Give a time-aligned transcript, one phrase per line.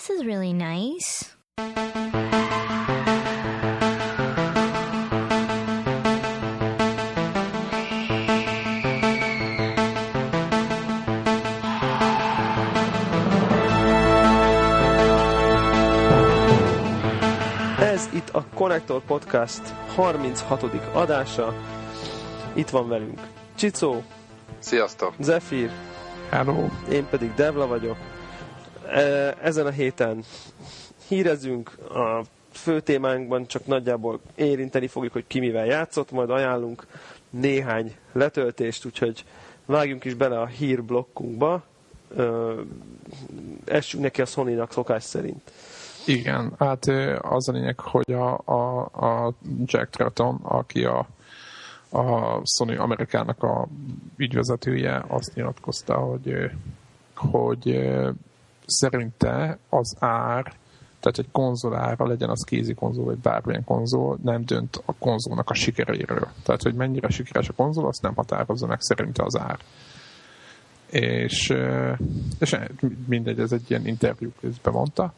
[0.00, 1.36] this is really nice.
[17.78, 20.62] Ez itt a Connector Podcast 36.
[20.92, 21.54] adása.
[22.54, 23.20] Itt van velünk
[23.54, 24.02] Csicó,
[24.58, 25.14] Sziasztok!
[25.18, 25.70] Zephyr,
[26.30, 26.66] Hello.
[26.90, 27.96] én pedig Devla vagyok.
[29.42, 30.24] Ezen a héten
[31.08, 36.86] hírezünk, a fő témánkban csak nagyjából érinteni fogjuk, hogy ki mivel játszott, majd ajánlunk
[37.30, 39.24] néhány letöltést, úgyhogy
[39.66, 41.62] vágjunk is bele a hírblokkunkba.
[43.64, 45.52] Essünk neki a Sony-nak szokás szerint.
[46.06, 46.84] Igen, hát
[47.20, 49.32] az a lényeg, hogy a, a, a
[49.64, 51.06] Jack Tratton, aki a,
[51.90, 53.68] a Sony Amerikának a
[54.16, 56.50] ügyvezetője, azt nyilatkozta, hogy,
[57.14, 57.88] hogy
[58.70, 60.42] szerinte az ár,
[61.00, 65.50] tehát egy konzol ára, legyen az kézi konzol, vagy bármilyen konzol, nem dönt a konzolnak
[65.50, 66.28] a sikeréről.
[66.42, 69.58] Tehát, hogy mennyire sikeres a konzol, azt nem határozza meg szerinte az ár.
[70.90, 71.92] És, ö,
[72.38, 72.56] és
[73.06, 75.12] mindegy, ez egy ilyen interjú közben mondta.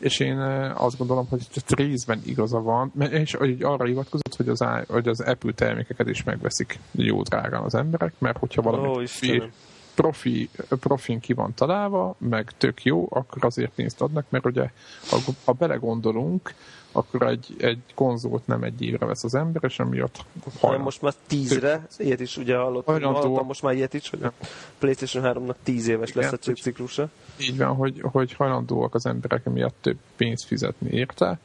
[0.00, 4.64] És én eh, azt gondolom, hogy részben igaza van, és hogy arra hivatkozott, hogy az,
[4.88, 9.52] hogy az Apple termékeket is megveszik jó drágán az emberek, mert hogyha valami Ó, Istenem.
[9.94, 14.70] Profi, profin ki van találva, meg tök jó, akkor azért pénzt adnak, mert ugye
[15.10, 16.54] ha, ha belegondolunk,
[16.92, 20.24] akkor egy, egy konzolt nem egy évre vesz az ember, és emiatt
[20.60, 20.84] hajlandó.
[20.84, 23.20] most már tízre, ilyet is ugye hallottam, Hajlandó.
[23.20, 24.32] hallottam most már ilyet is, hogy a
[24.78, 26.54] PlayStation 3-nak tíz éves lesz a Igen.
[26.54, 27.08] ciklusa.
[27.40, 31.38] Így van, hogy, hogy hajlandóak az emberek emiatt több pénzt fizetni érte,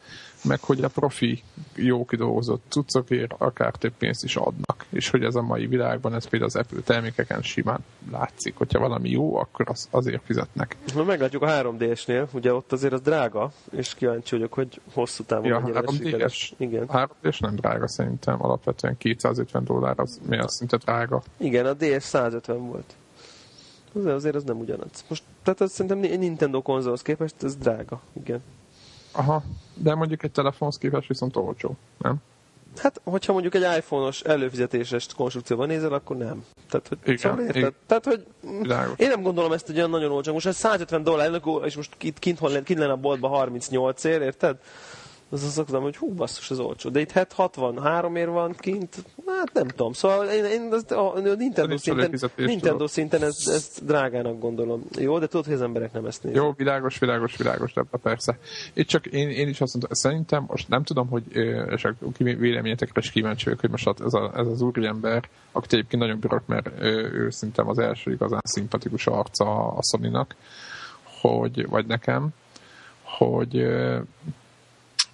[0.47, 1.43] meg hogy a profi,
[1.75, 4.85] jó kidolgozott cuccokért akár több pénzt is adnak.
[4.89, 7.79] És hogy ez a mai világban, ez például az Apple termékeken simán
[8.11, 10.77] látszik, hogyha valami jó, akkor az, azért fizetnek.
[10.81, 15.23] Most már meglátjuk a 3DS-nél, ugye ott azért az drága, és kíváncsi vagyok, hogy hosszú
[15.23, 16.03] távon Ja, mennyire lesz 3DS?
[16.03, 16.53] sikeres.
[16.57, 16.83] Igen.
[16.87, 21.21] A 3 és nem drága szerintem, alapvetően 250 dollár, az mi az szinte drága.
[21.37, 22.95] Igen, a DS 150 volt.
[23.93, 25.05] Az azért az nem ugyanaz.
[25.07, 28.01] Most, tehát az szerintem Nintendo konzolhoz képest ez drága.
[28.13, 28.43] Igen.
[29.15, 29.43] Aha,
[29.73, 32.15] de mondjuk egy telefonhoz képest viszont olcsó, nem?
[32.77, 36.45] Hát, hogyha mondjuk egy iPhone-os előfizetéses konstrukcióban nézel, akkor nem.
[36.69, 37.55] Tehát, hogy, Igen, szóval érted?
[37.55, 37.73] igen.
[37.87, 38.25] Tehát, hogy
[38.61, 38.99] Világos.
[38.99, 40.33] én nem gondolom ezt egy olyan nagyon olcsó.
[40.33, 44.21] Most ez 150 dollár, és most itt kint, van- kint lenne a boltban 38 ér,
[44.21, 44.57] érted?
[45.29, 46.89] Az azt mondom, hogy hú, basszus, ez olcsó.
[46.89, 49.93] De itt hát 63 ér van kint, hát nem tudom.
[49.93, 54.83] Szóval én, én az, a, a Nintendo szinten, Nintendo szinten ezt, ezt drágának gondolom.
[54.97, 56.37] Jó, de tudod, hogy az emberek nem ezt nézik.
[56.37, 58.37] Jó, világos, világos, világos, de persze.
[58.73, 61.23] Itt csak én, én is azt mondtam, szerintem most nem tudom, hogy
[62.17, 66.19] ki- véleményetekre is kíváncsi vagyok, hogy most ez, a, ez az úriember, akit egyébként nagyon
[66.19, 70.35] bírok, mert ö, ő szerintem az első igazán szimpatikus arca a Sony-nak,
[71.21, 72.29] hogy, vagy nekem,
[73.03, 73.65] hogy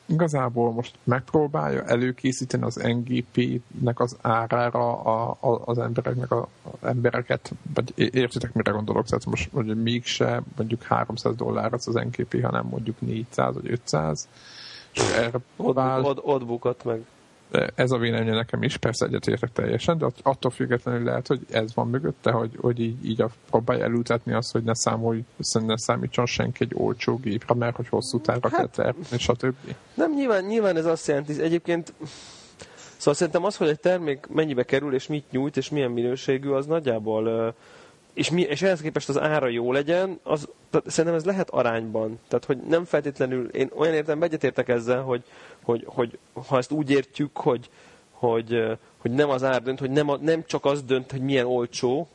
[0.06, 7.52] igazából most megpróbálja előkészíteni az NGP-nek az árára a, a, az embereknek a, a embereket,
[7.74, 12.66] vagy értitek, mire gondolok, tehát most hogy mégse mondjuk 300 dollár az az NGP, hanem
[12.66, 14.28] mondjuk 400 vagy 500,
[14.94, 17.06] és erre próbál, Ott, ott, ott bukott meg.
[17.76, 21.74] Ez a véleménye nekem is, persze egyetértek teljesen, de att- attól függetlenül lehet, hogy ez
[21.74, 25.24] van mögötte, hogy, hogy így, így a, próbálja elültetni azt, hogy ne számolj,
[25.54, 29.56] ne számítson senki egy olcsó gépre, mert hogy hosszú távra Hát- kell tervezni, stb.
[29.94, 31.94] Nem, nyilván, nyilván ez azt jelenti, egyébként
[32.98, 36.66] szóval szerintem az, hogy egy termék mennyibe kerül, és mit nyújt, és milyen minőségű, az
[36.66, 37.50] nagyjából ö,
[38.14, 42.20] és, mi, és ehhez képest az ára jó legyen, az, tehát szerintem ez lehet arányban.
[42.28, 45.24] Tehát, hogy nem feltétlenül, én olyan értem egyetértek ezzel, hogy,
[45.64, 46.18] hogy, hogy
[46.48, 47.70] ha ezt úgy értjük, hogy,
[48.12, 51.46] hogy, hogy nem az ár dönt, hogy nem, a, nem csak az dönt, hogy milyen
[51.46, 52.08] olcsó,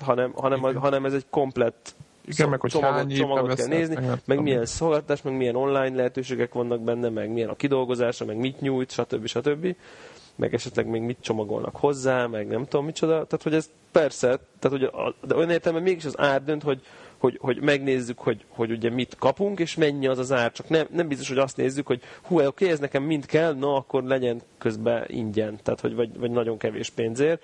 [0.00, 1.94] hanem, hanem, a, hanem ez egy komplett
[2.26, 5.96] Igen, meg hogy csomagot, hány csomagot kell nézni, meg meg milyen szolgáltatás, meg milyen online
[5.96, 9.26] lehetőségek vannak benne, meg milyen a kidolgozása, meg mit nyújt, stb.
[9.26, 9.76] stb.
[10.36, 13.12] Meg esetleg még mit csomagolnak hozzá, meg nem tudom micsoda.
[13.12, 16.82] Tehát, hogy ez persze, tehát, hogy a, de olyan értelemben mégis az ár dönt, hogy,
[17.18, 20.52] hogy, hogy megnézzük, hogy, hogy ugye mit kapunk, és mennyi az az ár.
[20.52, 23.74] Csak nem, nem biztos, hogy azt nézzük, hogy hú, oké, ez nekem mind kell, na
[23.74, 27.42] akkor legyen közben ingyen, tehát, hogy vagy, vagy nagyon kevés pénzért.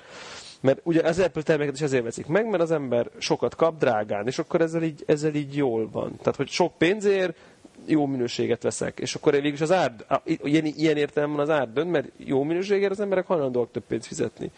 [0.61, 4.27] Mert ugye az Apple terméket is ezért veszik meg, mert az ember sokat kap drágán,
[4.27, 6.17] és akkor ezzel így, ezzel így jól van.
[6.17, 7.37] Tehát, hogy sok pénzért
[7.91, 9.95] jó minőséget veszek, és akkor végülis az ár,
[10.25, 14.51] ilyen, ilyen értelemben az ár dönt, mert jó minőségért az emberek hajlandóak több pénzt fizetni.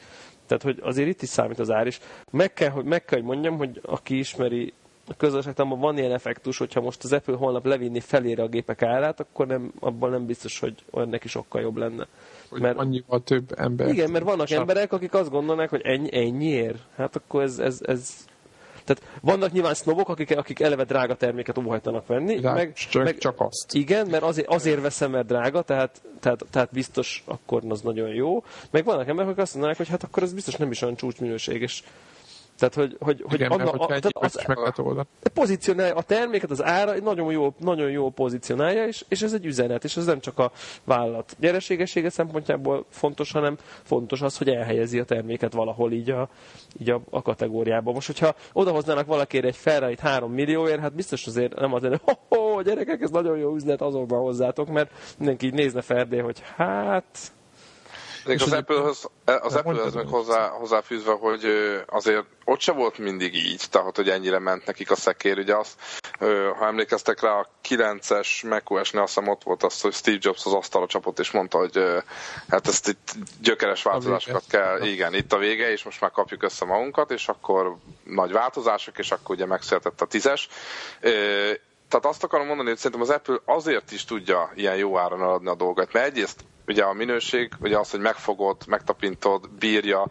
[0.46, 2.00] Tehát, hogy azért itt is számít az ár is.
[2.30, 4.72] Meg kell, hogy, meg kell, hogy mondjam, hogy aki ismeri
[5.08, 9.20] a közösségtanban van ilyen effektus, hogyha most az Apple holnap levinni felére a gépek árát,
[9.20, 12.06] akkor nem, abban nem biztos, hogy olyan neki sokkal jobb lenne.
[12.48, 13.88] hogy mert- annyival több ember.
[13.88, 14.58] Igen, mert vannak Stb.
[14.58, 16.78] emberek, akik azt gondolnak, hogy ennyi, ennyiért.
[16.96, 18.24] Hát akkor ez, ez, ez
[18.84, 22.40] Tehát vannak nyilván sznobok, akik, akik eleve drága terméket óhajtanak venni.
[22.40, 23.74] De meg, csak, meg, csak azt.
[23.74, 28.44] Igen, mert azért, azért veszem, mert drága, tehát, tehát, tehát biztos akkor az nagyon jó.
[28.70, 31.62] Meg vannak emberek, akik azt mondanak, hogy hát akkor ez biztos nem is olyan csúcsminőség,
[31.62, 31.82] és
[32.68, 35.06] tehát, hogy, hogy, hogy Igen, anna, mert a, tehát az, meg lehet oldani.
[35.34, 39.84] pozícionálja a terméket, az ára nagyon jó, nagyon jó pozícionálja, és, és ez egy üzenet,
[39.84, 40.52] és ez nem csak a
[40.84, 46.28] vállalat nyereségessége szempontjából fontos, hanem fontos az, hogy elhelyezi a terméket valahol így a,
[46.80, 47.92] így a, a kategóriába.
[47.92, 52.16] Most, hogyha odahoznának valakire egy ferrari 3 millióért, hát biztos azért nem az lenne, hogy
[52.28, 56.42] ho, ho, gyerekek, ez nagyon jó üzlet, azonban hozzátok, mert mindenki így nézne Ferdé, hogy
[56.56, 57.32] hát
[58.24, 60.06] Még az Apple-höz, az De Apple-höz meg.
[60.06, 61.44] hozzá, hozzáfűzve, hogy
[61.86, 65.38] azért ott se volt mindig így, tehát hogy ennyire ment nekik a szekér.
[65.38, 65.74] Ugye azt,
[66.58, 70.52] ha emlékeztek rá, a 9-es macOS-nél azt hiszem ott volt az, hogy Steve Jobs az
[70.52, 72.02] asztalra csapott, és mondta, hogy
[72.48, 76.64] hát ezt itt gyökeres változásokat kell, igen, itt a vége, és most már kapjuk össze
[76.64, 80.42] magunkat, és akkor nagy változások, és akkor ugye megszületett a 10-es.
[81.00, 81.10] Ö,
[81.88, 85.48] tehát azt akarom mondani, hogy szerintem az Apple azért is tudja ilyen jó áron eladni
[85.48, 90.06] a dolgot, mert egyrészt ugye a minőség, ugye az, hogy megfogod, megtapintod, bírja,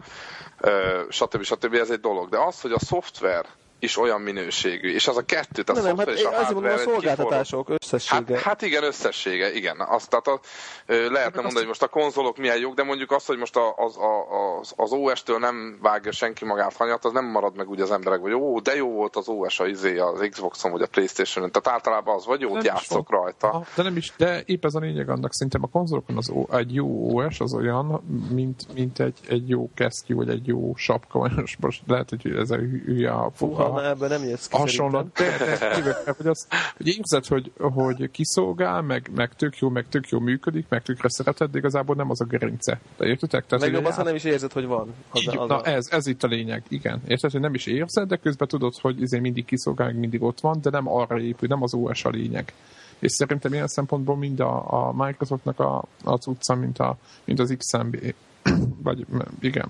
[1.08, 1.42] stb.
[1.42, 1.74] stb.
[1.74, 2.28] ez egy dolog.
[2.28, 3.46] De az, hogy a szoftver
[3.82, 6.26] is olyan minőségű, és az a kettő, tehát nem, a nem, hát szoftver és én
[6.26, 8.34] a azért mondom, a hardware szolgáltatások összessége.
[8.34, 9.80] Hát, hát igen, összessége, igen.
[9.80, 10.40] Azt, tehát a,
[10.86, 13.96] lehetne mondani, hogy most a konzolok milyen jók, de mondjuk azt, hogy most a, az,
[13.96, 17.90] a, az, az OS-től nem vágja senki magát hanyat, az nem marad meg úgy az
[17.90, 21.50] emberek, hogy ó, de jó volt az OS a izé, az Xboxon vagy a Playstation-on.
[21.52, 23.20] Tehát általában az vagy jót játszok van.
[23.20, 23.50] rajta.
[23.50, 26.54] Ah, De nem is, de épp ez a lényeg annak, szerintem a konzolokon az, O-
[26.54, 31.18] egy jó OS az olyan, mint, mint egy, egy jó kesztyű, vagy egy jó sapka,
[31.18, 34.56] vagy most, most lehet, hogy ez a hülye a, Fúha, na ebből nem jössz ki
[34.66, 35.10] szerintem.
[35.14, 35.36] De,
[35.80, 36.46] de, el, hogy, azt,
[36.76, 41.08] hogy érzed, hogy, hogy kiszolgál, meg, meg tök jó, meg tök jó működik, meg tökre
[41.08, 42.80] szereted, de igazából nem az a gerince.
[42.96, 43.46] De értitek?
[43.46, 44.94] Tehát, Legjobb az, ha nem is érzed, hogy van.
[45.10, 45.66] Az, így, az na a...
[45.66, 47.00] ez, ez itt a lényeg, igen.
[47.06, 50.40] Érted, hogy nem is érzed, de közben tudod, hogy izé mindig kiszolgál, meg mindig ott
[50.40, 52.52] van, de nem arra épül, nem az OS a lényeg.
[52.98, 57.54] És szerintem ilyen szempontból mind a, a Microsoftnak a, a cucca, mint, a, mint az
[57.58, 58.14] XMB,
[58.86, 59.06] vagy
[59.40, 59.68] igen,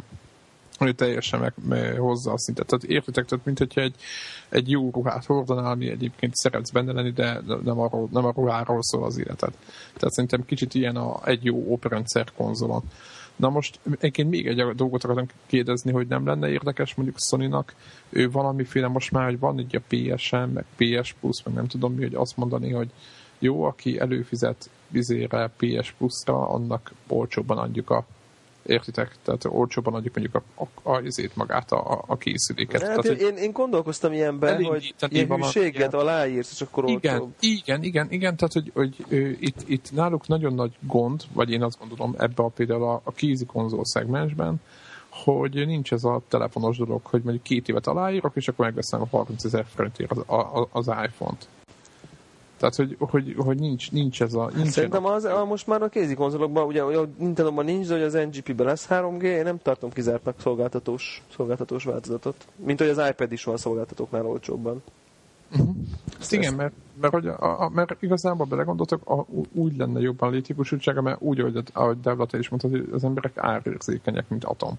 [0.86, 2.66] hogy teljesen meg, meg hozza a szintet.
[2.66, 3.94] Tehát értitek, tehát mint hogyha egy,
[4.48, 8.82] egy jó ruhát hordanál, ami egyébként szeretsz benne lenni, de nem, arról, nem a ruháról
[8.82, 9.52] szól az életed.
[9.94, 12.82] Tehát szerintem kicsit ilyen a, egy jó operendszer konzolon.
[13.36, 17.74] Na most egyébként még egy dolgot akartam kérdezni, hogy nem lenne érdekes mondjuk Sony-nak
[18.08, 21.94] ő valamiféle most már, hogy van így a PSN, meg PS Plus, meg nem tudom
[21.94, 22.90] mi, hogy azt mondani, hogy
[23.38, 28.06] jó, aki előfizet vizére PS Plus-ra, annak olcsóbban adjuk a
[28.66, 29.16] Értitek?
[29.22, 32.82] Tehát olcsóban adjuk mondjuk a, a, a izét magát, a, a készüléket.
[32.82, 37.34] Hát Tehát, én, én, én gondolkoztam ilyenben, hogy ilyen hűséget aláírsz, és akkor igen, olcsóbb.
[37.40, 41.62] igen, igen, igen, tehát hogy, hogy ö, itt, itt náluk nagyon nagy gond, vagy én
[41.62, 44.60] azt gondolom ebbe a például a, a kézi konzol szegmensben,
[45.08, 49.06] hogy nincs ez a telefonos dolog, hogy mondjuk két évet aláírok, és akkor megveszem a
[49.10, 51.48] 30 ezer forintért az, az iPhone-t.
[52.62, 54.50] Tehát, hogy, hogy, hogy nincs, nincs ez a...
[54.54, 58.02] Nincs Szerintem az, a, most már a kézi konzolokban, ugye a Nintendo-ban nincs, de hogy
[58.02, 62.46] az NGP-ben lesz 3G, én nem tartom kizártnak szolgáltatós, szolgáltatós változatot.
[62.56, 64.82] Mint hogy az iPad is van szolgáltatóknál olcsóbban.
[66.20, 70.32] Ezt igen, mert, mert, hogy a, a, mert igazából belegondoltak, a, úgy lenne jobban a
[70.32, 74.78] létjogosultsága, mert úgy, ahogy, ahogy Devla is mondtad, hogy az emberek árérzékenyek, mint atom.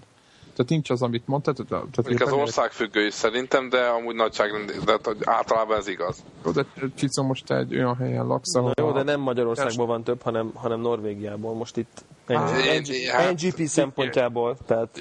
[0.56, 1.54] Tehát nincs az, amit mondtad.
[1.54, 5.88] Tehát, tehát Mondjuk az hogy országfüggő is szerintem, de amúgy nagyságrend, de hogy általában ez
[5.88, 6.24] igaz.
[6.44, 6.64] Jó, de
[6.94, 8.72] Csicó, most te egy olyan helyen laksz, Na ahol...
[8.76, 11.54] jó, de nem Magyarországból van több, hanem, hanem Norvégiából.
[11.54, 14.56] Most itt Á, NG, én- hát- NGP szempontjából.
[14.66, 14.98] Tehát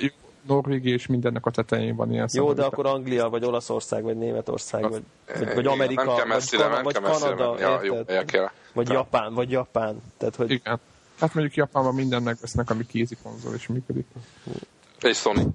[0.48, 4.90] Norvégia és mindennek a tetején van ilyen jó, de akkor Anglia, vagy Olaszország, vagy Németország,
[4.90, 5.04] vagy,
[5.56, 7.96] vagy, Amerika, nem kell vagy, messzire, nem Kanada, jó.
[8.74, 10.02] Vagy Japán, vagy Japán.
[10.18, 10.80] Tehát, hogy Igen.
[11.20, 14.06] Hát mondjuk Japánban minden megvesznek, ami kézi konzol és működik.
[15.04, 15.48] És Sony.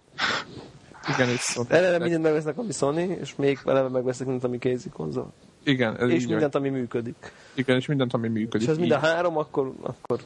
[1.14, 1.62] Igen, és szó.
[1.68, 5.32] eleve mindent megvesznek, ami Sony, és még eleve megvesznek mindent, ami kézi konzol.
[5.64, 7.32] Igen, ez És így, mindent, ami működik.
[7.54, 8.66] igen, és mindent, ami működik.
[8.66, 10.20] És ez mind a három, akkor, akkor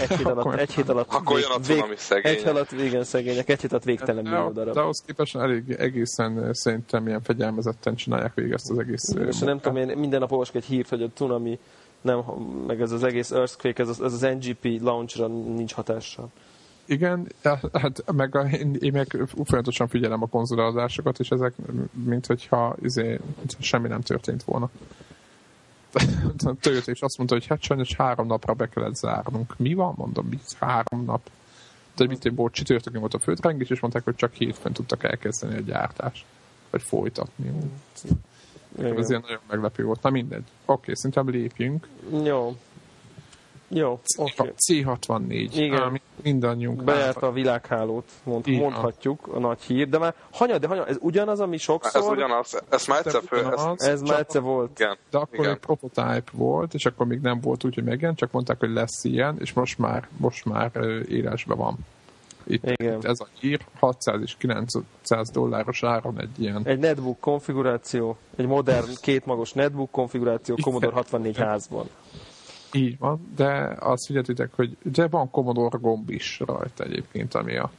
[0.00, 2.36] egy hét alatt, Akkor- egy hét alatt, Akkor jön a cunami szegények.
[2.38, 4.74] egy hét alatt, igen, szegények, egy hét alatt végtelen millió de, darab.
[4.74, 9.26] de ahhoz képest elég egészen eh, szerintem ilyen fegyelmezetten csinálják végig ezt az egész eh,
[9.26, 9.72] És nem munkát.
[9.72, 11.58] tudom, én minden nap olvasok egy hírt, hogy a cunami,
[12.00, 12.18] nem,
[12.66, 16.28] meg ez az egész Earthquake, ez az, ez az NGP launchra nincs hatással.
[16.92, 17.32] Igen,
[17.72, 19.06] hát meg a, én, én meg
[19.44, 21.54] folyamatosan figyelem a konzoladásokat, és ezek
[22.04, 23.20] mint hogyha izé,
[23.58, 24.70] semmi nem történt volna.
[26.60, 29.58] Tölt, és azt mondta, hogy hát sajnos három napra be kellett zárnunk.
[29.58, 29.94] Mi van?
[29.96, 31.30] Mondom, mi három nap?
[31.96, 35.56] De mit egy volt, csütörtökön volt a földrengés, és mondták, hogy csak hétfőn tudtak elkezdeni
[35.56, 36.24] a gyártást.
[36.70, 37.52] Vagy folytatni.
[38.78, 40.02] Ez ilyen nagyon meglepő volt.
[40.02, 40.44] Na mindegy.
[40.64, 41.88] Oké, szerintem lépjünk.
[42.24, 42.56] Jó.
[43.74, 44.52] Jó, oké.
[44.68, 45.48] C64.
[45.54, 45.80] Igen.
[45.82, 46.84] Á, mi- mindannyiunk.
[46.84, 48.54] Bejárta a világhálót, mond, van.
[48.54, 52.62] mondhatjuk, a nagy hír, de már hanyad, de hanyad, ez ugyanaz, ami Ez sokszor, ugyanaz,
[52.68, 54.78] ezt már egyszer föl, ezt, Ugyanaz, ez már egyszer volt.
[54.78, 55.50] igen, De akkor igen.
[55.50, 59.04] egy prototype volt, és akkor még nem volt úgy, hogy megjelent, csak mondták, hogy lesz
[59.04, 60.70] ilyen, és most már, most már
[61.08, 61.76] írásban van.
[62.46, 62.96] Itt, Igen.
[62.96, 66.62] itt ez a hír, 600 és 900 dolláros áron egy ilyen.
[66.64, 71.86] Egy netbook konfiguráció, egy modern, kétmagos netbook konfiguráció Commodore 64 házban.
[72.72, 77.70] Így van, de azt figyeltétek, hogy de van Commodore gomb is rajta egyébként, ami a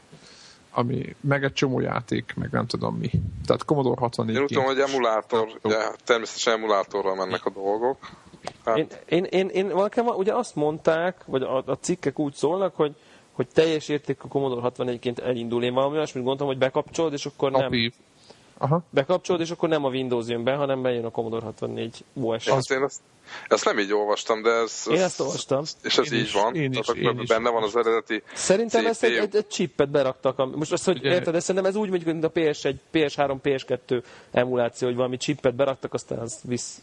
[0.76, 3.10] ami, meg egy csomó játék, meg nem tudom mi.
[3.46, 7.98] Tehát Commodore 64 Én tudom, hogy emulátor, ugye, természetesen emulátorral mennek a dolgok.
[8.66, 12.76] Hát, Én, én, én, én nekem ugye azt mondták, vagy a, a cikkek úgy szólnak,
[12.76, 12.96] hogy
[13.34, 15.64] hogy teljes értékű Commodore 64-ként elindul.
[15.64, 17.72] Én valami olyasmit gondoltam, hogy bekapcsolod, és akkor nem.
[18.64, 18.84] Aha.
[18.90, 22.48] Bekapcsolod, és akkor nem a Windows jön be, hanem bejön a Commodore 64 OS.
[22.48, 23.02] azt én ezt,
[23.48, 24.86] ezt nem így olvastam, de ez...
[24.90, 25.64] Én ezt olvastam.
[25.84, 26.56] És ez Én így is, van.
[26.56, 27.28] én is, én akkor is.
[27.30, 30.40] benne van az eredeti Szerintem ezt egy, egy, egy chipet beraktak.
[30.40, 33.36] ami- Most azt, hogy Ugye- érted, de szerintem ez úgy megy, mint a PS1, PS3,
[33.44, 36.82] PS2 emuláció, hogy valami chipet beraktak, aztán az visz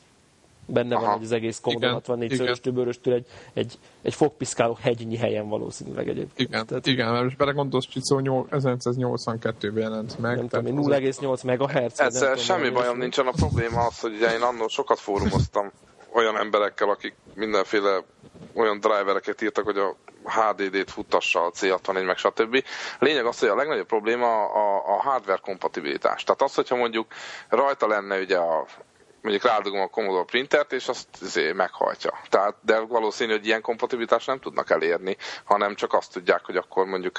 [0.72, 1.12] benne van Aha.
[1.12, 2.38] hogy az egész Commodore Igen, 64 igen.
[2.44, 6.48] szöröstől, bőröstől egy, egy, egy fogpiszkáló hegynyi helyen valószínűleg egyébként.
[6.48, 10.36] Igen, Tehát, igen, mert most belegondolsz, Csicó nyol- 1982-ben jelent meg.
[10.36, 11.98] nem tudom, tehát én, 0,8 megahertz.
[11.98, 12.98] vagy Ezzel semmi bajom ilyesmi.
[13.00, 13.26] nincsen.
[13.26, 15.70] A probléma az, hogy ugye én annól sokat fórumoztam
[16.12, 18.02] olyan emberekkel, akik mindenféle
[18.54, 22.64] olyan drivereket írtak, hogy a HDD-t futtassa a C64, meg stb.
[22.98, 26.24] Lényeg az, hogy a legnagyobb probléma a, a hardware kompatibilitás.
[26.24, 27.06] Tehát az, hogyha mondjuk
[27.48, 28.66] rajta lenne ugye a
[29.22, 32.20] mondjuk rádugom a Commodore printert, és azt izé meghajtja.
[32.28, 36.86] Tehát, de valószínű, hogy ilyen kompatibilitást nem tudnak elérni, hanem csak azt tudják, hogy akkor
[36.86, 37.18] mondjuk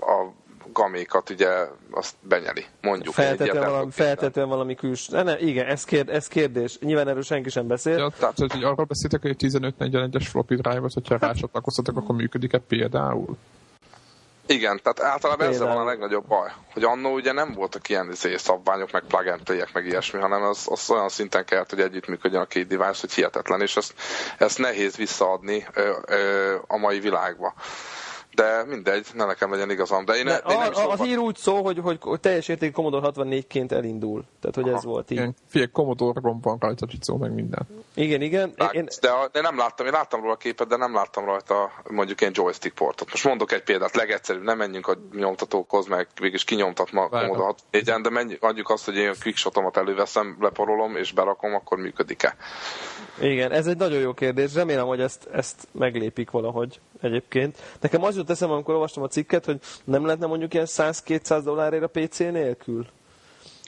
[0.00, 0.32] a
[0.72, 1.48] gamékat ugye
[1.90, 3.14] azt benyeli, mondjuk.
[3.16, 5.16] nem valami, feltétlenül valami külső.
[5.16, 6.78] Ne, ne, igen, ez, kérd, ez kérdés.
[6.78, 7.96] Nyilván erről senki sem beszél.
[7.96, 13.36] Ja, tehát, hogy arról beszéltek, hogy 1541-es floppy drive-ot, hogyha rácsatlakoztatok, akkor működik-e például?
[14.50, 18.36] Igen, tehát általában ezzel van a legnagyobb baj, hogy annó ugye nem voltak ilyen izé,
[18.36, 22.46] szabványok, meg plug and meg ilyesmi, hanem az, az olyan szinten kellett, hogy együttműködjön a
[22.46, 23.94] két device, hogy hihetetlen, és ezt,
[24.38, 27.54] ezt nehéz visszaadni ö, ö, a mai világba.
[28.38, 30.04] De mindegy, ne nekem legyen igazam.
[30.04, 32.20] De én, Ne, én nem a, a, a sokat- hír úgy szól, hogy, hogy, hogy
[32.20, 34.24] teljes értékű Commodore 64-ként elindul.
[34.40, 34.88] Tehát, hogy ez Aha.
[34.88, 35.18] volt így.
[35.18, 37.66] Igen, figyelj, Commodore gomb van rajta, Csicó, meg minden.
[37.94, 38.52] Igen, igen.
[38.56, 41.24] Lát- Én, De, a- de nem láttam, én láttam róla a képet, de nem láttam
[41.24, 43.10] rajta mondjuk ilyen joystick portot.
[43.10, 47.08] Most mondok egy példát, legegyszerűbb, nem menjünk a nyomtatókhoz, meg mégis kinyomtat ma.
[47.08, 51.78] Commodore 64 de menjünk, adjuk azt, hogy én a quickshotomat előveszem, leporolom és berakom, akkor
[51.78, 52.36] működik-e?
[53.20, 54.54] Igen, ez egy nagyon jó kérdés.
[54.54, 57.56] Remélem, hogy ezt, ezt meglépik valahogy egyébként.
[57.80, 61.82] Nekem az jut eszembe, amikor olvastam a cikket, hogy nem lehetne mondjuk ilyen 100-200 dollárért
[61.82, 62.86] a PC nélkül?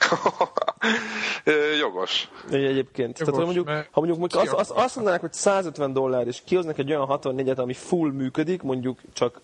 [1.80, 2.28] Jogos.
[2.50, 3.16] Egy- Egyébként.
[3.18, 6.42] Tehát, hogy mondjuk, mert- ha mondjuk, mondjuk azt, azt, azt mondanák, hogy 150 dollár, és
[6.44, 9.40] kihoznak egy olyan 64-et, ami full működik, mondjuk csak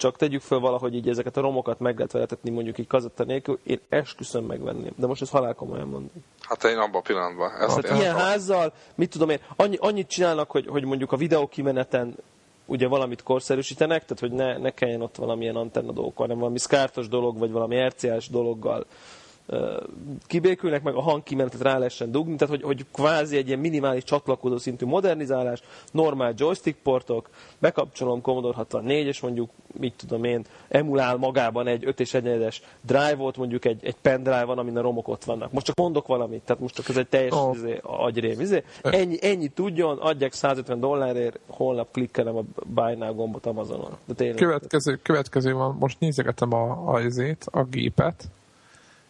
[0.00, 3.58] csak tegyük föl valahogy így ezeket a romokat meg lehet veletetni mondjuk így kazetta nélkül,
[3.62, 4.92] én esküszöm megvenném.
[4.96, 6.10] De most ez halál komolyan mondom.
[6.40, 7.50] Hát én abban a pillanatban.
[7.50, 11.16] Ezt Tehát én ilyen házzal, mit tudom én, annyi, annyit csinálnak, hogy, hogy mondjuk a
[11.16, 12.14] videó kimeneten
[12.70, 17.08] ugye valamit korszerűsítenek, tehát hogy ne, ne kelljen ott valamilyen antenna dolgok, hanem valami szkártos
[17.08, 18.86] dolog, vagy valami RCA-s dologgal
[20.26, 24.58] kibékülnek, meg a hangkimenetet rá lehessen dugni, tehát hogy, hogy kvázi egy ilyen minimális csatlakozó
[24.58, 31.66] szintű modernizálás, normál joystick portok, bekapcsolom Commodore 64, és mondjuk, mit tudom én, emulál magában
[31.66, 35.52] egy 5 és 1 drive-ot, mondjuk egy, egy pendrive van, amin a romok ott vannak.
[35.52, 37.56] Most csak mondok valamit, tehát most csak ez egy teljes oh.
[37.56, 38.40] izé, agyrém.
[38.40, 38.64] Izé.
[38.82, 43.96] Ennyi, ennyi tudjon, adják 150 dollárért, holnap klikkelem a Buy Now gombot Amazonon.
[44.04, 44.36] De tényleg.
[44.36, 48.28] Következő, következő van, most nézegetem a, a, izét, a gépet,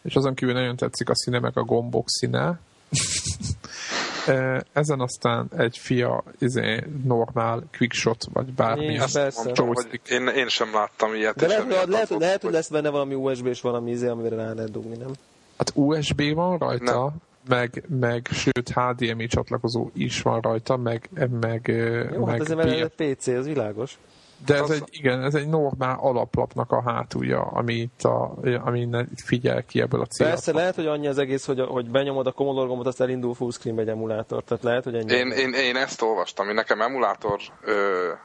[0.03, 2.59] és azon kívül nagyon tetszik a színe, meg a gombok színe.
[4.73, 8.97] Ezen aztán egy fia izé, normál quickshot, vagy bármi.
[8.97, 9.33] Persze.
[9.37, 11.37] mondtam, hogy én, én sem láttam ilyet.
[11.37, 14.37] De lehet, lehet, az hogy, lehet, hogy lesz benne valami USB és valami izé, amire
[14.37, 15.13] rá lehet dugni, nem?
[15.57, 17.13] Hát USB van rajta, Nem.
[17.49, 21.67] meg, meg sőt HDMI csatlakozó is van rajta, meg, meg,
[22.13, 23.99] Jó, meg hát azért mert ez egy PC, az világos.
[24.47, 28.81] De ez Az- egy, igen, ez egy normál alaplapnak a hátulja, ami itt, a, ami
[28.81, 30.33] innen itt figyel ki ebből a célra.
[30.33, 33.79] Persze lehet, hogy annyi az egész, hogy, hogy benyomod a Commodore gombot, azt elindul fullscreen
[33.79, 34.43] egy emulátor.
[34.43, 35.13] Tehát lehet, hogy ennyi.
[35.13, 37.73] Én, én, én ezt olvastam, én nekem emulátor, ö,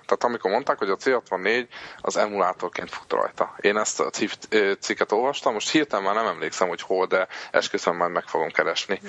[0.05, 1.67] tehát amikor mondták, hogy a C64
[2.01, 3.55] az emulátorként fut rajta.
[3.61, 7.27] Én ezt a cif, ö, cikket olvastam, most hirtelen már nem emlékszem, hogy hol, de
[7.51, 8.99] esküszöm majd meg fogom keresni.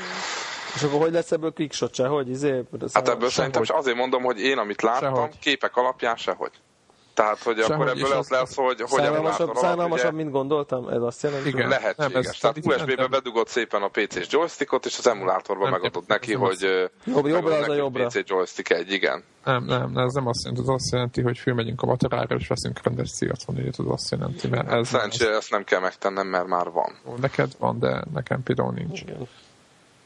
[0.75, 2.06] És akkor hogy lesz ebből quickshot se?
[2.06, 2.62] Hogy izé?
[2.92, 5.38] Hát ebből szerintem is azért mondom, hogy én amit láttam, Sehogy.
[5.38, 6.50] képek alapján sehogy.
[7.16, 10.88] Tehát, hogy Sehogy akkor ebből az lesz, hogy, hogy Szánalmasabb, alatt szánalmasabb ugye mint gondoltam?
[10.88, 11.49] Ez azt jelenti?
[11.49, 11.68] Igen.
[11.68, 12.12] lehetséges.
[12.12, 16.40] Nem, ez- Tehát USB-be bedugod szépen a PC-s joystickot, és az emulátorban nem, neki, nem
[16.40, 18.06] hogy Jobb- jobbra az a jobbra.
[18.06, 19.25] PC joystick egy, igen.
[19.44, 22.80] Nem, nem, ez nem azt jelenti, ez azt jelenti, hogy fölmegyünk a vacsorára, és veszünk
[22.82, 26.92] rendes C64-et, az azt jelenti, mert ez Szerencsére ezt nem kell megtennem, mert már van.
[27.04, 29.00] nem, neked van, de nekem például nincs.
[29.00, 29.28] Igen.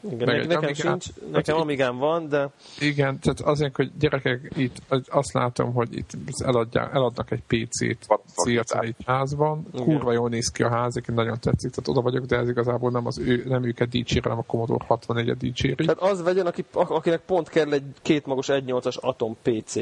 [0.09, 4.77] Igen, Meg nekem Amigán- sincs, nekem Amigán van, de Igen, tehát azért, hogy gyerekek itt
[5.09, 6.09] azt látom, hogy itt
[6.45, 9.85] eladják, eladnak egy PC-t Vad- C64 házban, Igen.
[9.85, 12.91] kurva jól néz ki a ház, egyébként nagyon tetszik, tehát oda vagyok, de ez igazából
[12.91, 15.85] nem, az ő, nem őket dicsér, hanem a Commodore 64-et dicséri.
[15.85, 19.75] tehát az vegyen, aki, akinek pont kell egy kétmagos 1.8-as Atom PC.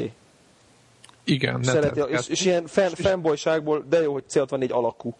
[1.24, 5.14] Igen, Szereti, tedd- és, és ilyen fan, fanboyságból, de jó, hogy C64 alakú.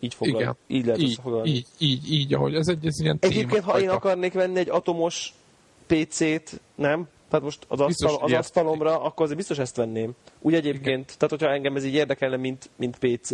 [0.00, 0.40] Így foglal.
[0.40, 1.48] igen, Így lehet így, összefoglalni.
[1.48, 5.34] így, így, így, ahogy ez egy ez ilyen Egyébként, ha én akarnék venni egy atomos
[5.86, 7.08] PC-t, nem?
[7.28, 10.10] Tehát most az, Biztos, asztal, az ezt- asztalomra, akkor azért biztos ezt venném.
[10.40, 13.30] Úgy egyébként, tehát hogyha engem ez így érdekelne, mint, mint PC.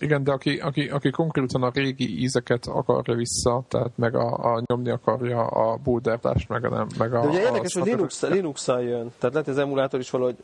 [0.00, 4.62] Igen, de aki, aki, aki konkrétan a régi ízeket akarja vissza, tehát meg a, a
[4.66, 7.20] nyomni akarja a boulderdást, meg a nem, meg a...
[7.20, 9.12] De ugye a érdekes, hogy Linux, Linux-szal jön.
[9.18, 10.36] Tehát lehet, az emulátor is valahogy...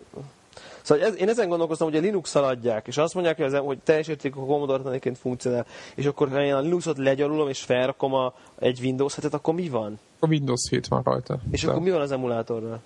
[0.83, 3.79] Szóval ez, én ezen gondolkoztam, hogy a Linux-szal adják, és azt mondják, hogy, az, hogy
[3.79, 8.35] teljes értékű Commodore tanéként funkcionál, és akkor ha én a Linuxot legyalulom, és felrakom a,
[8.59, 9.99] egy Windows 7 akkor mi van?
[10.19, 11.39] A Windows 7 van rajta.
[11.51, 12.81] És De- akkor mi van az emulátorral?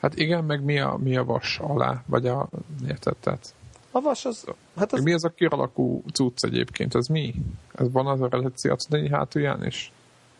[0.00, 2.48] Hát igen, meg mi a, mi a vas alá, vagy a...
[2.88, 3.16] Érted?
[3.16, 3.54] Tehát,
[3.90, 4.44] A vas az...
[4.76, 5.02] Hát az...
[5.02, 6.94] Mi az a kiralakú cucc egyébként?
[6.94, 7.34] Ez mi?
[7.74, 8.76] Ez van az a reláció
[9.10, 9.92] hátulján is?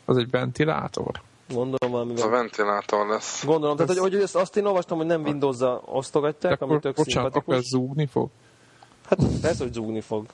[0.04, 1.22] Az egy ventilátor?
[1.48, 3.44] Gondolom valami Ez a ventilátor lesz.
[3.44, 6.82] Gondolom, tehát hogy, hogy ezt, azt én olvastam, hogy nem Windows-za De osztogatják, ami akkor,
[6.82, 7.80] tök bocsánat, akkor szimpatikus.
[7.80, 8.28] ez zúgni fog?
[9.08, 10.26] Hát persze, hogy zúgni fog.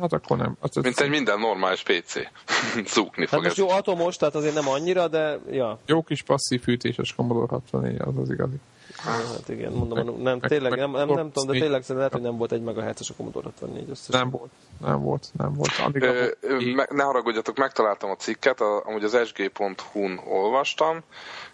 [0.00, 0.56] Hát akkor nem.
[0.60, 2.14] Az, Mint egy minden normális PC.
[2.94, 3.56] Zúgni Hát fog most ez.
[3.56, 5.78] jó atomos, tehát azért nem annyira, de ja.
[5.86, 8.56] Jó kis passzív fűtéses Commodore 64, az az igazi.
[8.98, 11.96] Hát igen, mondom, Meg- nem, meg- tényleg, meg- nem, nem, nem tudom, de tényleg szerintem
[11.96, 14.20] lehet, hogy nem volt egy megahertzes a Commodore 64 összesen.
[14.20, 14.50] Nem volt,
[14.80, 15.70] nem volt, nem volt.
[15.84, 16.28] Amíg Ö,
[16.74, 21.00] me- ne haragudjatok, megtaláltam a cikket, a, amúgy az sg.hu-n olvastam,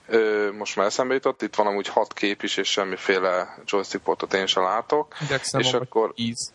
[0.07, 4.35] Ö, most már eszembe jutott, itt van amúgy hat kép is, és semmiféle joystick portot
[4.35, 6.53] én sem látok, indexem és akkor- íz.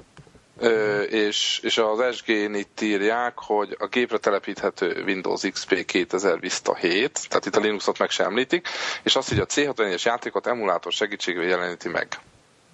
[0.60, 6.76] Ö, és, és az SG-n itt írják, hogy a gépre telepíthető Windows XP 2000 Vista
[6.76, 8.68] 7, tehát itt a Linuxot meg sem említik,
[9.04, 12.08] és azt, hogy a C64-es játékot emulátor segítségével jeleníti meg.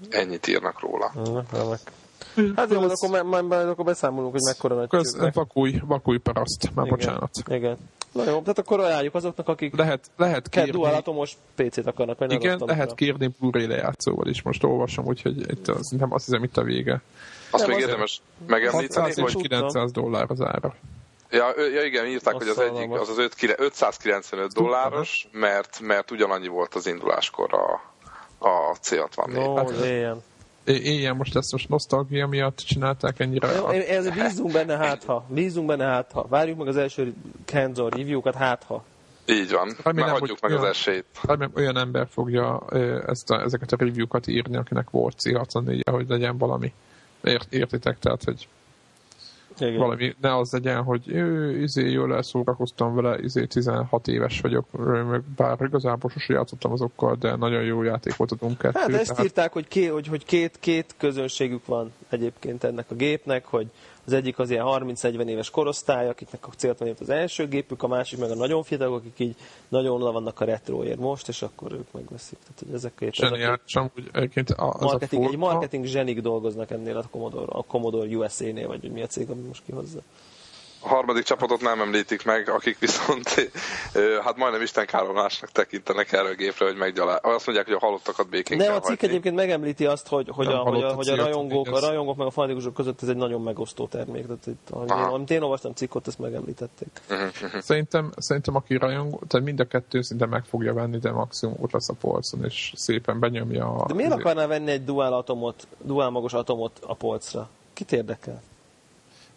[0.09, 1.11] Ennyit írnak róla.
[1.51, 1.79] Remek.
[2.55, 5.33] Hát jó, akkor, majd, majd, majd akkor beszámolunk, hogy mekkora nagy Ez csők.
[5.33, 6.97] vakulj, vakulj paraszt, már Igen.
[6.97, 7.29] bocsánat.
[7.47, 7.77] Igen.
[8.11, 12.31] Na jó, tehát akkor ajánljuk azoknak, akik Lehet, lehet kérni, dual atomos PC-t akarnak az
[12.31, 14.41] igen, lehet kérni Blu-ray lejátszóval is.
[14.41, 17.01] Most olvasom, úgyhogy itt az, nem azt hiszem itt a vége.
[17.53, 20.75] Azt Nem, még az- érdemes megemlíteni, 600 és hogy 900 dollár az ára.
[21.29, 25.79] Ja, ja igen, írták, Azt hogy az egyik, az az öt kile- 595 dolláros, mert,
[25.81, 27.81] mert ugyanannyi volt az induláskor a,
[28.47, 29.33] a C64.
[29.33, 30.21] No, Hát- éljen.
[30.65, 33.47] É- Éljen most ezt most nosztalgia miatt csinálták ennyire.
[33.87, 35.25] Ezért bízunk benne hát ha.
[35.27, 36.25] Bízunk benne hát ha.
[36.29, 37.13] Várjuk meg az első
[37.51, 38.83] hands-on review-kat hát ha.
[39.25, 41.05] Így van, Remélem, már hagyjuk hogy meg az olyan- esélyt.
[41.21, 42.63] Remélem olyan ember fogja
[43.07, 46.73] ezt a, ezeket a review-kat írni, akinek volt C64, hogy legyen valami.
[47.23, 47.99] Ért, értitek?
[47.99, 48.47] Tehát, hogy
[49.59, 49.77] Igen.
[49.77, 54.65] valami, ne az legyen, hogy ő, izé, jól elszórakoztam vele, izé, 16 éves vagyok,
[55.09, 58.79] meg bár igazából sose játszottam azokkal, de nagyon jó játék volt a Doom 2.
[58.79, 62.95] Hát ezt tehát- írták, hogy, ké, hogy, hogy két, két közönségük van egyébként ennek a
[62.95, 63.67] gépnek, hogy
[64.05, 67.87] az egyik az ilyen 30-40 éves korosztály, akiknek a célt van az első gépük, a
[67.87, 69.35] másik meg a nagyon fiatalok, akik így
[69.67, 72.37] nagyon le vannak a retroért most, és akkor ők megveszik.
[72.39, 76.71] Tehát, hogy ezek két, Zseniális, amúgy egyébként az marketing, a egy forma, marketing zsenik dolgoznak
[76.71, 79.99] ennél a Commodore, a Commodore USA-nél, vagy hogy mi a cég, ami most kihozza.
[80.83, 83.51] A harmadik csapatot nem említik meg, akik viszont
[84.23, 87.17] hát majdnem Isten káromlásnak tekintenek erre a gépre, hogy meggyalál.
[87.17, 89.07] Azt mondják, hogy a halottakat békén Nem, kell a cikk hagyni.
[89.07, 92.27] egyébként megemlíti azt, hogy, hogy, Nem a, hogy, a, hogy a, rajongók, a rajongók meg
[92.27, 94.25] a fanatikusok között ez egy nagyon megosztó termék.
[94.25, 97.01] Tehát itt, én, amit én olvastam cikkot, ezt megemlítették.
[97.59, 101.71] Szerintem, szerintem aki rajongó, tehát mind a kettő szinte meg fogja venni, de maximum ott
[101.71, 103.85] lesz a polcon, és szépen benyomja a...
[103.85, 107.49] De miért akarnál venni egy dual atomot, dual magos atomot a polcra?
[107.73, 108.41] Kit érdekel?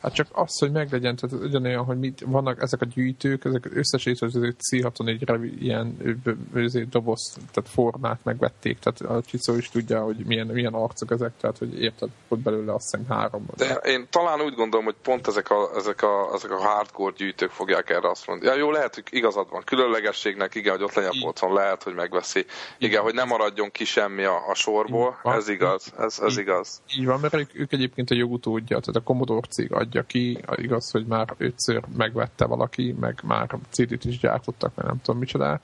[0.06, 4.26] Hát csak az, hogy meglegyen, tehát ugyanolyan, hogy mit, vannak ezek a gyűjtők, ezek összesítve
[4.26, 4.38] az
[4.70, 11.10] C64-re ilyen doboz, tehát formát megvették, tehát a Csicó is tudja, hogy milyen, milyen arcok
[11.10, 13.46] ezek, tehát hogy érted, ott belőle azt hiszem három.
[13.56, 17.50] De én talán úgy gondolom, hogy pont ezek a, ezek a, ezek a hardcore gyűjtők
[17.50, 18.50] fogják erre azt mondani.
[18.50, 19.62] Ja, jó, lehet, hogy igazad van.
[19.64, 22.44] Különlegességnek, igen, hogy ott legyen a polcon, lehet, hogy megveszi.
[22.78, 26.38] Igen, hogy nem maradjon ki semmi a, a sorból, ez igaz, ez, ez Így.
[26.38, 26.82] igaz.
[26.98, 30.90] Így van, mert ők, ők egyébként a jogutódja, tehát a Commodore cég adja ki, igaz,
[30.90, 35.60] hogy már ötször megvette valaki, meg már CD-t is gyártottak, mert nem tudom micsoda,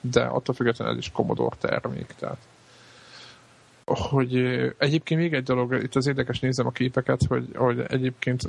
[0.00, 2.38] de attól függetlenül ez is Commodore termék, tehát
[3.90, 4.36] hogy
[4.78, 8.42] egyébként még egy dolog, itt az érdekes nézem a képeket, hogy, hogy egyébként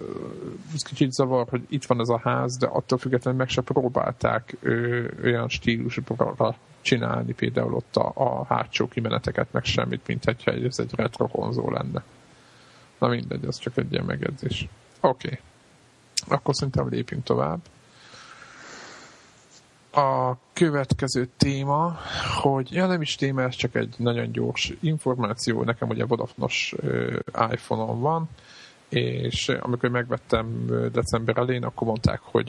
[0.73, 4.57] ez kicsit zavar, hogy itt van ez a ház, de attól függetlenül meg se próbálták
[4.61, 10.79] ö, olyan stílusra csinálni például ott a, a hátsó kimeneteket, meg semmit, mint hogyha ez
[10.79, 12.03] egy retro konzol lenne.
[12.99, 14.67] Na mindegy, ez csak egy ilyen megjegyzés.
[14.99, 15.27] Oké.
[15.27, 15.39] Okay.
[16.27, 17.59] Akkor szerintem lépjünk tovább.
[19.91, 21.97] A következő téma,
[22.41, 25.63] hogy ja nem is téma, ez csak egy nagyon gyors információ.
[25.63, 26.75] Nekem ugye Vodafone-os
[27.51, 28.29] iPhone-on van,
[28.89, 32.45] és amikor megvettem december elén, akkor mondták, hogy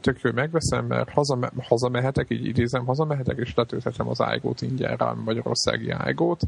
[0.00, 5.12] tök jó megveszem, mert hazame, hazamehetek, így idézem, hazamehetek, és letölthetem az iGo-t ingyen rá,
[5.12, 6.42] Magyarországi iGo-t.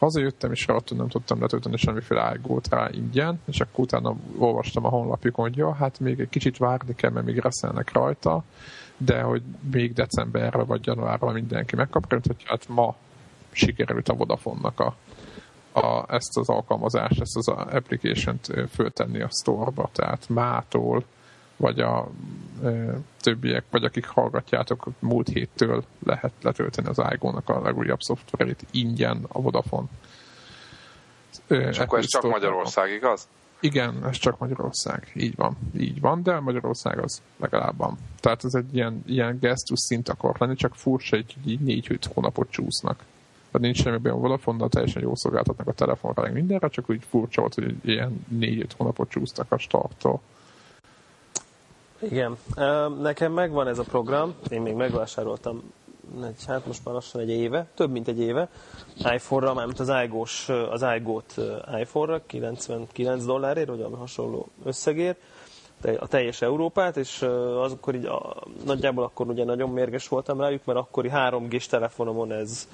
[0.00, 4.88] Hazajöttem, és rá nem tudtam letölteni semmiféle iGo-t rá ingyen, és akkor utána olvastam a
[4.88, 8.42] honlapjukon, hogy jó, hát még egy kicsit várni kell, mert még reszelnek rajta,
[8.96, 12.94] de hogy még decemberre vagy januárra mindenki megkapja, hogy hát ma
[13.50, 14.94] sikerült a Vodafone-nak a,
[15.72, 21.04] a, ezt az alkalmazást, ezt az application-t föltenni a store-ba, tehát mától,
[21.60, 22.08] vagy a
[22.64, 29.24] e, többiek, vagy akik hallgatjátok, múlt héttől lehet letölteni az iGo-nak a legújabb szoftverét ingyen
[29.28, 29.86] a Vodafone.
[31.46, 33.28] És akkor ez csak Magyarország, igaz?
[33.60, 35.10] Igen, ez csak Magyarország.
[35.14, 35.56] Így van.
[35.78, 37.98] Így van, de Magyarország az legalább van.
[38.20, 42.50] Tehát ez egy ilyen, ilyen gesztus szint akar lenni, csak furcsa, hogy így négy-öt hónapot
[42.50, 42.96] csúsznak.
[43.50, 47.40] Tehát nincs semmi olyan Vodafone, teljesen jól szolgáltatnak a telefonra, meg mindenre, csak úgy furcsa
[47.40, 50.20] volt, hogy ilyen négy-öt hónapot csúsztak a starttól.
[52.00, 52.36] Igen.
[53.00, 55.62] Nekem megvan ez a program, én még megvásároltam
[56.22, 58.48] egy, hát most már lassan egy éve, több mint egy éve,
[58.96, 61.34] iPhone-ra, mármint az iGo-s, az iGo-t
[61.80, 65.18] iPhone-ra, 99 dollárért, vagy ami hasonló összegért,
[65.98, 67.22] a teljes Európát, és
[67.62, 72.32] az akkor így, a, nagyjából akkor ugye nagyon mérges voltam rájuk, mert akkori 3G-s telefonomon
[72.32, 72.68] ez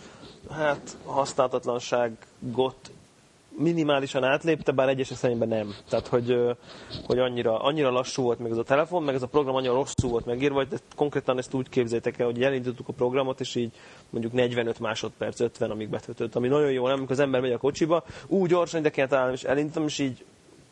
[0.51, 2.91] hát használhatatlanságot
[3.59, 5.75] minimálisan átlépte, bár egyes esetekben nem.
[5.89, 6.37] Tehát, hogy,
[7.07, 10.11] hogy annyira, annyira lassú volt meg ez a telefon, meg ez a program annyira rosszul
[10.11, 13.73] volt megírva, hogy konkrétan ezt úgy képzeljétek el, hogy elindítottuk a programot, és így
[14.11, 16.97] mondjuk 45 másodperc, 50, amíg betöltött, ami nagyon jó, nem?
[16.97, 20.25] Amikor az ember megy a kocsiba, úgy gyorsan ide kell találni, és elindítom, és így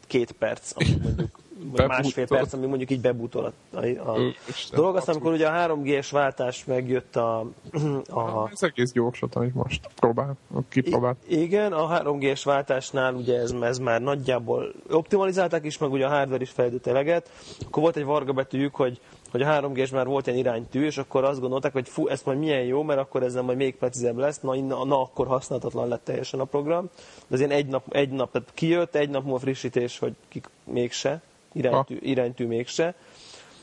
[0.07, 4.19] két perc, amíg mondjuk vagy másfél perc, amíg mondjuk így bebútol a, a, a
[4.73, 4.97] dolog.
[4.97, 7.39] Aztán, amikor ugye a 3G-s váltás megjött a...
[8.09, 10.37] a ez egész gyorsat, amit most próbál,
[10.69, 11.17] kipróbál.
[11.27, 16.43] Igen, a 3G-s váltásnál ugye ez, ez már nagyjából optimalizálták is, meg ugye a hardware
[16.43, 17.31] is fejlődött eleget.
[17.67, 19.01] Akkor volt egy varga betűjük, hogy
[19.35, 22.23] hogy a 3 g már volt egy iránytű, és akkor azt gondolták, hogy fú, ez
[22.25, 25.27] majd milyen jó, mert akkor ez nem majd még precízebb lesz, na, na, na akkor
[25.27, 26.91] használhatatlan lett teljesen a program.
[27.27, 30.51] De az ilyen egy nap, egy nap tehát kijött, egy nap múlva frissítés, hogy kik,
[30.65, 31.23] mégse,
[31.55, 32.95] iránytű, iránytű mégse.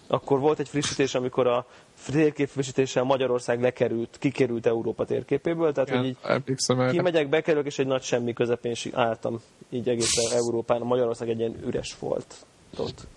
[0.07, 1.65] Akkor volt egy frissítés, amikor a
[2.11, 7.87] térkép frissítéssel Magyarország lekerült, kikerült Európa térképéből, tehát Igen, hogy így kimegyek, bekerülök, és egy
[7.87, 12.35] nagy semmi közepén álltam így egész Európán, Magyarország egy ilyen üres volt
[12.77, 13.07] ott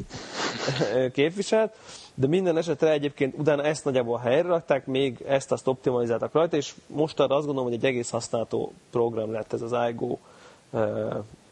[1.12, 1.76] képviselt,
[2.14, 6.74] de minden esetre egyébként utána ezt nagyjából helyre rakták, még ezt azt optimalizáltak rajta, és
[6.86, 10.18] most arra azt gondolom, hogy egy egész használható program lett ez az iGo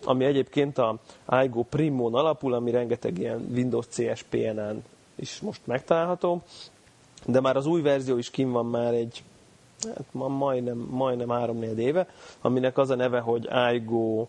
[0.05, 0.99] ami egyébként a
[1.43, 4.85] iGo Primon alapul, ami rengeteg ilyen Windows CSPN-en
[5.15, 6.43] is most megtalálható,
[7.27, 9.23] de már az új verzió is kim van már egy
[9.85, 12.09] hát ma majdnem, majdnem 3 éve,
[12.41, 14.27] aminek az a neve, hogy iGo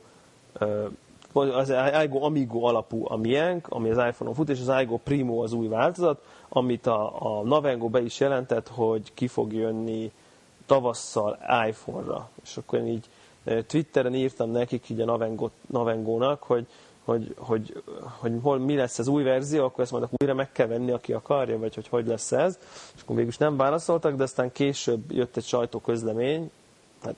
[1.33, 5.53] az iGo Amigo alapú a miénk, ami az iPhone-on fut, és az iGo Primo az
[5.53, 10.11] új változat, amit a, a Navengo be is jelentett, hogy ki fog jönni
[10.65, 12.29] tavasszal iPhone-ra.
[12.43, 13.09] És akkor én így
[13.67, 16.67] Twitteren írtam nekik így a Navengo, Navengónak, hogy,
[17.03, 17.83] hogy, hogy,
[18.19, 21.13] hogy hol, mi lesz az új verzió, akkor ezt majd újra meg kell venni, aki
[21.13, 22.59] akarja, vagy hogy hogy lesz ez.
[22.95, 26.51] És akkor végül nem válaszoltak, de aztán később jött egy sajtóközlemény,
[27.03, 27.15] hát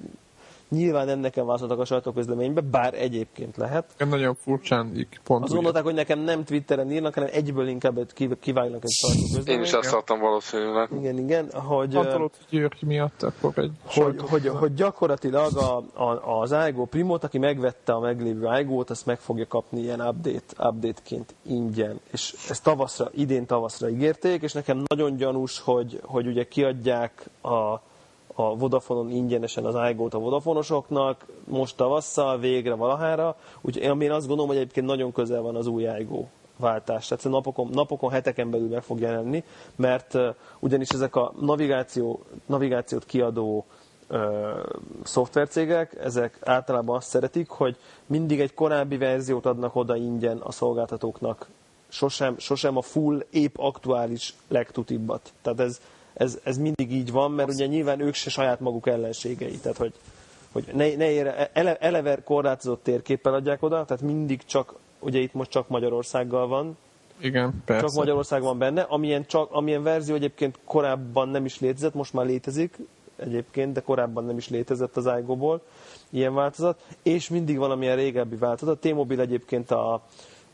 [0.69, 3.85] Nyilván nem nekem válaszoltak a sajtóközleménybe, bár egyébként lehet.
[4.09, 7.99] Nagyon furcsán pont Azt gondolták, hogy nekem nem Twitteren írnak, hanem egyből inkább
[8.39, 9.47] kivágnak egy sajtóközleményt.
[9.47, 10.89] Én is azt adtam valószínűleg.
[10.99, 11.51] Igen, igen.
[11.51, 17.23] Hogy, Antalott György miatt akkor egy hogy, hogy, hogy, gyakorlatilag a, a, az iGo Primot,
[17.23, 21.99] aki megvette a meglévő iGo-t, azt meg fogja kapni ilyen update, update-ként ingyen.
[22.11, 27.79] És ezt tavaszra, idén tavaszra ígérték, és nekem nagyon gyanús, hogy, hogy ugye kiadják a
[28.35, 34.47] a Vodafonon ingyenesen az iGo-t a Vodafonosoknak, most tavasszal, végre valahára, úgyhogy én azt gondolom,
[34.47, 36.25] hogy egyébként nagyon közel van az új iGo
[36.57, 37.07] váltás.
[37.07, 39.43] Tehát napokon, napokon, heteken belül meg fog jelenni,
[39.75, 40.17] mert
[40.59, 43.65] ugyanis ezek a navigáció, navigációt kiadó
[44.09, 44.19] uh,
[45.03, 51.47] szoftvercégek, ezek általában azt szeretik, hogy mindig egy korábbi verziót adnak oda ingyen a szolgáltatóknak,
[51.87, 55.33] sosem, sosem a full, épp aktuális legtutibbat.
[55.41, 55.79] Tehát ez,
[56.17, 59.57] ez, ez mindig így van, mert ugye nyilván ők se saját maguk ellenségei.
[59.57, 59.93] Tehát, hogy,
[60.51, 65.33] hogy ne, ne ére, ele, eleve korlátozott térképpel adják oda, tehát mindig csak, ugye itt
[65.33, 66.77] most csak Magyarországgal van,
[67.19, 67.85] Igen, persze.
[67.85, 72.25] csak Magyarország van benne, amilyen, csak, amilyen verzió egyébként korábban nem is létezett, most már
[72.25, 72.77] létezik
[73.15, 75.61] egyébként, de korábban nem is létezett az iGo-ból
[76.09, 78.75] ilyen változat, és mindig valamilyen régebbi változat.
[78.75, 80.01] A T-Mobile egyébként a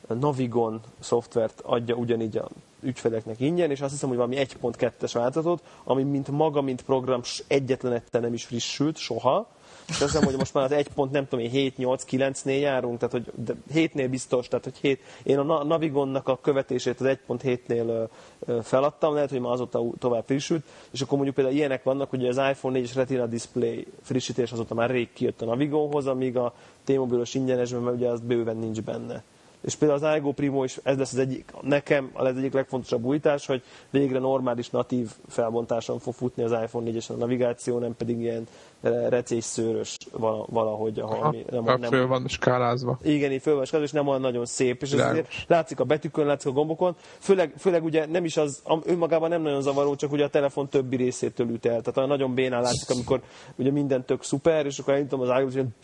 [0.07, 2.47] Navigon szoftvert adja ugyanígy a
[2.81, 7.93] ügyfeleknek ingyen, és azt hiszem, hogy valami 1.2-es változatot, ami mint maga, mint program egyetlen
[7.93, 9.47] egyszer nem is frissült soha,
[9.87, 12.59] és azt hiszem, hogy most már az 1 pont, nem tudom én, 7, 8, 9-nél
[12.59, 16.99] járunk, tehát hogy de 7-nél biztos, tehát hogy 7, én a Na- Navigonnak a követését
[16.99, 18.03] az 1.7-nél ö,
[18.39, 22.25] ö, feladtam, lehet, hogy már azóta tovább frissült, és akkor mondjuk például ilyenek vannak, hogy
[22.25, 27.33] az iPhone 4-es Retina Display frissítés azóta már rég kijött a Navigonhoz, amíg a T-Mobile-os
[27.33, 29.23] ingyenesben, mert ugye az bőven nincs benne.
[29.61, 33.45] És például az iGo Primo is, ez lesz az egyik, nekem az egyik legfontosabb újítás,
[33.45, 38.47] hogy végre normális natív felbontáson fog futni az iPhone 4-es a navigáció, nem pedig ilyen
[38.81, 42.97] eh, recés szőrös vala- valahogy, ahol mi nem, Ha nem, föl van skálázva.
[43.03, 46.53] igen, így fölves és nem olyan nagyon szép, és ez látszik a betűkön, látszik a
[46.53, 50.69] gombokon, főleg, főleg ugye nem is az, önmagában nem nagyon zavaró, csak ugye a telefon
[50.69, 53.21] többi részétől üt el, tehát nagyon bénán látszik, amikor
[53.55, 55.75] ugye minden tök szuper, és akkor elindítom az ilyen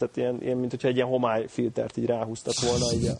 [0.00, 3.12] tehát ilyen, ilyen, mint hogyha egy ilyen homályfiltert így ráhúztak volna így a,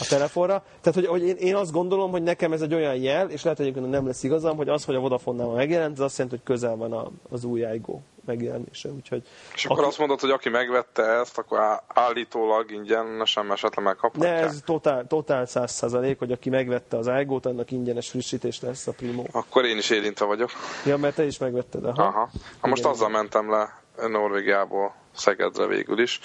[0.00, 0.64] a telefonra.
[0.80, 3.60] Tehát, hogy, hogy én, én, azt gondolom, hogy nekem ez egy olyan jel, és lehet
[3.60, 6.76] egyébként nem lesz igazam, hogy az, hogy a Vodafone-nál megjelent, az azt jelenti, hogy közel
[6.76, 8.88] van a, az új iGo megjelenése.
[8.88, 9.22] Úgyhogy
[9.54, 14.44] És akkor azt mondod, hogy aki megvette ezt, akkor állítólag ingyenesen esetleg Ne, megkaphatják?
[14.44, 18.92] ez totál, totál 100 százalék, hogy aki megvette az iGo-t, annak ingyenes frissítés lesz a
[18.92, 19.24] Primo.
[19.30, 20.50] Akkor én is érintve vagyok.
[20.84, 22.02] Ja, mert te is megvetted, aha.
[22.02, 22.30] Aha.
[22.60, 26.20] Ha most Igen, azzal mentem le Norvégiából Szegedre végül is,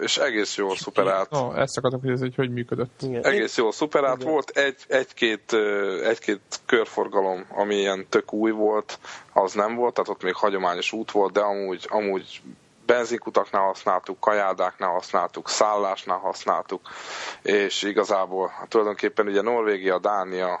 [0.00, 1.30] és egész jól szuperált.
[1.30, 3.02] No, ezt akartam kérdezni, hogy hogy működött.
[3.02, 3.24] Igen.
[3.24, 4.32] Egész jól szuperált Igen.
[4.32, 5.52] volt, egy, egy-két,
[6.04, 8.98] egy-két körforgalom, ami ilyen tök új volt,
[9.32, 12.42] az nem volt, tehát ott még hagyományos út volt, de amúgy, amúgy
[12.86, 16.80] benzinkutaknál használtuk, kajádáknál használtuk, szállásnál használtuk,
[17.42, 20.60] és igazából tulajdonképpen ugye Norvégia, Dánia,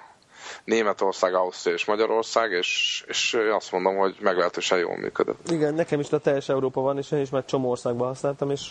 [0.64, 5.50] Németország, Ausztria és Magyarország, és, és azt mondom, hogy meglehetősen jól működött.
[5.50, 8.70] Igen, nekem is a teljes Európa van, és én is már csomó országban használtam, és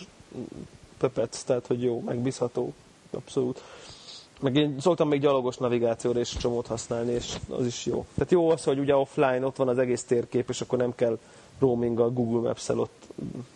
[0.98, 2.74] pöpec, tehát hogy jó, megbízható,
[3.10, 3.62] abszolút.
[4.40, 8.06] Meg én szoktam még gyalogos navigációra is csomót használni, és az is jó.
[8.14, 11.18] Tehát jó az, hogy ugye offline ott van az egész térkép, és akkor nem kell
[11.58, 13.06] roaminggal, Google Maps-el ott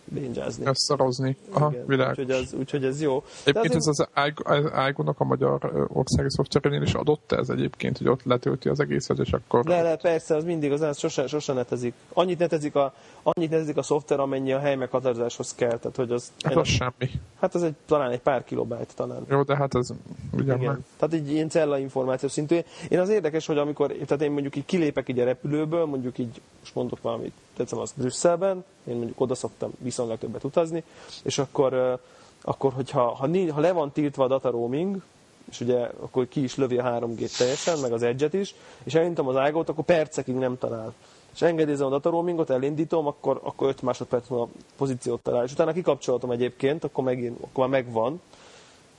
[0.05, 0.65] bénjázni.
[0.65, 1.37] Összerozni.
[1.51, 2.17] Aha, Igen, világos.
[2.17, 3.23] úgyhogy, az, úgyhogy ez jó.
[3.45, 4.09] Egyébként ez azért-
[4.43, 9.19] az Igo-nak a magyar országi szoftverénél is adott ez egyébként, hogy ott letölti az egészet,
[9.19, 9.65] és akkor...
[9.65, 11.93] Le, le, persze, az mindig, az, sose, sose netezik.
[12.13, 15.77] Annyit netezik, a, annyit netezik a szoftver, amennyi a hely meghatározáshoz kell.
[15.77, 17.11] Tehát, hogy az, Hát az semmi.
[17.39, 19.25] hát az egy, talán egy pár kilobájt talán.
[19.29, 19.89] Jó, de hát ez
[20.33, 20.55] ugye.
[20.55, 20.85] Igen.
[20.97, 22.59] Tehát így ilyen cella információ szintű.
[22.89, 26.41] Én az érdekes, hogy amikor, tehát én mondjuk így kilépek így a repülőből, mondjuk így,
[26.59, 30.83] most mondok valamit, tetszem az Brüsszelben, én mondjuk oda szoktam viszonylag többet utazni,
[31.23, 31.99] és akkor,
[32.41, 35.01] akkor hogyha ha, ha le van tiltva a data roaming,
[35.49, 39.27] és ugye akkor ki is lövi a 3G-t teljesen, meg az edge is, és elindítom
[39.27, 40.93] az ágot, akkor percekig nem talál.
[41.33, 44.47] És engedélyezem a data roamingot, elindítom, akkor, akkor 5 másodperc múlva
[44.77, 45.43] pozíciót talál.
[45.43, 48.21] És utána kikapcsolatom egyébként, akkor megint, akkor már megvan,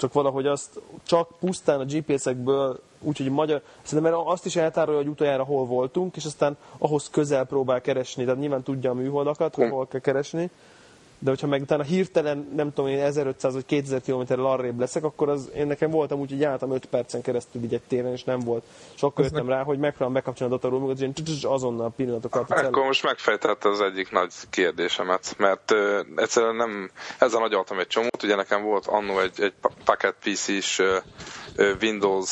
[0.02, 5.10] csak valahogy azt csak pusztán a GPS-ekből, úgyhogy magyar, szerintem mert azt is eltárolja, hogy
[5.10, 9.68] utoljára hol voltunk, és aztán ahhoz közel próbál keresni, tehát nyilván tudja a műholdakat, hogy
[9.68, 10.50] hol kell keresni,
[11.22, 15.28] de hogyha meg utána hirtelen, nem tudom én, 1500 vagy 2000 kilométerrel arrébb leszek, akkor
[15.28, 18.38] az, én nekem voltam úgy, hogy jártam 5 percen keresztül így egy téren, és nem
[18.38, 18.64] volt.
[18.94, 22.50] És akkor jöttem rá, hogy megpróbálom bekapcsolni a dataroomot, és én tss, azonnal pillanatok alatt.
[22.50, 28.22] Akkor most megfejtette az egyik nagy kérdésemet, mert ö, egyszerűen nem, ezzel nagyoltam egy csomót,
[28.22, 30.82] ugye nekem volt annó egy, egy pa- Packet PC-s
[31.80, 32.30] Windows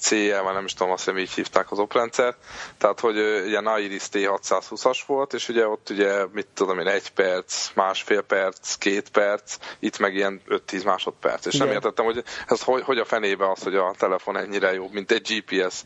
[0.00, 2.36] CE, már nem is tudom, azt hiszem így hívták az oprendszert,
[2.78, 7.10] tehát hogy ö, ilyen Iris T620-as volt, és ugye ott ugye, mit tudom én, egy
[7.10, 11.66] perc, másfél perc, két perc, itt meg ilyen 5-10 másodperc, és Igen.
[11.66, 15.10] nem értettem, hogy ez hogy, hogy a fenébe az, hogy a telefon ennyire jobb, mint
[15.10, 15.84] egy GPS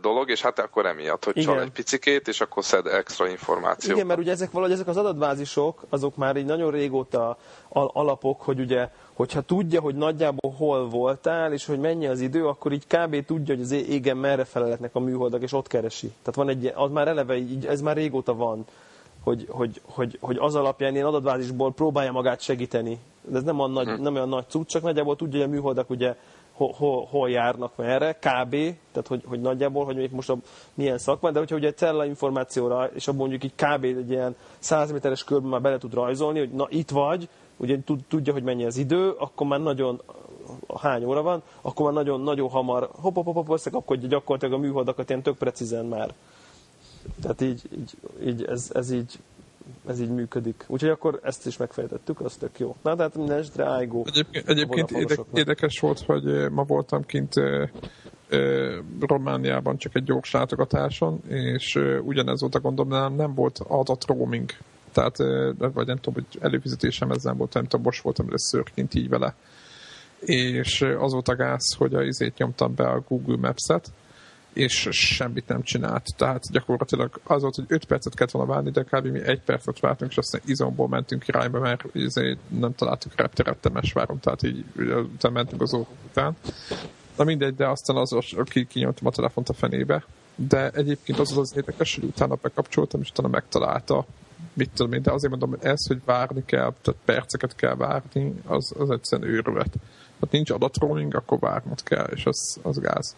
[0.00, 1.66] dolog, és hát akkor emiatt, hogy csal Igen.
[1.66, 3.94] egy picikét, és akkor szed extra információt.
[3.94, 8.42] Igen, mert ugye ezek valahogy ezek az adatbázisok, azok már így nagyon régóta al- alapok,
[8.42, 12.86] hogy ugye, hogyha tudja, hogy nagyjából hol voltál, és hogy mennyi az idő, akkor így
[12.86, 13.23] kb.
[13.24, 16.06] Tudja, hogy az égen merre felelhetnek a műholdak, és ott keresi.
[16.06, 18.64] Tehát van egy, az már eleve, így, ez már régóta van,
[19.22, 22.98] hogy, hogy, hogy, hogy az alapján ilyen adatbázisból próbálja magát segíteni.
[23.22, 25.90] De ez nem olyan nagy, nem olyan nagy cucc, csak nagyjából tudja, hogy a műholdak
[25.90, 26.16] ugye
[26.52, 28.50] hol, hol, hol járnak merre, kb.
[28.92, 30.36] Tehát, hogy, hogy nagyjából, hogy még most a,
[30.74, 33.84] milyen szak van, de hogyha ugye egy cella információra, és abban mondjuk így kb.
[33.84, 38.00] egy ilyen 100 méteres körben már bele tud rajzolni, hogy na itt vagy, ugye tud,
[38.08, 40.02] tudja, hogy mennyi az idő, akkor már nagyon
[40.80, 44.62] hány óra van, akkor már nagyon, nagyon hamar hop, hop, hop, hop összekapkodja gyakorlatilag a
[44.62, 46.14] műholdakat ilyen tök precízen már.
[47.22, 49.18] Tehát így, így, így ez, ez így
[49.86, 50.64] ez így működik.
[50.68, 52.76] Úgyhogy akkor ezt is megfejtettük, az tök jó.
[52.82, 54.02] Na, tehát minden esetre iGo.
[54.06, 54.90] Egyébként, egyébként
[55.32, 57.34] érdekes volt, hogy ma voltam kint
[59.00, 64.50] Romániában csak egy gyors látogatáson, és ugyanez volt a gondom, nem, nem volt adat roaming.
[64.94, 65.16] Tehát,
[65.58, 69.34] vagy nem tudom, hogy előfizetésem ezzel volt, nem tudom, most voltam először kint így vele.
[70.20, 73.92] És az volt a gáz, hogy a izét nyomtam be a Google Maps-et,
[74.52, 76.06] és semmit nem csinált.
[76.16, 79.06] Tehát gyakorlatilag az volt, hogy 5 percet kellett volna várni, de kb.
[79.06, 84.20] mi egy percet vártunk, és aztán izomból mentünk irányba, mert izé nem találtuk repteret Temesváron,
[84.20, 84.64] tehát így
[85.32, 86.36] mentünk az óra után.
[87.16, 90.04] Na mindegy, de aztán az, aki kinyomtam a telefont a fenébe.
[90.36, 94.06] De egyébként az az, az érdekes, hogy utána bekapcsoltam, és utána megtalálta
[94.52, 98.34] mit tudom én, de azért mondom, hogy ez, hogy várni kell, tehát perceket kell várni,
[98.46, 99.74] az, az egyszerűen őrület.
[100.20, 103.16] Hát nincs adatroaming, akkor várnod kell, és az, az gáz.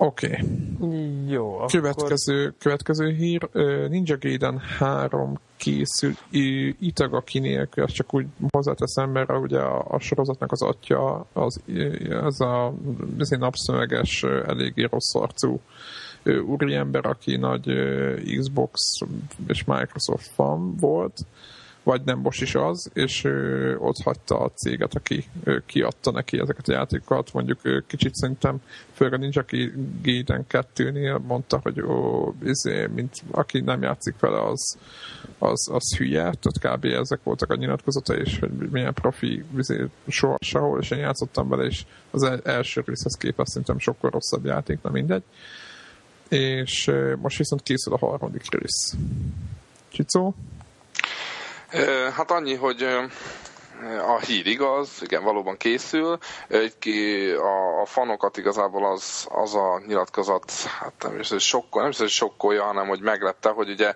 [0.00, 0.44] Oké.
[0.78, 1.26] Okay.
[1.26, 1.70] Jó, akkor...
[1.70, 3.48] Következő, következő hír.
[3.88, 6.12] Ninja Gaiden 3 készül
[6.80, 11.60] Itagaki nélkül, ezt csak úgy hozzáteszem, mert ugye a, a sorozatnak az atya az,
[12.22, 12.74] az a
[13.18, 15.60] az napszöveges, eléggé rossz arcú
[16.28, 17.72] úriember, aki nagy
[18.38, 18.80] Xbox
[19.46, 21.24] és Microsoft fan volt,
[21.88, 23.24] vagy nem most is az, és
[23.78, 25.24] ott hagyta a céget, aki
[25.66, 27.32] kiadta neki ezeket a játékokat.
[27.32, 28.60] Mondjuk kicsit szerintem,
[28.92, 29.44] főleg a Ninja
[30.02, 34.78] Gaiden 2-nél mondta, hogy ó, izé, mint aki nem játszik vele, az,
[35.38, 36.84] az, az hülye, tehát kb.
[36.84, 41.64] ezek voltak a nyilatkozata, és hogy milyen profi izé, soha sehol, és én játszottam vele,
[41.64, 45.22] és az első részhez képest szerintem sokkal rosszabb játék, na mindegy.
[46.28, 48.94] És most viszont készül a harmadik rész.
[49.92, 50.34] Csicó?
[52.16, 52.82] Hát annyi, hogy
[54.06, 56.18] a hír igaz, igen, valóban készül.
[57.36, 61.98] A, a fanokat igazából az, az a nyilatkozat, hát nem is, hogy sokkol, nem is,
[61.98, 63.94] hogy sokkolja, hanem hogy meglepte, hogy ugye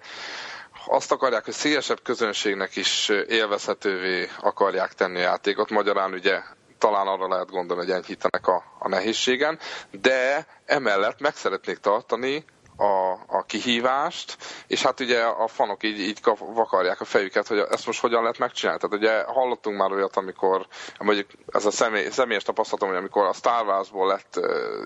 [0.86, 5.70] azt akarják, hogy szélesebb közönségnek is élvezhetővé akarják tenni a játékot.
[5.70, 6.40] Magyarán ugye
[6.82, 9.58] talán arra lehet gondolni, hogy enyhítenek a, a nehézségen,
[9.90, 12.44] de emellett meg szeretnék tartani
[12.82, 17.86] a, a kihívást, és hát ugye a fanok így, így vakarják a fejüket, hogy ezt
[17.86, 18.80] most hogyan lehet megcsinálni.
[18.80, 20.66] Tehát ugye hallottunk már olyat, amikor,
[20.98, 24.40] mondjuk ez a személy, személyes tapasztalatom, hogy amikor a Star Wars-ból lett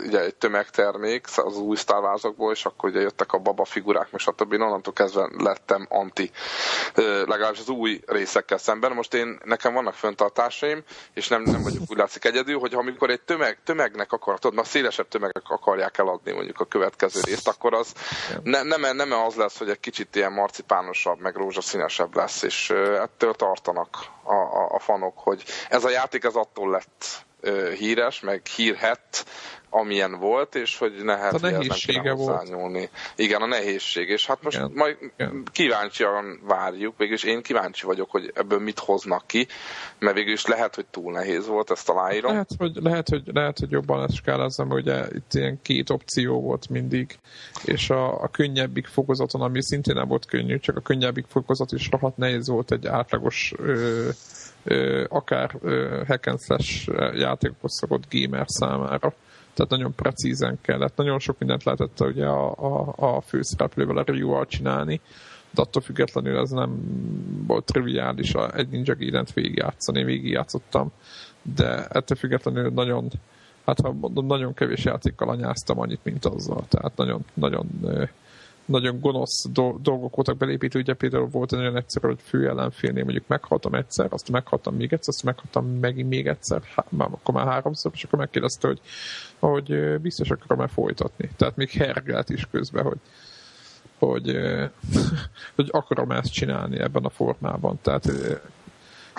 [0.06, 4.20] ugye egy tömegtermék, az új Star Wars-okból, és akkor ugye jöttek a baba figurák, meg
[4.20, 4.52] stb.
[4.52, 6.30] Onnantól kezdve lettem anti,
[6.94, 8.92] legalábbis az új részekkel szemben.
[8.92, 10.82] Most én, nekem vannak föntartásaim,
[11.14, 14.64] és nem, nem vagyok úgy látszik egyedül, hogy amikor egy tömeg, tömegnek akar, tudod, na
[14.64, 17.85] szélesebb tömegek akarják eladni mondjuk a következő részt, akkor az
[18.42, 22.70] ne, nem, nem az lesz, hogy egy kicsit ilyen marcipánosabb, meg rózsaszínesebb lesz, és
[23.00, 27.24] ettől tartanak a, a, a fanok, hogy ez a játék ez attól lett
[27.78, 29.26] híres, meg hírhet,
[29.76, 32.90] amilyen volt, és hogy nehez a nehézsége volt.
[33.16, 34.70] Igen, a nehézség, és hát most Igen.
[34.74, 35.42] majd Igen.
[35.52, 39.46] kíváncsian várjuk, végülis én kíváncsi vagyok, hogy ebből mit hoznak ki,
[39.98, 42.30] mert végülis lehet, hogy túl nehéz volt, ezt aláírom.
[42.30, 46.68] Lehet, hogy, lehet, hogy, lehet, hogy jobban lesz skálázom, ugye itt ilyen két opció volt
[46.68, 47.18] mindig,
[47.64, 51.88] és a, a könnyebbik fokozaton, ami szintén nem volt könnyű, csak a könnyebbik fokozat is
[51.90, 54.08] rohadt nehéz volt egy átlagos ö,
[55.08, 55.50] akár
[56.06, 59.14] hack and slash játékokhoz szokott gamer számára.
[59.56, 60.96] Tehát nagyon precízen kellett.
[60.96, 65.00] Nagyon sok mindent lehetett ugye a, a, a főszereplővel, a Ryu-val csinálni,
[65.50, 66.80] de attól függetlenül ez nem
[67.46, 70.92] volt triviális a egy Ninja Gaiden-t végigjátszani, végigjátszottam,
[71.42, 73.10] de ettől függetlenül nagyon
[73.66, 76.64] hát ha mondom, nagyon kevés játékkal anyáztam annyit, mint azzal.
[76.68, 77.66] Tehát nagyon, nagyon
[78.66, 83.04] nagyon gonosz do- dolgok voltak belépítő, ugye például volt egy olyan egyszerű, hogy fő ellenfélnél
[83.04, 87.34] mondjuk meghaltam egyszer, azt meghaltam még egyszer, azt meghaltam megint még egyszer, há- már, akkor
[87.34, 88.80] már háromszor, és akkor megkérdezte, hogy,
[89.38, 91.30] hogy biztos akarom-e folytatni.
[91.36, 92.98] Tehát még hergelt is közben, hogy
[93.98, 94.36] hogy,
[95.56, 97.78] hogy akarom ezt csinálni ebben a formában.
[97.82, 98.12] Tehát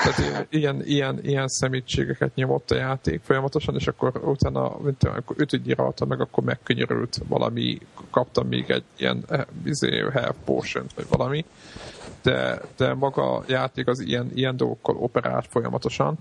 [0.04, 5.84] tehát ilyen, ilyen, ilyen szemítségeket nyomott a játék folyamatosan, és akkor utána, mint amikor ötödjére
[5.84, 7.78] adta meg, akkor megkönyörült valami,
[8.10, 11.46] kaptam még egy ilyen eh, izé, health potion vagy valami,
[12.22, 16.18] de, de maga a játék az ilyen, ilyen dolgokkal operált folyamatosan,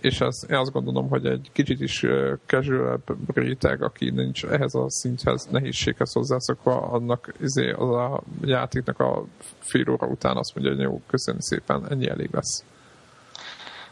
[0.00, 2.04] és ez, én azt gondolom, hogy egy kicsit is
[2.46, 3.02] casual
[3.34, 9.24] réteg, aki nincs ehhez a szinthez, nehézséghez hozzászokva, annak izé, az a játéknak a
[9.58, 12.64] fél óra után azt mondja, hogy jó, köszönöm szépen, ennyi elég lesz.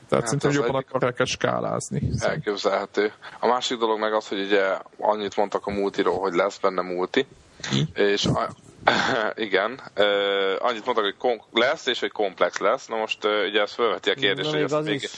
[0.08, 0.94] Tehát hát szerintem jobban egyik...
[0.94, 2.10] akarják skálázni.
[2.18, 3.12] Elképzelhető.
[3.40, 7.26] A másik dolog meg az, hogy ugye annyit mondtak a multiról, hogy lesz benne multi,
[7.70, 7.86] Ki?
[7.94, 8.48] és a,
[9.46, 10.06] igen, uh,
[10.58, 12.86] annyit mondtak, hogy kom- lesz, és hogy komplex lesz.
[12.86, 15.08] Na most uh, ugye ez felveti a kérdést, hogy ezt, még,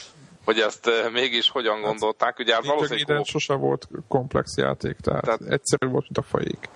[0.45, 2.39] hogy ezt uh, mégis hogyan hát, gondolták.
[2.39, 3.07] Ugye hát valószínűleg...
[3.07, 6.69] Kom- sose volt komplex játék, tehát, tehát egyszerű volt, mint a fajék.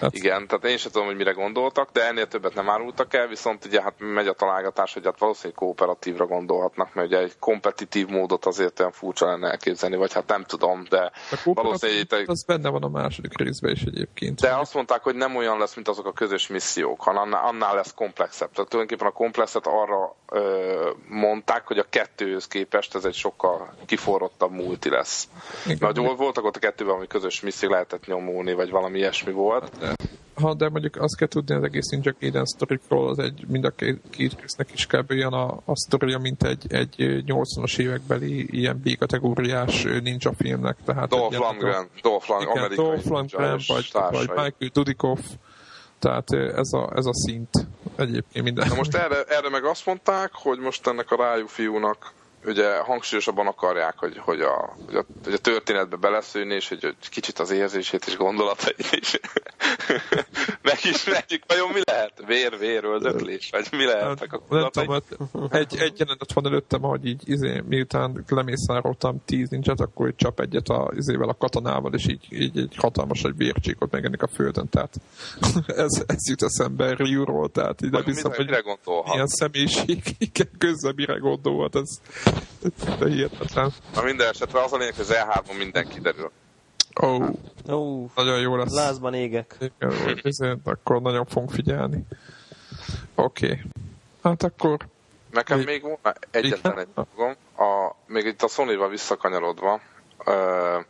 [0.00, 0.14] Hát.
[0.14, 3.64] Igen, tehát én sem tudom, hogy mire gondoltak, de ennél többet nem árultak el, viszont
[3.64, 8.44] ugye hát megy a találgatás, hogy hát valószínűleg kooperatívra gondolhatnak, mert ugye egy kompetitív módot
[8.44, 11.12] azért olyan furcsa lenne elképzelni, vagy hát nem tudom, de
[11.44, 12.02] valószínűleg...
[12.10, 12.28] Itt...
[12.28, 14.40] Az benne van a második részben is egyébként.
[14.40, 17.94] De azt mondták, hogy nem olyan lesz, mint azok a közös missziók, hanem annál, lesz
[17.94, 18.50] komplexebb.
[18.52, 24.50] Tehát tulajdonképpen a komplexet arra ö, mondták, hogy a kettőhöz képest ez egy sokkal kiforrottabb
[24.50, 25.28] multi lesz.
[25.66, 25.78] Igen.
[25.80, 29.78] Mert voltak ott a kettőben, ami közös misszió lehetett nyomulni, vagy valami ilyesmi volt.
[29.78, 29.94] De,
[30.34, 33.70] ha, de mondjuk azt kell tudni az egész Ninja Gaiden sztorikról, az egy, mind a
[33.70, 35.10] két, két résznek is kb.
[35.10, 36.94] olyan a, a sztoria, mint egy, egy
[37.26, 40.76] 80-as évekbeli ilyen B-kategóriás ninja filmnek.
[40.84, 45.20] Tehát Dolph Lundgren, Dolph Lundgren, Dolph Lundgren vagy, vagy Michael Dudikoff,
[45.98, 47.50] tehát ez a, ez a szint
[47.96, 48.68] egyébként minden.
[48.68, 52.12] Na most erre, erre meg azt mondták, hogy most ennek a rájú fiúnak
[52.44, 57.08] ugye hangsúlyosabban akarják, hogy, hogy, a, hogy, a, hogy a történetbe beleszűnni, és hogy, hogy
[57.10, 59.20] kicsit az érzését és gondolatait is
[60.70, 61.42] megismerjük.
[61.46, 62.12] Vajon mi lehet?
[62.26, 63.48] Vér, vér, öldöklés?
[63.50, 65.02] Vagy mi lehetnek a gondolatai?
[65.50, 70.40] egy, egy jelenet van előttem, hogy így izé, miután lemészároltam tíz nincset, akkor így csap
[70.40, 74.68] egyet a, izével a katonával, és így, így egy hatalmas egy vércsíkot megennek a földön.
[74.68, 74.94] Tehát
[75.66, 78.50] ez, ez jut eszembe Ryu-ról, tehát nem hiszem, hogy
[79.10, 82.00] milyen személyiség, igen, közben mire gondolhat, ez
[82.98, 83.72] de hihetetlen.
[83.94, 86.30] Na minden esetre az a lényeg, hogy az E3-on minden kiderül.
[87.02, 87.28] Ó, oh.
[87.66, 88.10] oh.
[88.14, 88.74] nagyon jó lesz.
[88.74, 89.56] Lázban égek.
[89.60, 92.04] Igen, ezért akkor nagyon fogunk figyelni.
[93.14, 93.46] Oké.
[93.46, 93.60] Okay.
[94.22, 94.76] Hát akkor...
[95.30, 97.36] Nekem még volna egyetlen egy dolgom.
[97.56, 99.80] A, még itt a Sony-val visszakanyarodva,
[100.26, 100.84] Uh,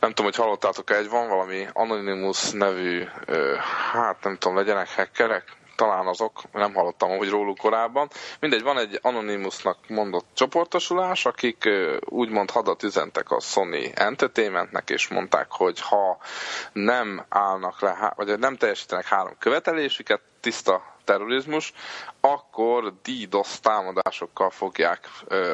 [0.00, 3.54] nem tudom, hogy hallottátok-e, egy van valami Anonymous nevű, uh,
[3.92, 8.08] hát nem tudom, legyenek hackerek, talán azok, nem hallottam hogy róluk korábban.
[8.40, 11.68] Mindegy, van egy Anonymousnak mondott csoportosulás, akik
[12.04, 16.18] úgymond hadat üzentek a Sony Entertainmentnek, és mondták, hogy ha
[16.72, 21.72] nem állnak le, vagy nem teljesítenek három követelésüket, tiszta terrorizmus,
[22.20, 25.08] akkor DDoS támadásokkal fogják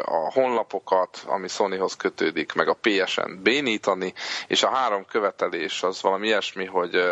[0.04, 4.14] a honlapokat, ami Sonyhoz kötődik, meg a PSN bénítani,
[4.46, 7.02] és a három követelés az valami ilyesmi, hogy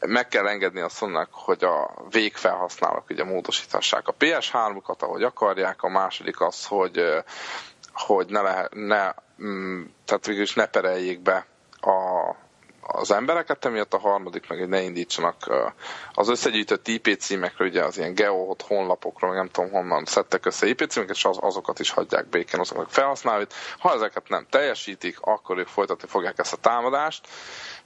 [0.00, 5.88] meg kell engedni a sony hogy a végfelhasználók ugye módosíthassák a PS3-ukat, ahogy akarják, a
[5.88, 7.22] második az, hogy
[7.92, 9.12] hogy ne, lehet, ne
[9.42, 11.46] mm, tehát végülis ne pereljék be
[11.80, 12.17] a
[12.90, 15.50] az embereket, emiatt a harmadik meg, hogy ne indítsanak
[16.12, 20.84] az összegyűjtött IP címekről, ugye az ilyen geohot honlapokról, nem tudom honnan szedtek össze IP
[20.88, 23.54] címeket, és az, azokat is hagyják békén azoknak felhasználóit.
[23.78, 27.26] Ha ezeket nem teljesítik, akkor ők folytatni fogják ezt a támadást,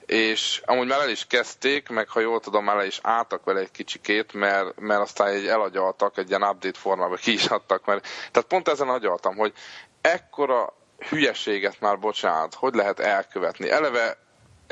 [0.07, 3.61] és amúgy már el is kezdték, meg ha jól tudom, már el is álltak vele
[3.61, 8.07] egy kicsikét, mert, mert aztán egy elagyaltak, egy ilyen update formában ki is adtak, mert,
[8.31, 9.53] tehát pont ezen agyaltam, hogy
[10.01, 10.75] ekkora
[11.09, 13.71] hülyeséget már bocsánat, hogy lehet elkövetni.
[13.71, 14.17] Eleve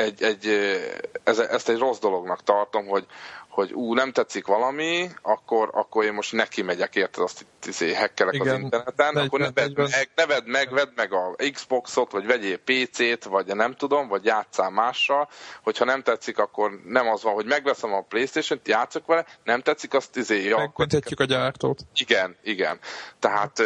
[0.00, 0.46] egy, egy,
[1.24, 3.06] ez, ezt egy rossz dolognak tartom, hogy,
[3.50, 8.34] hogy ú, nem tetszik valami, akkor, akkor én most neki megyek, érted, azt izé, hekkelek
[8.34, 12.26] Igen, az interneten, akkor ne vedd meg, ne vedd meg, vedd meg a Xboxot, vagy
[12.26, 15.28] vegyél PC-t, vagy nem tudom, vagy játszál mással,
[15.62, 19.94] hogyha nem tetszik, akkor nem az van, hogy megveszem a Playstation-t, játszok vele, nem tetszik,
[19.94, 21.80] azt izé, ja, Megköthetjük a gyártót.
[21.94, 22.78] Igen, igen.
[23.18, 23.62] Tehát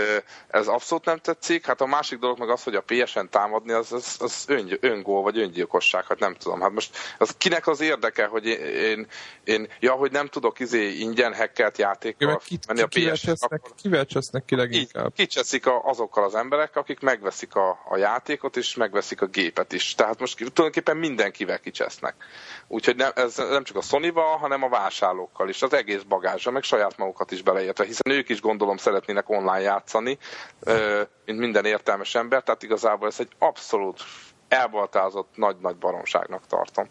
[0.49, 1.66] ez abszolút nem tetszik.
[1.66, 5.22] Hát a másik dolog meg az, hogy a PSN támadni, az, az, az ön, öngól,
[5.22, 6.61] vagy öngyilkosság, hát nem tudom.
[6.61, 9.07] Hát most az kinek az érdeke, hogy én,
[9.45, 13.61] én, én ja, hogy nem tudok izé ingyen hackelt játékkal kit, menni a ps akkor...
[13.83, 15.07] Kivel csesznek ki leginkább?
[15.07, 19.72] Így, kicseszik a, azokkal az emberek, akik megveszik a, a játékot, és megveszik a gépet
[19.72, 19.95] is.
[19.95, 22.14] Tehát most tulajdonképpen mindenkivel kicsesznek.
[22.68, 26.62] Úgyhogy nem, ez nem csak a sony hanem a vásárlókkal is, az egész bagázsa, meg
[26.62, 30.18] saját magukat is beleértve, hiszen ők is gondolom szeretnének online játszani,
[31.25, 34.03] mint minden értelmes ember, tehát igazából ez egy abszolút
[34.49, 36.89] elbaltázott nagy-nagy baromságnak tartom.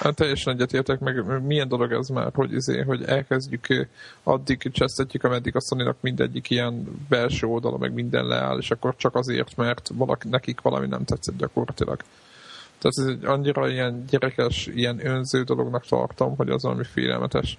[0.00, 3.66] Hát teljesen egyetértek, meg milyen dolog ez már, hogy, izé, hogy elkezdjük,
[4.22, 9.14] addig csesztetjük, ameddig a sony mindegyik ilyen belső oldala, meg minden leáll, és akkor csak
[9.14, 12.02] azért, mert valaki, nekik valami nem tetszett gyakorlatilag.
[12.78, 17.58] Tehát ez egy annyira ilyen gyerekes, ilyen önző dolognak tartom, hogy az valami félelmetes.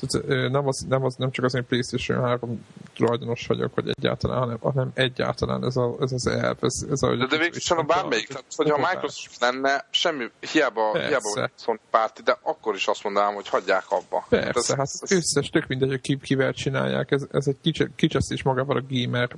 [0.00, 4.38] Tehát, nem, az, nem, az, nem csak az én PlayStation 3 tulajdonos vagyok, hogy egyáltalán,
[4.38, 6.56] hanem, hanem egyáltalán ez, a, ez az elv.
[6.60, 11.08] Ez, ez a, de de a bármelyik, tehát hogyha a Microsoft lenne, semmi, hiába, Persze.
[11.08, 14.26] hiába Sony párti, de akkor is azt mondanám, hogy hagyják abba.
[14.28, 17.56] Persze, hát ez, összes, tök mindegy, hogy ki, kivel csinálják, ez, ez egy
[17.96, 19.28] kicsit is magával a gamer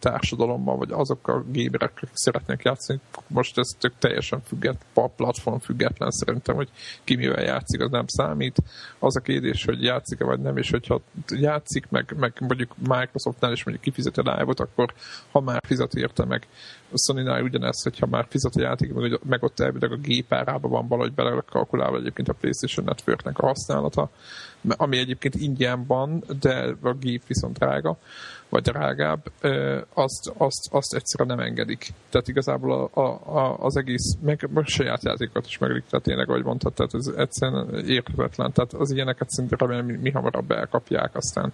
[0.00, 3.00] társadalommal, vagy azokkal a gamerek, akik szeretnek játszani.
[3.26, 4.76] Most ez tök teljesen függet,
[5.16, 6.68] platform független szerintem, hogy
[7.04, 8.56] ki mivel játszik, az nem számít.
[8.98, 13.64] Az a kérdés, hogy játszik-e vagy nem, és hogyha játszik, meg, meg mondjuk Microsoftnál is
[13.64, 14.92] mondjuk kifizeti a live akkor
[15.30, 16.46] ha már fizet érte meg.
[16.92, 20.88] A sony ugyanez, hogyha már fizet a játék, meg, meg ott elvileg a gépárában van
[20.88, 24.10] valahogy belekalkulálva egyébként a PlayStation Networknek a használata,
[24.68, 27.98] ami egyébként ingyen van, de a gép viszont drága,
[28.48, 29.30] vagy drágább,
[29.94, 31.88] azt, azt, azt egyszerűen nem engedik.
[32.10, 36.44] Tehát igazából a, a, az egész, meg a saját játékokat is megedik, tehát tényleg, ahogy
[36.44, 38.52] mondtad, tehát ez egyszerűen érthetetlen.
[38.52, 41.52] Tehát az ilyeneket szinte remélem, mi, mi hamarabb elkapják, aztán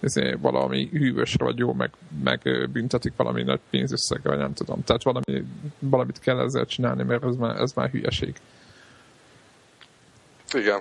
[0.00, 1.90] ezért valami hűvösre vagy jó, meg,
[2.24, 4.84] meg büntetik valami nagy pénzösszegre, vagy nem tudom.
[4.84, 5.44] Tehát valami,
[5.78, 8.36] valamit kell ezzel csinálni, mert ez már, ez már hülyeség.
[10.52, 10.80] Igen.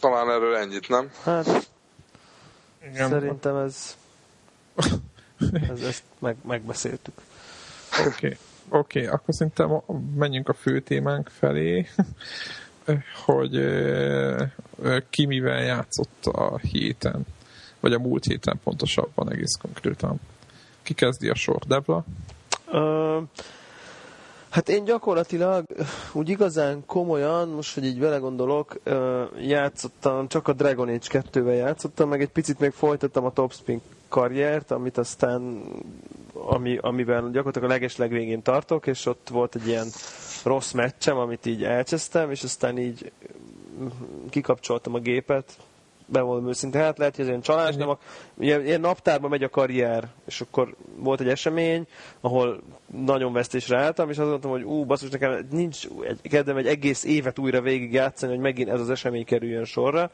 [0.00, 1.10] Talán erről ennyit, nem?
[1.24, 1.68] Hát,
[2.90, 3.08] Igen.
[3.08, 3.96] szerintem ez,
[5.70, 7.14] ez ezt meg, megbeszéltük.
[7.98, 8.36] Oké, okay.
[8.68, 9.14] oké, okay.
[9.14, 9.80] akkor szerintem
[10.14, 11.86] menjünk a fő témánk felé,
[13.24, 13.60] hogy
[15.10, 17.26] ki mivel játszott a héten
[17.80, 20.20] vagy a múlt héten pontosabban egész konkrétan.
[20.82, 22.04] Ki kezdi a sor, Debla?
[22.72, 23.22] Uh,
[24.48, 25.64] hát én gyakorlatilag
[26.12, 28.80] úgy igazán komolyan, most, hogy így vele gondolok,
[29.40, 34.70] játszottam, csak a Dragon Age 2-vel játszottam, meg egy picit még folytattam a Topspin karriert,
[34.70, 35.62] amit aztán
[36.34, 39.86] ami, amiben gyakorlatilag a leges legvégén tartok, és ott volt egy ilyen
[40.44, 43.12] rossz meccsem, amit így elcsesztem, és aztán így
[44.30, 45.58] kikapcsoltam a gépet,
[46.06, 47.86] bevallom őszintén, hát lehet, hogy ez ilyen csalás, de
[48.38, 51.86] ilyen, ilyen naptárban megy a karrier, és akkor volt egy esemény,
[52.20, 52.62] ahol
[53.04, 57.04] nagyon vesztésre álltam, és azt mondtam, hogy ú, basszus, nekem nincs egy, kedvem egy egész
[57.04, 60.10] évet újra végig játszani, hogy megint ez az esemény kerüljön sorra.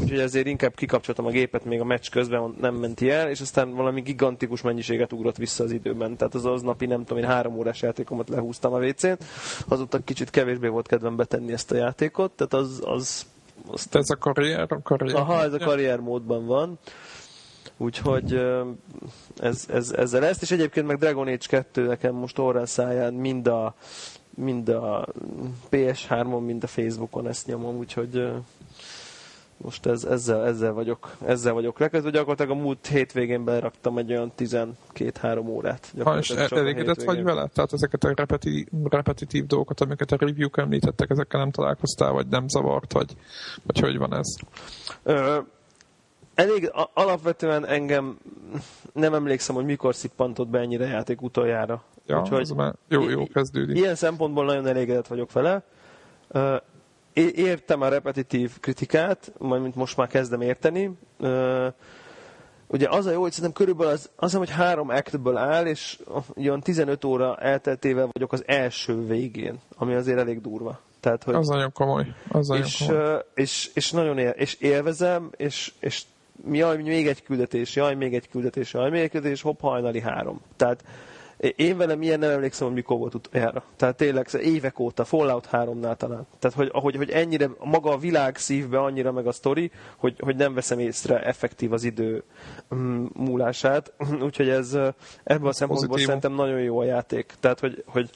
[0.00, 3.74] Úgyhogy ezért inkább kikapcsoltam a gépet még a meccs közben, nem menti el, és aztán
[3.74, 6.16] valami gigantikus mennyiséget ugrott vissza az időben.
[6.16, 9.18] Tehát az az napi, nem tudom, én három órás játékomat lehúztam a WC-n.
[9.68, 13.26] Azóta kicsit kevésbé volt kedvem betenni ezt a játékot, tehát az, az
[13.72, 14.02] aztán...
[14.02, 15.16] Ez a karrier, a karrier?
[15.16, 16.78] Aha, ez a karrier módban van.
[17.76, 18.40] Úgyhogy
[19.36, 23.46] ez, ez, ezzel ezt, és egyébként meg Dragon Age 2 nekem most órán száján mind
[23.46, 23.74] a,
[24.34, 25.06] mind a
[25.70, 28.28] PS3-on, mind a Facebookon ezt nyomom, úgyhogy
[29.56, 32.10] most ez, ezzel, ezzel, vagyok, ezzel vagyok lekezdve.
[32.10, 35.92] Gyakorlatilag a múlt hétvégén beraktam egy olyan 12-3 órát.
[36.02, 37.46] Ha, és elégedett vagy vele?
[37.54, 42.48] Tehát ezeket a repeti, repetitív dolgokat, amiket a review-k említettek, ezekkel nem találkoztál, vagy nem
[42.48, 43.16] zavart, vagy,
[43.62, 44.34] vagy hogy van ez?
[45.02, 45.38] Ö,
[46.34, 48.18] elég alapvetően engem
[48.92, 51.82] nem emlékszem, hogy mikor szippantott be ennyire játék utoljára.
[52.06, 53.76] Ja, Úgyhogy már jó, jó kezdődik.
[53.76, 55.62] Ilyen szempontból nagyon elégedett vagyok vele
[57.16, 60.90] értem a repetitív kritikát, majd most már kezdem érteni.
[62.68, 65.98] Ugye az a jó, hogy szerintem körülbelül az, az hogy három actből áll, és
[66.36, 70.80] olyan 15 óra elteltével vagyok az első végén, ami azért elég durva.
[71.00, 72.06] Tehát, hogy az nagyon komoly.
[72.28, 73.22] Az nagyon és, komoly.
[73.34, 76.02] És, és, nagyon él, és élvezem, és, és
[76.50, 80.40] jaj, még egy küldetés, jaj, még egy küldetés, jaj, még egy küldetés, hopp, hajnali három.
[80.56, 80.84] Tehát
[81.56, 83.62] én velem ilyen nem emlékszem, hogy mikor volt utoljára.
[83.76, 86.26] Tehát tényleg évek óta, Fallout 3-nál talán.
[86.38, 90.36] Tehát, hogy, ahogy, hogy ennyire maga a világ szívbe annyira meg a sztori, hogy, hogy
[90.36, 92.22] nem veszem észre effektív az idő
[92.74, 93.92] mm, múlását.
[94.26, 94.72] Úgyhogy ez
[95.24, 96.06] ebből a szempontból Pozitív.
[96.06, 97.34] szerintem nagyon jó a játék.
[97.40, 98.10] Tehát, hogy, hogy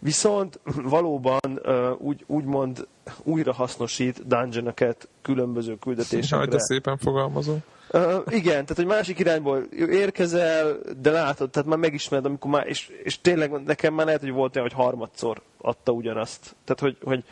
[0.00, 1.60] viszont valóban
[1.98, 2.86] úgy, úgymond
[3.22, 6.36] újra hasznosít dungeonokat különböző küldetésekre.
[6.36, 7.62] Jaj, de szépen fogalmazom.
[7.96, 12.90] Uh, igen, tehát hogy másik irányból érkezel, de látod, tehát már megismered, amikor már, és,
[13.02, 16.56] és tényleg nekem már lehet, hogy volt olyan, hogy harmadszor adta ugyanazt.
[16.64, 17.24] Tehát, hogy, hogy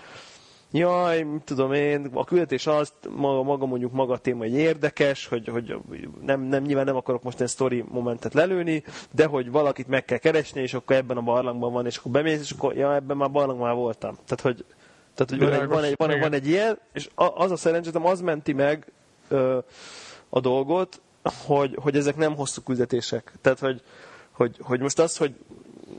[0.72, 5.26] jaj, mit tudom én, a küldetés az, maga, maga mondjuk maga a téma egy érdekes,
[5.26, 5.74] hogy, hogy
[6.26, 10.18] nem, nem, nyilván nem akarok most egy story momentet lelőni, de hogy valakit meg kell
[10.18, 13.30] keresni, és akkor ebben a barlangban van, és akkor bemész, és akkor ja, ebben már
[13.30, 14.14] barlangban már voltam.
[14.14, 14.64] Tehát, hogy,
[15.14, 18.06] tehát, hogy van, egy, van, egy, van, egy, van egy ilyen, és az a szerencsém,
[18.06, 18.92] az menti meg
[19.28, 19.58] ö,
[20.34, 21.00] a dolgot,
[21.46, 23.32] hogy, hogy ezek nem hosszú küldetések.
[23.40, 23.82] Tehát, hogy,
[24.30, 25.34] hogy, hogy most az, hogy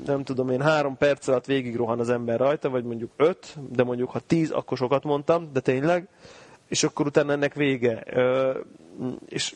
[0.05, 3.83] nem tudom én, három perc alatt végig rohan az ember rajta, vagy mondjuk öt, de
[3.83, 6.07] mondjuk ha tíz, akkor sokat mondtam, de tényleg,
[6.67, 8.03] és akkor utána ennek vége.
[8.05, 8.59] Ö,
[9.25, 9.55] és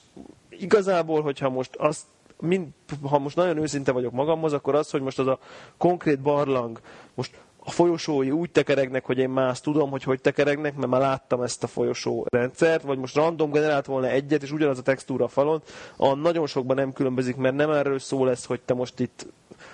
[0.49, 2.03] igazából, hogyha most azt
[2.39, 2.67] mind,
[3.01, 5.39] ha most nagyon őszinte vagyok magamhoz, akkor az, hogy most az a
[5.77, 6.79] konkrét barlang,
[7.13, 7.37] most
[7.69, 11.63] a folyosói úgy tekeregnek, hogy én azt tudom, hogy hogy tekeregnek, mert már láttam ezt
[11.63, 15.61] a folyosó rendszert, vagy most random generált volna egyet, és ugyanaz a textúra a falon,
[15.97, 19.25] a nagyon sokban nem különbözik, mert nem erről szó lesz, hogy te most itt...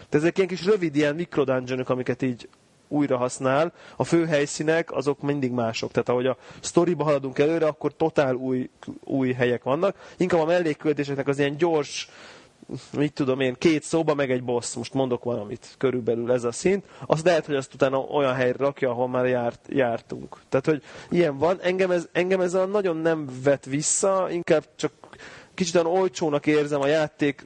[0.09, 2.49] De ezek ilyen kis rövid ilyen mikrodungeonok, amiket így
[2.87, 3.73] újra használ.
[3.95, 5.91] A fő helyszínek azok mindig mások.
[5.91, 8.69] Tehát ahogy a sztoriba haladunk előre, akkor totál új,
[9.03, 10.13] új helyek vannak.
[10.17, 12.09] Inkább a mellékköltéseknek az ilyen gyors,
[12.97, 16.85] mit tudom én, két szóba, meg egy boss, most mondok valamit, körülbelül ez a szint,
[17.05, 20.37] az lehet, hogy azt utána olyan helyre rakja, ahol már járt, jártunk.
[20.49, 24.91] Tehát, hogy ilyen van, engem ez, engem ez a nagyon nem vet vissza, inkább csak
[25.53, 27.45] kicsit olyan olcsónak érzem a játék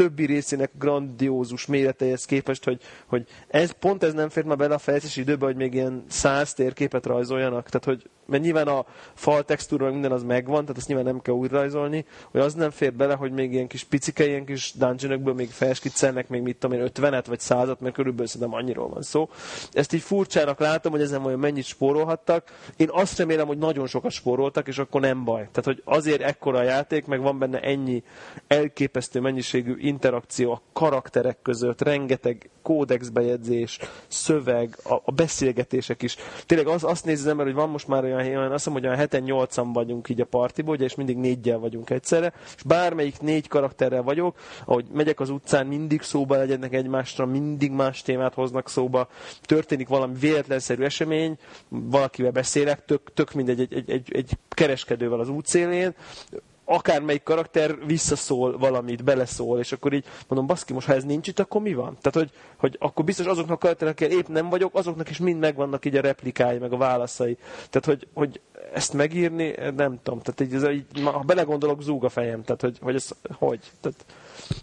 [0.00, 4.78] többi részének grandiózus méreteihez képest, hogy, hogy ez, pont ez nem fér már bele a
[4.78, 7.68] fejlesztési időbe, hogy még ilyen száz térképet rajzoljanak.
[7.68, 11.34] Tehát, hogy mert nyilván a fal textúra minden az megvan, tehát ezt nyilván nem kell
[11.34, 15.34] úgy rajzolni, hogy az nem fér bele, hogy még ilyen kis picike, ilyen kis dungeonokból
[15.34, 19.28] még felskiccelnek még mit tudom én, 50-et vagy 100 mert körülbelül szerintem annyiról van szó.
[19.72, 22.52] Ezt így furcsának látom, hogy ezen olyan mennyit spórolhattak.
[22.76, 25.48] Én azt remélem, hogy nagyon sokat spóroltak, és akkor nem baj.
[25.52, 28.02] Tehát, hogy azért ekkora a játék, meg van benne ennyi
[28.46, 33.78] elképesztő mennyiségű interakció a karakterek között, rengeteg kódexbejegyzés,
[34.08, 36.16] szöveg, a, a beszélgetések is.
[36.46, 38.84] Tényleg az, azt nézi az ember, hogy van most már olyan, olyan azt mondom, hogy
[38.84, 43.20] olyan heten nyolcan vagyunk így a partiból, ugye, és mindig négyel vagyunk egyszerre, és bármelyik
[43.20, 48.68] négy karakterrel vagyok, ahogy megyek az utcán, mindig szóba legyenek egymásra, mindig más témát hoznak
[48.68, 49.08] szóba,
[49.42, 51.36] történik valami véletlenszerű esemény,
[51.68, 55.94] valakivel beszélek, tök, tök mindegy, egy, egy, egy, egy kereskedővel az útszélén,
[56.70, 61.38] akármelyik karakter visszaszól valamit, beleszól, és akkor így mondom, baszki, most ha ez nincs itt,
[61.38, 61.96] akkor mi van?
[62.00, 65.84] Tehát, hogy, hogy akkor biztos azoknak a karakterekkel épp nem vagyok, azoknak is mind megvannak
[65.84, 67.36] így a replikái, meg a válaszai.
[67.70, 68.40] Tehát, hogy, hogy
[68.74, 70.20] ezt megírni, nem tudom.
[70.20, 72.42] Tehát így, ez, így, ha belegondolok, zúg a fejem.
[72.42, 73.60] Tehát, hogy, hogy ez hogy?
[73.80, 74.04] Tehát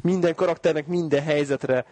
[0.01, 1.85] minden karakternek minden helyzetre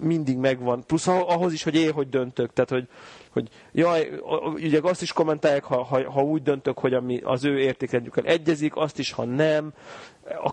[0.00, 0.84] mindig megvan.
[0.86, 2.52] Plusz ahhoz is, hogy én hogy döntök.
[2.52, 2.88] Tehát, hogy,
[3.30, 4.10] hogy jaj,
[4.54, 8.76] ugye azt is kommentálják, ha, ha, ha úgy döntök, hogy ami az ő értékrendjükkel egyezik,
[8.76, 9.72] azt is, ha nem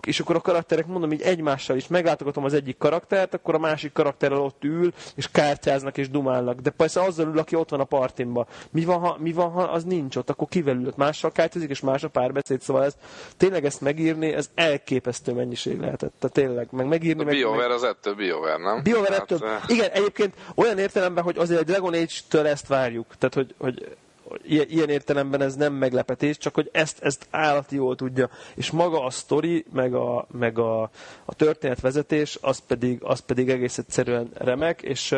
[0.06, 3.92] és akkor a karakterek, mondom, így egymással is meglátogatom az egyik karaktert, akkor a másik
[3.92, 6.60] karakterrel ott ül, és kártyáznak és dumálnak.
[6.60, 8.46] De persze azzal ül, aki ott van a partimba.
[8.70, 10.96] Mi van, ha, mi van, ha az nincs ott, akkor kivel ülött?
[10.96, 12.96] Mással kártyázik, és más a párbeszéd, szóval ez,
[13.36, 16.14] tényleg ezt megírni, ez elképesztő mennyiség lehetett.
[16.18, 17.22] Tehát tényleg, meg megírni.
[17.22, 17.76] A meg, BioWare meg...
[17.76, 18.82] az ettől BioWare, nem?
[18.82, 19.48] BioWare hát, ettől.
[19.48, 23.06] Hát, Igen, egyébként olyan értelemben, hogy azért a Dragon Age-től ezt várjuk.
[23.18, 23.96] Tehát, hogy, hogy
[24.44, 28.30] ilyen értelemben ez nem meglepetés, csak hogy ezt, ezt állati jól tudja.
[28.54, 30.82] És maga a sztori, meg a, meg a,
[31.24, 35.16] a történetvezetés, az pedig, az pedig egész egyszerűen remek, és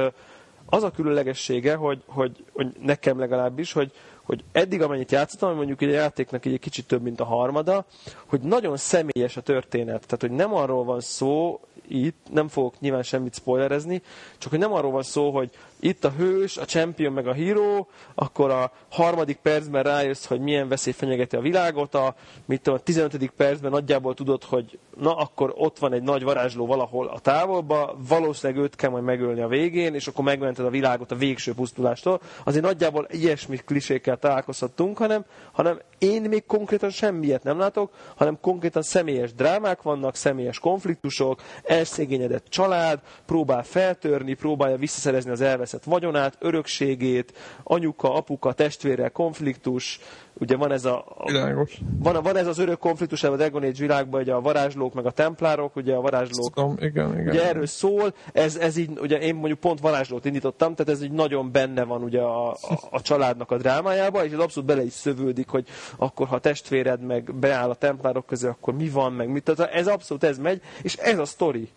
[0.66, 3.92] az a különlegessége, hogy, hogy, hogy nekem legalábbis, hogy,
[4.22, 7.84] hogy eddig amennyit játszottam, mondjuk egy játéknak egy kicsit több, mint a harmada,
[8.26, 10.06] hogy nagyon személyes a történet.
[10.06, 14.02] Tehát, hogy nem arról van szó, itt, nem fogok nyilván semmit spoilerezni,
[14.38, 15.50] csak hogy nem arról van szó, hogy
[15.80, 20.68] itt a hős, a champion meg a híró, akkor a harmadik percben rájössz, hogy milyen
[20.68, 22.14] veszély fenyegeti a világot, a,
[22.44, 23.30] mit tudom, a 15.
[23.36, 28.62] percben nagyjából tudod, hogy na akkor ott van egy nagy varázsló valahol a távolba, valószínűleg
[28.62, 32.20] őt kell majd megölni a végén, és akkor megmented a világot a végső pusztulástól.
[32.44, 38.82] Azért nagyjából ilyesmi klisékkel találkozhattunk, hanem, hanem én még konkrétan semmiet nem látok, hanem konkrétan
[38.82, 47.32] személyes drámák vannak, személyes konfliktusok, elszégényedett család, próbál feltörni, próbálja visszaszerezni az elveszett vagyonát, örökségét,
[47.62, 50.00] anyuka, apuka, testvérrel konfliktus,
[50.40, 51.04] ugye van ez a,
[51.98, 55.10] van, van ez az örök konfliktus a Dragon Age világban, ugye a varázslók meg a
[55.10, 57.28] templárok, ugye a varázslók, Tudom, igen, igen.
[57.28, 61.12] ugye erről szól, ez, ez így, ugye én mondjuk pont varázslót indítottam, tehát ez így
[61.12, 62.56] nagyon benne van ugye a, a,
[62.90, 67.34] a családnak a drámájába, és ez abszolút bele is szövődik, hogy akkor ha testvéred meg
[67.34, 70.94] beáll a templárok közé, akkor mi van, meg mit, tehát ez abszolút ez megy, és
[70.94, 71.68] ez a sztori.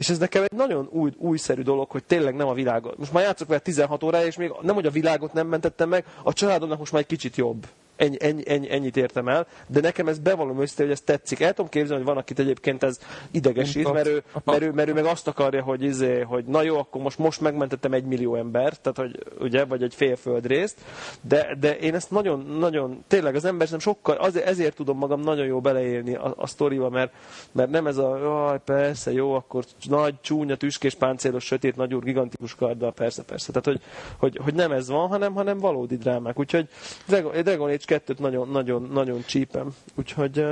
[0.00, 2.98] És ez nekem egy nagyon új, újszerű dolog, hogy tényleg nem a világot.
[2.98, 6.04] Most már játszok vele 16 órája, és még nem, hogy a világot nem mentettem meg,
[6.22, 7.66] a családomnak most már egy kicsit jobb
[8.00, 11.40] ennyi, ennyi, ennyi, ennyit értem el, de nekem ez bevallom össze, hogy ez tetszik.
[11.40, 12.98] El tudom képzelni, hogy van, akit egyébként ez
[13.30, 16.78] idegesít, mert ő, mert, ő, mert ő meg azt akarja, hogy, izé, hogy na jó,
[16.78, 20.78] akkor most, most megmentettem egy millió embert, tehát hogy ugye, vagy egy fél földrészt,
[21.20, 25.20] de, de én ezt nagyon, nagyon, tényleg az ember nem sokkal, azért, ezért tudom magam
[25.20, 27.12] nagyon jó beleélni a, a sztoriba, mert,
[27.52, 32.54] mert nem ez a, jaj, persze, jó, akkor nagy, csúnya, tüskés, páncélos, sötét, nagyúr, gigantikus
[32.54, 33.52] karddal, persze, persze.
[33.52, 33.80] Tehát, hogy,
[34.16, 36.38] hogy, hogy nem ez van, hanem, hanem valódi drámák.
[36.38, 36.68] Úgyhogy
[37.06, 39.68] Dragon Age kettőt nagyon, nagyon, nagyon csípem.
[39.96, 40.44] Úgyhogy...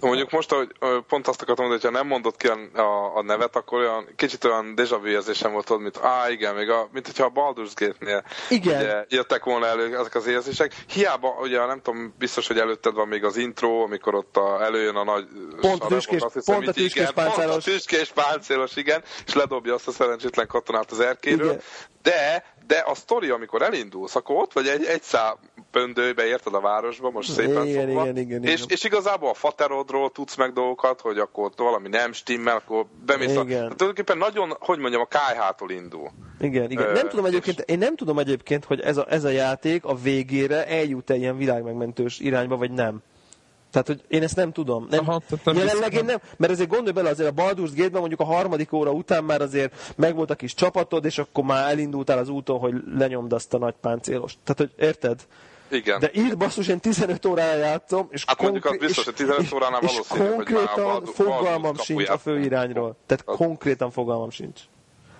[0.00, 0.68] Mondjuk most, hogy
[1.08, 4.08] pont azt akartam mondani, hogy ha nem mondott ki a, a, a nevet, akkor olyan
[4.16, 7.72] kicsit olyan déjà vu érzésem volt, mint á, igen, még a, mint hogyha a Baldur's
[7.74, 8.80] Gate-nél igen.
[8.80, 10.84] Ugye, jöttek volna elő ezek az érzések.
[10.88, 14.96] Hiába, ugye nem tudom, biztos, hogy előtted van még az intro, amikor ott a, előjön
[14.96, 15.26] a nagy
[15.60, 17.50] pont a tüskés, hiszem, pont a tüskés páncélos.
[17.50, 21.46] Pont a tüskés páncélos, igen, és ledobja azt a szerencsétlen katonát az erkéről.
[21.46, 21.60] Igen.
[22.02, 25.34] De de a sztori, amikor elindulsz, akkor ott vagy egy, egy szám
[25.70, 28.02] pöndőbe, érted a városba, most szépen igen, fogva.
[28.02, 28.66] Igen, igen, és, igen.
[28.68, 33.30] és igazából a faterodról tudsz meg dolgokat, hogy akkor ott valami nem stimmel, akkor bemész
[33.30, 33.40] igen.
[33.40, 33.44] a...
[33.46, 36.10] Tehát tulajdonképpen nagyon, hogy mondjam, a kájhától indul.
[36.40, 36.92] Igen, igen.
[36.92, 40.66] Nem tudom egyébként, én nem tudom egyébként, hogy ez a, ez a játék a végére
[40.66, 43.02] eljut-e ilyen világmegmentős irányba, vagy nem.
[43.82, 44.86] Tehát, hogy én ezt nem tudom.
[44.90, 48.20] Nem, Aha, nem jelenleg én nem, mert azért gondolj bele, azért a Baldur's Gate-ben mondjuk
[48.20, 52.28] a harmadik óra után már azért megvolt a kis csapatod, és akkor már elindultál az
[52.28, 54.38] úton, hogy lenyomd azt a nagy páncélost.
[54.44, 55.20] Tehát, hogy érted?
[55.68, 56.00] Igen.
[56.00, 59.80] De itt basszus, én 15 órára játszom, és, hát mondjuk az biztos, hogy 15 óránál
[59.82, 62.96] és, valószínű, és konkrétan fogalmam sincs a főirányról.
[63.06, 63.36] Tehát az...
[63.36, 64.60] konkrétan fogalmam sincs.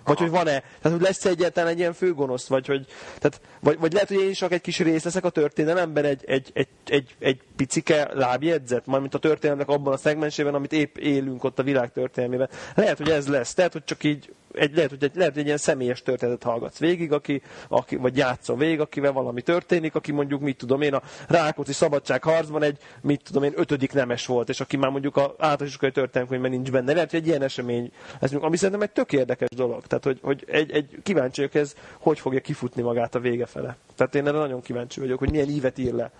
[0.07, 2.87] Vagy hogy van-e, tehát hogy lesz egyáltalán egy ilyen főgonosz, vagy hogy,
[3.19, 6.25] tehát, vagy, vagy lehet, hogy én is csak egy kis rész leszek a történelemben, egy,
[6.27, 10.97] egy, egy, egy, egy picike lábjegyzet, majd mint a történelemnek abban a szegmensében, amit épp
[10.97, 12.49] élünk ott a világ történelmében.
[12.75, 15.47] Lehet, hogy ez lesz, tehát, hogy csak így egy, lehet, hogy egy, lehet, hogy egy
[15.47, 20.41] ilyen személyes történetet hallgatsz végig, aki, aki, vagy játszol végig, akivel valami történik, aki mondjuk,
[20.41, 24.77] mit tudom én, a Rákóczi szabadságharcban egy, mit tudom én, ötödik nemes volt, és aki
[24.77, 26.93] már mondjuk a általános iskolai történelmkönyvben nincs benne.
[26.93, 29.87] Lehet, hogy egy ilyen esemény, ez, ami szerintem egy tök érdekes dolog.
[29.87, 33.77] Tehát, hogy, hogy egy, egy kíváncsi vagyok, ez hogy fogja kifutni magát a vége fele.
[33.95, 36.11] Tehát én erre nagyon kíváncsi vagyok, hogy milyen ívet ír le.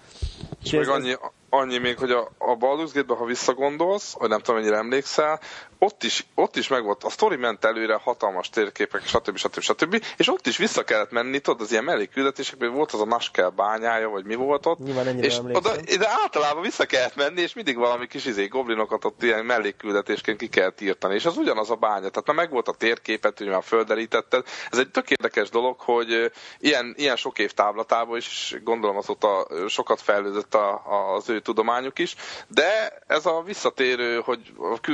[0.63, 1.15] És, és még annyi,
[1.57, 5.41] annyi még, hogy a, a Baldur's Gate-be, ha visszagondolsz, vagy nem tudom, mennyire emlékszel,
[5.79, 9.37] ott is, ott is megvolt, a sztori ment előre, hatalmas térképek, stb.
[9.37, 9.61] stb.
[9.61, 10.05] stb.
[10.17, 14.09] És ott is vissza kellett menni, tudod, az ilyen mellékküldetésekben volt az a Naskel bányája,
[14.09, 14.79] vagy mi volt ott.
[14.79, 19.23] Nyilván és oda, de általában vissza kellett menni, és mindig valami kis izé, goblinokat ott
[19.23, 21.15] ilyen mellékküldetésként ki kellett írtani.
[21.15, 22.09] És az ugyanaz a bánya.
[22.09, 24.45] Tehát már megvolt a térképet, hogy már földerítetted.
[24.71, 30.01] Ez egy tök érdekes dolog, hogy ilyen, ilyen sok év táblatában is, gondolom azóta sokat
[30.01, 32.15] fejlődött a, a, az ő tudományuk is,
[32.49, 34.41] de ez a visszatérő, hogy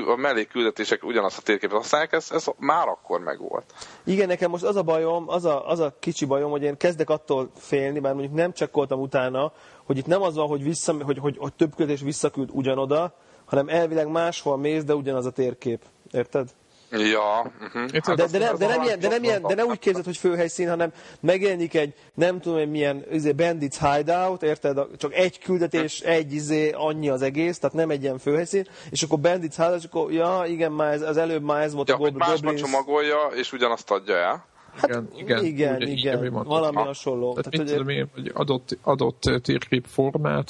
[0.07, 3.75] a mellékküldetések ugyanazt a térképet használják, ez, ez már akkor megvolt.
[4.05, 7.11] Igen, nekem most az a bajom, az a, az a kicsi bajom, hogy én kezdek
[7.11, 9.53] attól félni, mert mondjuk nem csekkoltam utána,
[9.87, 13.69] hogy itt nem az van, hogy, vissza, hogy, hogy, hogy több küldés visszaküld ugyanoda, hanem
[13.69, 15.83] elvileg máshol mész, de ugyanaz a térkép.
[16.11, 16.49] Érted?
[16.93, 17.53] Ja.
[17.61, 18.15] Uh-huh.
[18.15, 20.69] De, de, nem, de, nem ilyen, de, nem ilyen, de nem úgy képzeld, hogy főhelyszín,
[20.69, 24.79] hanem megjelenik egy, nem tudom én milyen izé, Bandits Hideout, érted?
[24.99, 29.19] Csak egy küldetés, egy izé, annyi az egész, tehát nem egy ilyen főhelyszín, és akkor
[29.19, 31.99] Bandits Hideout, és akkor, ja, igen, már ez, az előbb már ez volt ja, a
[31.99, 32.27] Goblins.
[32.27, 34.51] Másba csomagolja, és ugyanazt adja el.
[34.77, 36.83] Hát, igen, igen, igen, úgy, igen igen valami ha.
[36.83, 37.35] hasonló.
[37.35, 40.49] Tehát, Tehát mit tudom én, hogy adott, adott térkép formát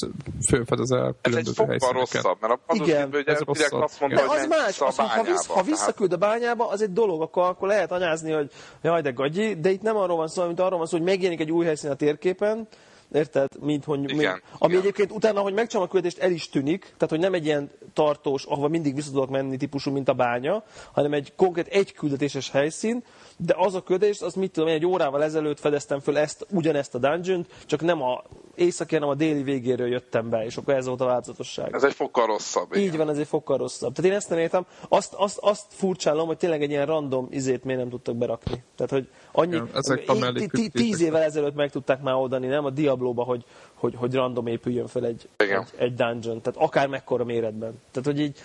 [0.48, 1.82] fölfedezel különböző helyszíneket.
[1.82, 3.80] Ez egy rosszabb, mert az igen, ugye ez rosszabb.
[3.80, 6.92] azt mondta, De hogy az más, az, ha, visz, ha visszaküld a bányába, az egy
[6.92, 8.50] dolog, akkor, akkor lehet anyázni, hogy
[8.82, 11.40] jaj, de gagyi, de itt nem arról van szó, mint arról van szó, hogy megjelenik
[11.40, 12.68] egy új helyszín a térképen,
[13.12, 13.48] érted?
[13.60, 14.82] Mint, hogy, igen, mint, ami igen.
[14.84, 18.44] egyébként utána, hogy megcsinálom a küldetést, el is tűnik, tehát hogy nem egy ilyen tartós,
[18.44, 23.04] ahova mindig vissza tudok menni típusú, mint a bánya, hanem egy konkrét egy küldetéses helyszín,
[23.36, 26.94] de az a ködés, az mit tudom, én egy órával ezelőtt fedeztem föl ezt, ugyanezt
[26.94, 28.22] a dungeon csak nem a
[28.54, 31.74] északi, hanem a déli végéről jöttem be, és akkor ez volt a változatosság.
[31.74, 32.76] Ez egy fokkal rosszabb.
[32.76, 33.94] Így van, ez egy fokkal rosszabb.
[33.94, 34.66] Tehát én ezt nem értem.
[34.88, 38.62] Azt, azt, azt furcsálom, hogy tényleg egy ilyen random izét miért nem tudtak berakni.
[38.76, 40.32] Tehát, hogy annyi, ja, ezek a
[40.72, 42.64] tíz évvel ezelőtt meg tudták már oldani, nem?
[42.64, 42.70] A
[43.02, 43.44] Diablo-ba, hogy
[43.74, 47.80] hogy, hogy random épüljön fel egy, egy, egy dungeon, tehát akár mekkora méretben.
[47.90, 48.38] Tehát, hogy így,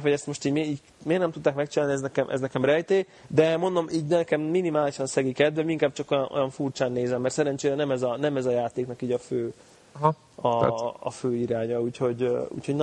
[0.00, 3.56] hogy ezt most így, így miért nem tudták megcsinálni, ez nekem, ez nekem rejté, de
[3.56, 7.90] mondom, így nekem minimálisan szegi kedve, inkább csak olyan, olyan furcsán nézem, mert szerencsére nem
[7.90, 9.52] ez a, nem ez a játéknak így a fő,
[9.92, 12.74] Aha, a, a fő iránya, úgyhogy, úgyhogy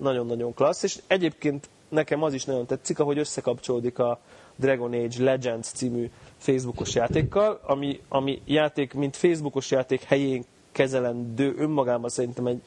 [0.00, 4.18] nagyon-nagyon klassz, és egyébként nekem az is nagyon tetszik, ahogy összekapcsolódik a
[4.56, 10.44] Dragon Age Legends című Facebookos játékkal, ami, ami játék, mint Facebookos játék helyén
[10.74, 12.62] kezelendő önmagában szerintem egy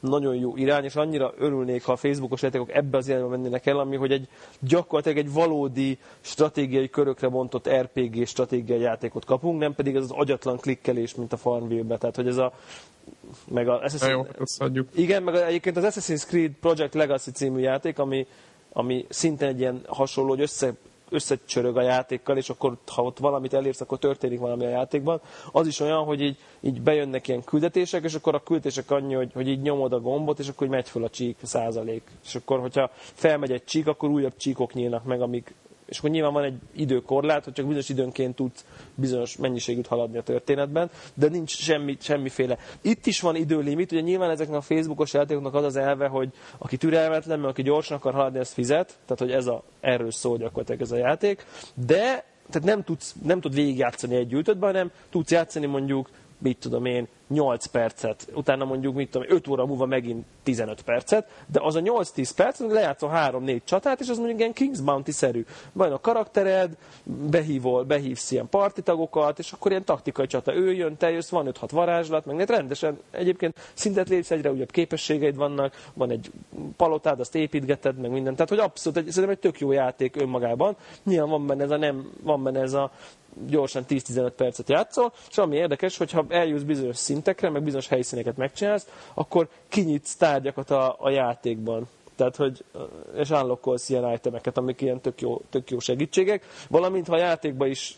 [0.00, 3.78] nagyon jó irány, és annyira örülnék, ha a Facebookos játékok ebbe az irányba mennének el,
[3.78, 4.28] ami hogy egy
[4.60, 10.56] gyakorlatilag egy valódi stratégiai körökre bontott RPG stratégiai játékot kapunk, nem pedig ez az agyatlan
[10.56, 11.98] klikkelés, mint a Farmville-be.
[11.98, 12.52] Tehát, hogy ez a
[13.48, 14.10] meg a Assassin's...
[14.10, 14.26] Jó,
[14.58, 14.88] adjuk.
[14.94, 18.26] Igen, meg egyébként az Assassin's Creed Project Legacy című játék, ami,
[18.72, 20.72] ami szintén egy ilyen hasonló, hogy össze
[21.12, 25.20] összecsörög a játékkal, és akkor ha ott valamit elérsz, akkor történik valami a játékban.
[25.52, 29.32] Az is olyan, hogy így, így bejönnek ilyen küldetések, és akkor a küldetések annyi, hogy,
[29.32, 32.02] hogy így nyomod a gombot, és akkor megy föl a csík százalék.
[32.24, 35.54] És akkor, hogyha felmegy egy csík, akkor újabb csíkok nyílnak meg, amik
[35.92, 38.64] és akkor nyilván van egy időkorlát, hogy csak bizonyos időnként tudsz
[38.94, 42.58] bizonyos mennyiségűt haladni a történetben, de nincs semmi, semmiféle.
[42.82, 46.28] Itt is van időlimit, ugye nyilván ezeknek a Facebookos játékoknak az az elve, hogy
[46.58, 50.36] aki türelmetlen, mert aki gyorsan akar haladni, az fizet, tehát hogy ez a, erről szól
[50.36, 51.46] gyakorlatilag ez a játék,
[51.86, 56.84] de tehát nem tudsz, nem tud végigjátszani egy gyűjtöttben, hanem tudsz játszani mondjuk, mit tudom
[56.84, 61.74] én, 8 percet, utána mondjuk, mit tudom, 5 óra múlva megint 15 percet, de az
[61.74, 65.44] a 8-10 perc, lejátszol 3-4 csatát, és az mondjuk ilyen King's Bounty-szerű.
[65.72, 70.54] Van a karaktered, behívol, behívsz ilyen partitagokat, és akkor ilyen taktikai csata.
[70.54, 75.36] Ő jön, te jössz, van 5-6 varázslat, meg rendesen egyébként szintet lépsz, egyre újabb képességeid
[75.36, 76.30] vannak, van egy
[76.76, 78.32] palotád, azt építgeted, meg minden.
[78.32, 80.76] Tehát, hogy abszolút, egy, szerintem egy tök jó játék önmagában.
[81.04, 82.90] Nyilván van benne ez a nem, van benne ez a
[83.46, 88.86] gyorsan 10-15 percet játszol, és ami érdekes, hogyha eljussz bizonyos szintekre, meg bizonyos helyszíneket megcsinálsz,
[89.14, 91.88] akkor kinyitsz tárgyakat a, a játékban.
[92.22, 92.64] Tehát hogy
[93.14, 97.66] és unlockolsz ilyen itemeket, amik ilyen tök jó, tök jó segítségek, valamint ha a játékba
[97.66, 97.96] is,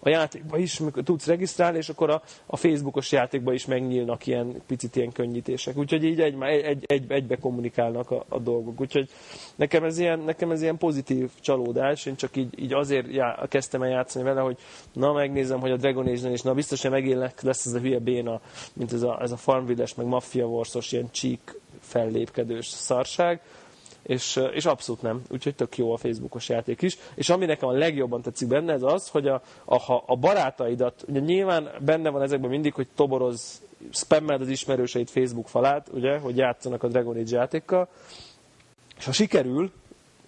[0.00, 4.96] a játékba is tudsz regisztrálni, és akkor a, a Facebookos játékba is megnyílnak ilyen picit
[4.96, 5.76] ilyen könnyítések.
[5.76, 8.80] Úgyhogy így egy, egy, egy, egybe kommunikálnak a, a dolgok.
[8.80, 9.08] Úgyhogy
[9.56, 13.82] nekem ez ilyen, nekem ez ilyen pozitív csalódás, én csak így, így azért já, kezdtem
[13.82, 14.56] el játszani vele, hogy
[14.92, 18.40] na megnézem, hogy a Dragon Age-nél is, na biztosan megélnek lesz ez a hülye béna,
[18.72, 21.56] mint ez a, ez a Farmville-es, meg Mafia Wars-os ilyen csík
[21.88, 23.40] fellépkedős szarság,
[24.02, 26.98] és, és abszolút nem, úgyhogy tök jó a Facebookos játék is.
[27.14, 31.20] És ami nekem a legjobban tetszik benne, ez az, hogy a, a, a barátaidat, ugye
[31.20, 33.62] nyilván benne van ezekben mindig, hogy toboroz,
[33.92, 37.88] spammeld az ismerőseit Facebook falát, ugye, hogy játszanak a Dragon Age játékkal,
[38.98, 39.72] és ha sikerül,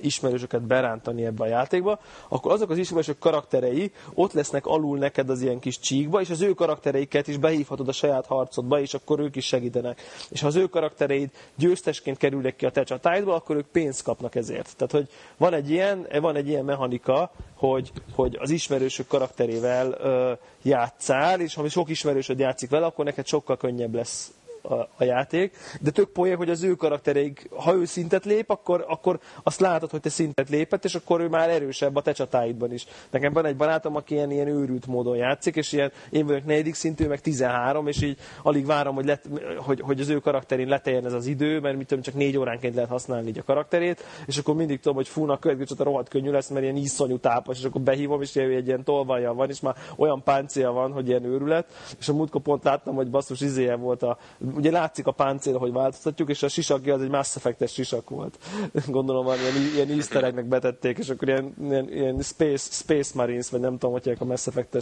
[0.03, 5.42] ismerősöket berántani ebbe a játékba, akkor azok az ismerősök karakterei ott lesznek alul neked az
[5.42, 9.36] ilyen kis csíkba, és az ő karaktereiket is behívhatod a saját harcodba, és akkor ők
[9.36, 10.01] is segítenek.
[10.28, 14.34] És ha az ő karaktereid győztesként kerülnek ki a te csatáidba, akkor ők pénzt kapnak
[14.34, 14.76] ezért.
[14.76, 20.32] Tehát, hogy van egy ilyen, van egy ilyen mechanika, hogy, hogy az ismerősök karakterével ö,
[20.62, 24.32] játszál, és ha sok ismerősöd játszik vele, akkor neked sokkal könnyebb lesz
[24.63, 28.85] a, a játék, de tök poén, hogy az ő karaktereik, ha ő szintet lép, akkor,
[28.89, 32.73] akkor azt látod, hogy te szintet lépett, és akkor ő már erősebb a te csatáidban
[32.73, 32.87] is.
[33.11, 36.75] Nekem van egy barátom, aki ilyen, ilyen őrült módon játszik, és ilyen, én vagyok negyedik
[36.75, 41.07] szintű, meg 13, és így alig várom, hogy, let, hogy, hogy az ő karakterén leteljen
[41.07, 44.39] ez az idő, mert mit tudom, csak négy óránként lehet használni így a karakterét, és
[44.39, 47.59] akkor mindig tudom, hogy fúna a következő csata rohadt könnyű lesz, mert ilyen iszonyú tápas,
[47.59, 51.25] és akkor behívom, és egy ilyen tolvaja van, és már olyan páncél van, hogy ilyen
[51.25, 51.67] őrület,
[51.99, 54.19] és a múltkor pont láttam, hogy basszus izéje volt a
[54.55, 58.38] ugye látszik a páncél, hogy változtatjuk, és a sisakja az egy Mass effect sisak volt.
[58.86, 63.61] Gondolom van ilyen, ilyen easter betették, és akkor ilyen, ilyen, ilyen Space, Space Marines, vagy
[63.61, 64.74] nem tudom, hogy a Mass effect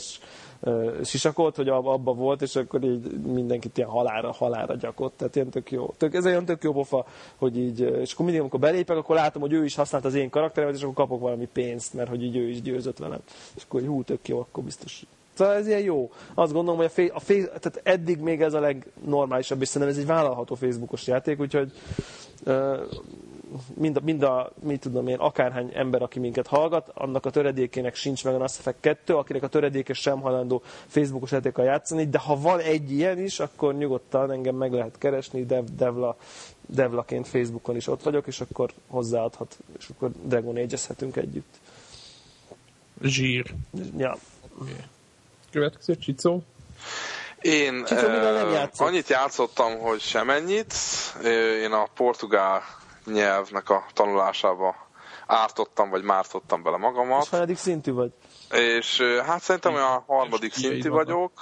[0.60, 5.16] uh, sisakot, hogy abba volt, és akkor így mindenkit ilyen halára, halára gyakott.
[5.16, 5.94] Tehát ilyen tök jó.
[5.96, 7.06] Tök, ez olyan tök jó pofa,
[7.36, 10.30] hogy így, és akkor mindig, amikor belépek, akkor látom, hogy ő is használt az én
[10.30, 13.20] karakteremet, és akkor kapok valami pénzt, mert hogy így ő is győzött velem.
[13.56, 15.04] És akkor hú, tök jó, akkor biztos
[15.38, 16.10] Szóval ez ilyen jó.
[16.34, 19.96] Azt gondolom, hogy a, fe, a fe, tehát eddig még ez a legnormálisabb, és szerintem
[19.96, 21.72] ez egy vállalható Facebookos játék, úgyhogy
[22.46, 22.78] uh,
[23.74, 27.94] mind a, mind a, mit tudom én, akárhány ember, aki minket hallgat, annak a töredékének
[27.94, 32.18] sincs meg a Mass Effect 2, akinek a töredéke sem hajlandó Facebookos játékkal játszani, de
[32.18, 36.16] ha van egy ilyen is, akkor nyugodtan engem meg lehet keresni, Dev, Devla,
[36.66, 40.76] Devlaként Facebookon is ott vagyok, és akkor hozzáadhat, és akkor Dragon age
[41.14, 41.58] együtt.
[43.02, 43.54] Zsír.
[43.96, 44.16] Ja.
[44.60, 44.84] Okay.
[45.58, 46.42] Következő Csicó.
[47.40, 50.74] Én Csicó, uh, annyit játszottam, hogy semennyit.
[51.62, 52.62] Én a portugál
[53.04, 54.88] nyelvnek a tanulásába
[55.26, 57.22] ártottam, vagy mártottam bele magamat.
[57.22, 58.10] És hanyadik szintű vagy?
[58.50, 61.32] És hát szerintem olyan harmadik szintű vagyok.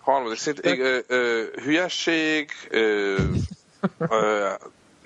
[0.00, 1.00] Harmadik szintű.
[1.64, 2.50] Hülyesség,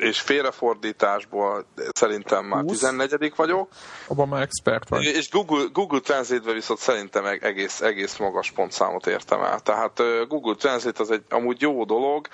[0.02, 3.68] és félrefordításból szerintem már 14 vagyok.
[4.06, 5.04] Abban már expert vagy.
[5.04, 9.60] És Google, Google Translate-be viszont szerintem egész, egész magas pontszámot értem el.
[9.60, 12.28] Tehát Google Translate az egy amúgy jó dolog,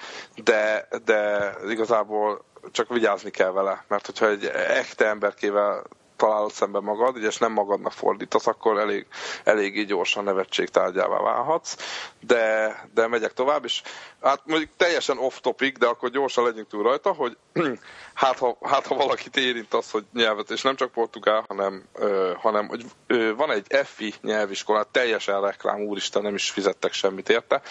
[0.45, 5.85] de, de igazából csak vigyázni kell vele, mert hogyha egy echte emberkével
[6.19, 9.07] találod szembe magad, és nem magadnak fordítasz, akkor elég,
[9.45, 11.77] eléggé gyorsan nevetség tárgyává válhatsz,
[12.21, 13.83] de, de megyek tovább, és
[14.23, 17.37] hát mondjuk teljesen off-topic, de akkor gyorsan legyünk túl rajta, hogy
[18.15, 22.33] hát ha, hát ha valakit érint az, hogy nyelvet, és nem csak portugál, hanem, ö,
[22.37, 27.63] hanem hogy ö, van egy FI nyelviskola, teljesen reklám, úristen, nem is fizettek semmit érte,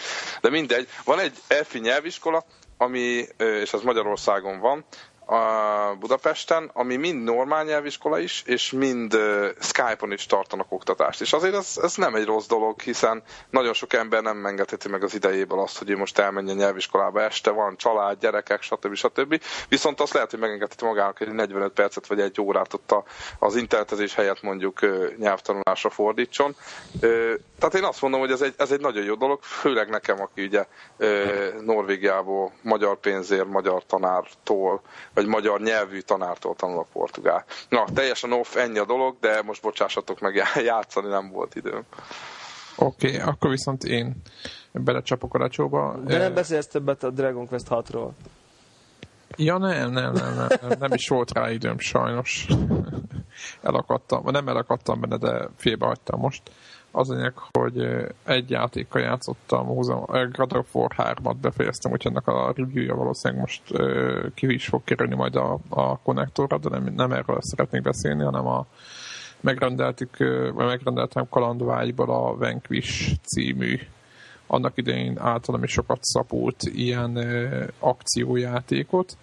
[0.41, 2.43] de mindegy, van egy FI nyelviskola,
[2.77, 4.85] ami, és ez Magyarországon van,
[5.27, 9.17] a Budapesten, ami mind normál nyelviskola is, és mind
[9.59, 11.21] Skype-on is tartanak oktatást.
[11.21, 15.03] És azért ez, ez nem egy rossz dolog, hiszen nagyon sok ember nem engedheti meg
[15.03, 18.95] az idejéből azt, hogy ő most elmenjen nyelviskolába este, van család, gyerekek, stb.
[18.95, 19.41] stb.
[19.69, 23.03] Viszont azt lehet, hogy megengedheti magának egy 45 percet vagy egy órát ott a,
[23.39, 26.55] az internetezés helyett mondjuk uh, nyelvtanulásra fordítson.
[27.59, 30.43] Tehát én azt mondom, hogy ez egy, ez egy nagyon jó dolog, főleg nekem, aki
[30.43, 30.65] ugye
[31.61, 34.81] Norvégiából magyar pénzért, magyar tanártól
[35.17, 37.45] vagy magyar nyelvű tanártól tanul a portugál.
[37.69, 40.35] Na, teljesen off, ennyi a dolog, de most bocsássatok meg,
[40.71, 41.83] játszani nem volt időm.
[42.75, 44.15] Oké, okay, akkor viszont én
[44.71, 45.97] belecsapok a lecsóba.
[46.05, 48.09] De nem beszélsz többet a Dragon Quest 6-ról.
[49.35, 52.47] Ja, nem, nem, nem, nem, nem is volt rá időm, sajnos.
[53.61, 56.41] Elakadtam, nem elakadtam benne, de félbehagytam most.
[56.91, 57.87] Az lényeg, hogy
[58.23, 63.61] egy játékkal játszottam, a God of War 3-at befejeztem, úgyhogy ennek a review valószínűleg most
[64.33, 68.47] ki is fog kerülni majd a, a konnektorra, de nem, nem erről szeretnék beszélni, hanem
[68.47, 68.65] a
[69.41, 70.17] megrendeltük,
[70.53, 73.79] vagy megrendeltem kalandvágyból a Vanquish című
[74.47, 77.17] annak idején általam is sokat szapult ilyen
[77.79, 79.17] akciójátékot,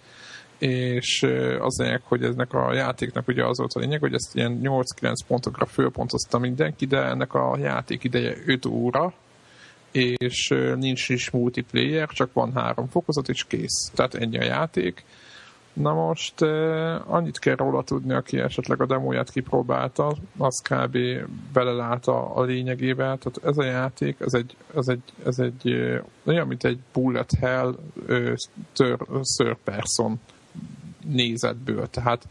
[0.57, 1.25] és
[1.59, 5.13] az lényeg, hogy eznek a játéknak ugye az volt a lényeg, hogy ezt ilyen 8-9
[5.27, 9.13] pontokra fölpontozta mindenki, de ennek a játék ideje 5 óra,
[9.91, 13.91] és nincs is multiplayer, csak van három fokozat, és kész.
[13.93, 15.03] Tehát ennyi a játék.
[15.73, 16.41] Na most
[17.05, 20.97] annyit kell róla tudni, aki esetleg a demóját kipróbálta, az kb.
[21.53, 23.03] belelát a, a lényegébe.
[23.03, 25.75] Tehát ez a játék, ez egy, ez egy, ez egy
[26.23, 27.75] olyan, mint egy bullet hell
[28.73, 30.19] third person
[31.07, 31.87] nézetből.
[31.89, 32.27] Tehát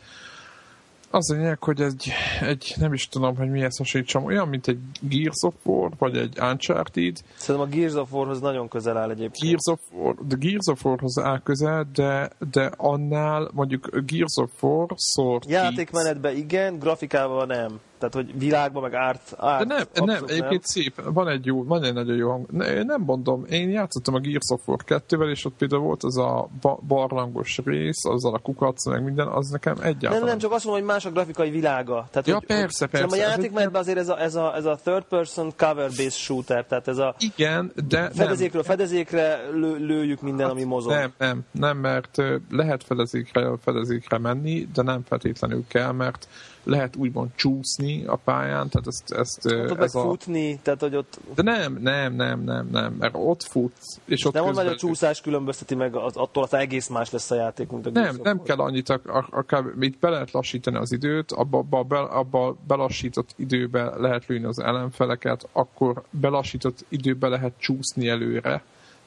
[1.14, 2.11] az a lényeg, hogy egy,
[2.41, 6.39] egy, nem is tudom, hogy mihez hasonlítsam, olyan, mint egy Gears of War, vagy egy
[6.41, 7.16] Uncharted.
[7.37, 9.45] Szerintem a Gears of Warhoz nagyon közel áll egyébként.
[9.45, 14.62] Gears of War, de Gears of Warhoz áll közel, de, de annál mondjuk Gears of
[14.62, 17.81] War, Sword Játékmenetben igen, grafikával nem.
[18.09, 20.61] Tehát, hogy világban, meg árt, árt De nem, nem, egyébként nem.
[20.63, 22.47] szép, van egy jó, van egy nagyon jó hang.
[22.51, 26.19] Ne, nem mondom, én játszottam a Gears of War 2-vel, és ott például volt az
[26.19, 30.19] a ba- barlangos rész, azzal a kukac, meg minden, az nekem egyáltalán.
[30.19, 32.07] Nem, nem, csak azt mondom, hogy más a grafikai világa.
[32.11, 33.17] Tehát, ja, hogy, persze, hogy, persze.
[33.17, 36.99] A játékmenetben azért ez a, ez, a, ez a third person cover-based shooter, tehát ez
[36.99, 38.77] a Igen, de fedezékről nem.
[38.77, 40.93] fedezékre lő, lőjük minden, hát, ami mozog.
[40.93, 46.29] Nem, nem, nem, mert lehet fedezékre, fedezékre menni, de nem feltétlenül kell, mert
[46.65, 49.12] lehet úgymond csúszni a pályán, tehát ezt...
[49.12, 50.01] ezt ott ez a...
[50.01, 51.19] futni, tehát hogy ott...
[51.35, 54.67] De nem, nem, nem, nem, nem, mert ott futsz, és ott Nem közben...
[54.67, 58.19] a csúszás különbözteti meg, az, attól az egész más lesz a játék, mint a Nem,
[58.23, 59.01] nem kell annyit,
[59.31, 64.59] akár itt be lehet lassítani az időt, abba, abba, abba belassított időbe lehet lőni az
[64.59, 68.62] ellenfeleket, akkor belassított időbe lehet csúszni előre,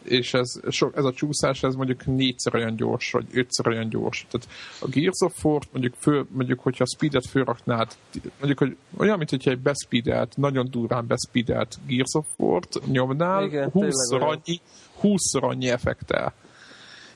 [0.07, 4.25] és ez, sok, ez a csúszás, ez mondjuk négyszer olyan gyors, vagy ötször olyan gyors.
[4.29, 4.47] Tehát
[4.81, 7.91] a Gears of War, mondjuk, föl, mondjuk hogyha a speedet fölraknád,
[8.37, 13.71] mondjuk, hogy olyan, mint hogyha egy bespeedelt, nagyon durván bespeedelt Gears of War-t nyomnál, Igen,
[13.73, 14.59] 20-szor annyi,
[14.99, 16.33] 20 annyi effektel.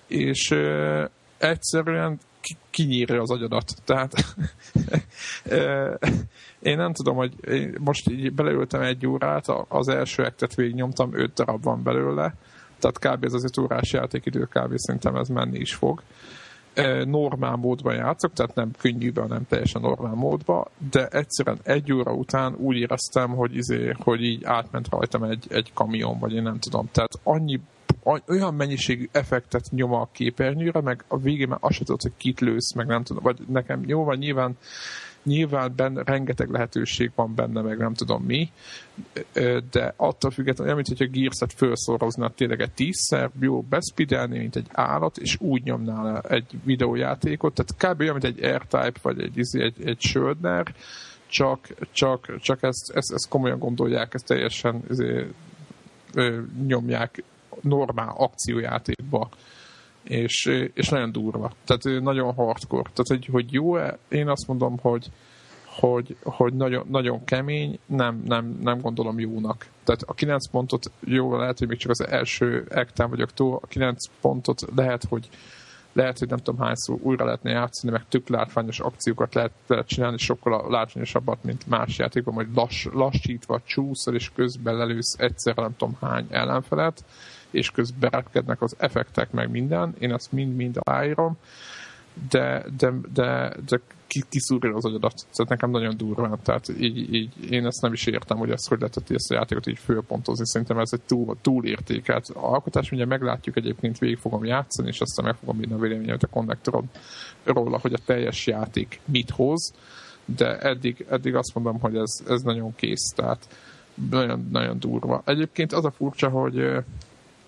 [0.08, 2.20] És uh, egyszerűen
[2.70, 3.74] kinyírja az agyadat.
[3.86, 4.14] Tehát
[6.70, 7.34] én nem tudom, hogy
[7.80, 12.34] most így beleültem egy órát, az első ektet végignyomtam, öt darab van belőle,
[12.82, 13.24] tehát kb.
[13.24, 14.74] ez az 5 órás játékidő, kb.
[14.76, 16.02] szerintem ez menni is fog.
[17.06, 22.56] Normál módban játszok, tehát nem könnyűben, nem teljesen normál módban, de egyszerűen egy óra után
[22.56, 26.90] úgy éreztem, hogy, izé, hogy így átment rajtam egy, egy kamion, vagy én nem tudom.
[26.92, 27.60] Tehát annyi
[28.28, 32.40] olyan mennyiségű effektet nyom a képernyőre, meg a végén már azt sem tudod, hogy kit
[32.40, 34.58] lősz, meg nem tudom, vagy nekem jó, vagy nyilván
[35.24, 38.49] Nyilván benne, rengeteg lehetőség van benne, meg nem tudom mi,
[39.72, 45.17] de attól függetlenül, mint hogyha Gears-et felszorozná tényleg egy tízszer, jó beszpidelni, mint egy állat,
[45.17, 48.01] és úgy nyomnál egy videójátékot, tehát kb.
[48.01, 50.74] olyan, mint egy R-Type, vagy egy, egy, egy, egy Schöldner,
[51.28, 55.34] csak, csak, csak ezt, ezt, ezt komolyan gondolják, ezt teljesen ezért,
[56.13, 57.24] ö, nyomják
[57.61, 59.30] normál akciójátékba
[60.04, 61.52] és, és nagyon durva.
[61.66, 62.89] Tehát nagyon hardcore.
[62.93, 65.08] Tehát, hogy, hogy jó-e, én azt mondom, hogy,
[65.66, 69.68] hogy, hogy nagyon, nagyon kemény, nem, nem, nem gondolom jónak.
[69.84, 73.68] Tehát a 9 pontot jó, lehet, hogy még csak az első ektán vagyok túl, a
[73.68, 75.30] 9 pontot lehet, hogy
[75.93, 80.18] lehet, hogy nem tudom hányszor újra lehetne játszani, meg tök látványos akciókat lehet, lehet csinálni,
[80.18, 85.97] sokkal látványosabbat, mint más játékban, hogy lass, lassítva csúszol, és közben lelősz egyszer nem tudom
[86.02, 87.04] hány ellenfelet,
[87.52, 91.38] és közben repkednek az effektek, meg minden, én azt mind-mind aláírom,
[92.30, 93.80] de, de, de, de
[94.30, 95.14] kiszúrja az agyadat.
[95.14, 96.39] Tehát nekem nagyon durván.
[96.43, 99.68] Tehát így, így, én ezt nem is értem, hogy ezt hogy lehetett ezt a játékot
[99.68, 100.47] így fölpontozni.
[100.47, 102.91] Szerintem ez egy túl, túlértékelt alkotás.
[102.91, 106.89] Ugye meglátjuk egyébként, végig fogom játszani, és aztán meg fogom írni a véleményemet a konnektoron
[107.43, 109.74] róla, hogy a teljes játék mit hoz.
[110.26, 113.14] De eddig, eddig azt mondom, hogy ez, ez nagyon kész.
[113.16, 113.47] Tehát
[114.10, 115.22] nagyon, nagyon durva.
[115.26, 116.84] Egyébként az a furcsa, hogy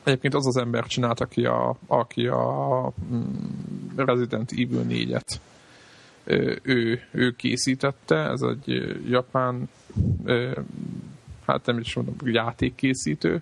[0.03, 3.23] Egyébként az az ember csinált, aki a, aki a mm,
[3.95, 5.39] Resident Evil 4-et
[6.63, 9.69] ő, ő készítette, ez egy japán
[11.45, 13.41] hát nem is mondom, játékkészítő,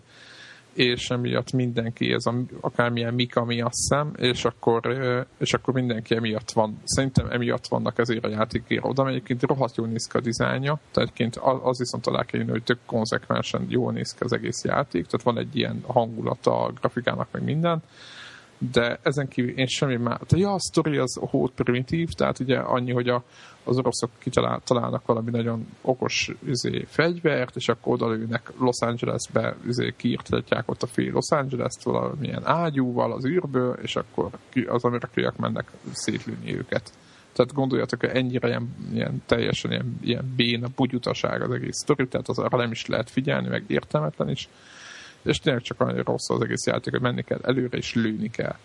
[0.74, 4.82] és emiatt mindenki, ez a, akármilyen Mikami azt hiszem, és akkor,
[5.38, 9.88] és akkor mindenki emiatt van, szerintem emiatt vannak ezért a játékért oda, egyébként rohadt jól
[9.88, 13.92] néz ki a dizájnja, tehát egyébként az viszont alá kell jönni, hogy tök konzekvensen jól
[13.92, 17.84] néz ki az egész játék, tehát van egy ilyen hangulata a grafikának, meg minden,
[18.72, 20.20] de ezen kívül én semmi már...
[20.20, 23.24] Tehát ja, a sztori az hót primitív, tehát ugye annyi, hogy a,
[23.64, 30.70] az oroszok kitalálnak valami nagyon okos üzé, fegyvert, és akkor odalőnek Los Angelesbe, üzé, kiirtatják
[30.70, 34.30] ott a fél Los Angeles-t valamilyen ágyúval az űrből, és akkor
[34.68, 36.92] az amerikaiak mennek szétlőni őket.
[37.34, 42.30] Tehát gondoljatok, hogy ennyire ilyen, ilyen teljesen ilyen, ilyen béna, bugyutaság az egész sztori, tehát
[42.30, 44.50] az arra nem is lehet figyelni, meg értelmetlen is
[45.24, 48.56] és tényleg csak olyan rossz az egész játék, hogy menni kell előre és lőni kell.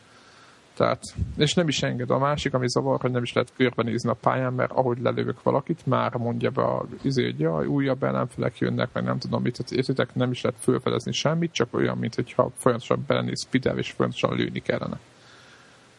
[0.76, 1.02] Tehát,
[1.36, 4.52] és nem is enged a másik, ami zavar, hogy nem is lehet körbenézni a pályán,
[4.52, 9.04] mert ahogy lelövök valakit, már mondja be a izé, hogy jaj, újabb ellenfelek jönnek, meg
[9.04, 13.44] nem tudom mit, értitek, nem is lehet fölfedezni semmit, csak olyan, mint hogyha folyamatosan belenéz
[13.46, 14.98] Spidel, és folyamatosan lőni kellene.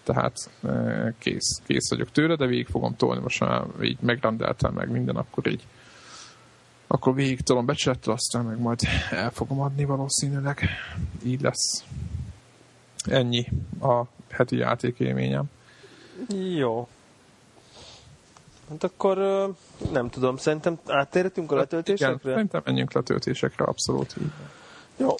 [0.04, 4.92] Tehát e, kész, kész vagyok tőle, de végig fogom tolni, most már így megrendeltem meg
[4.92, 5.68] minden, akkor így
[6.88, 8.80] akkor végig tolom becsettel, aztán meg majd
[9.12, 10.70] el fogom adni valószínűleg.
[11.26, 11.84] Így lesz.
[13.06, 13.48] Ennyi
[13.82, 15.44] a heti játékélményem.
[16.56, 16.88] Jó.
[18.70, 19.18] Hát akkor
[19.92, 22.14] nem tudom, szerintem áttérhetünk a hát letöltésekre?
[22.14, 24.32] Igen, szerintem menjünk letöltésekre, abszolút így.
[24.98, 25.16] Jó.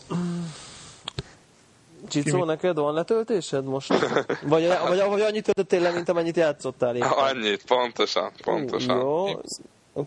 [2.08, 3.94] Csicó, neked van letöltésed most?
[4.42, 7.10] Vagy, vagy, vagy annyit töltöttél le, mint amennyit játszottál éppen?
[7.10, 8.98] Annyit, pontosan, pontosan.
[8.98, 9.42] Jó.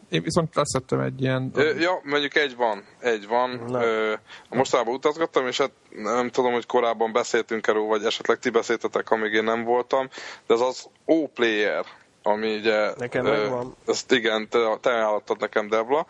[0.08, 1.50] Én viszont leszettem egy ilyen...
[1.54, 3.74] Ö, ja, mondjuk egy van, egy van.
[3.74, 4.14] Ö,
[4.48, 9.32] mostanában utazgattam, és hát nem tudom, hogy korábban beszéltünk erről, vagy esetleg ti beszéltetek, amíg
[9.32, 10.08] én nem voltam,
[10.46, 11.84] de ez az O-Player,
[12.22, 12.90] ami ugye...
[12.96, 13.76] Nekem ö, megvan.
[13.86, 16.06] Ezt igen, te, te ajánlottad nekem, Devla.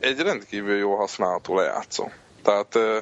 [0.00, 2.08] Egy rendkívül jó használható lejátszó.
[2.42, 2.98] Tehát ö,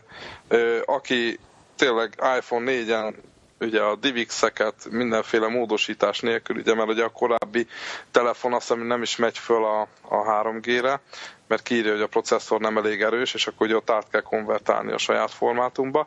[0.48, 1.38] ö, aki
[1.76, 3.14] tényleg iPhone 4-en
[3.60, 7.66] ugye a DivX-eket mindenféle módosítás nélkül, ugye, mert ugye a korábbi
[8.10, 11.00] telefon azt hiszem nem is megy föl a, a 3G-re,
[11.46, 14.92] mert kiírja, hogy a processzor nem elég erős, és akkor ugye ott át kell konvertálni
[14.92, 16.06] a saját formátumba.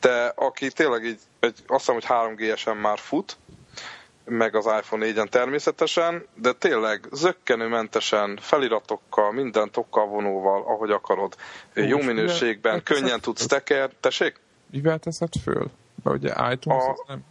[0.00, 3.36] De aki tényleg így, egy, azt hiszem, hogy 3G-esen már fut,
[4.24, 11.36] meg az iPhone 4-en természetesen, de tényleg zöggenőmentesen, feliratokkal, minden tokkal vonóval, ahogy akarod,
[11.74, 13.90] jó minőségben, könnyen tudsz teker.
[14.00, 14.40] Tessék?
[14.70, 15.70] Mivel teszed föl?
[16.06, 17.24] Mert ugye iTunes a, nem...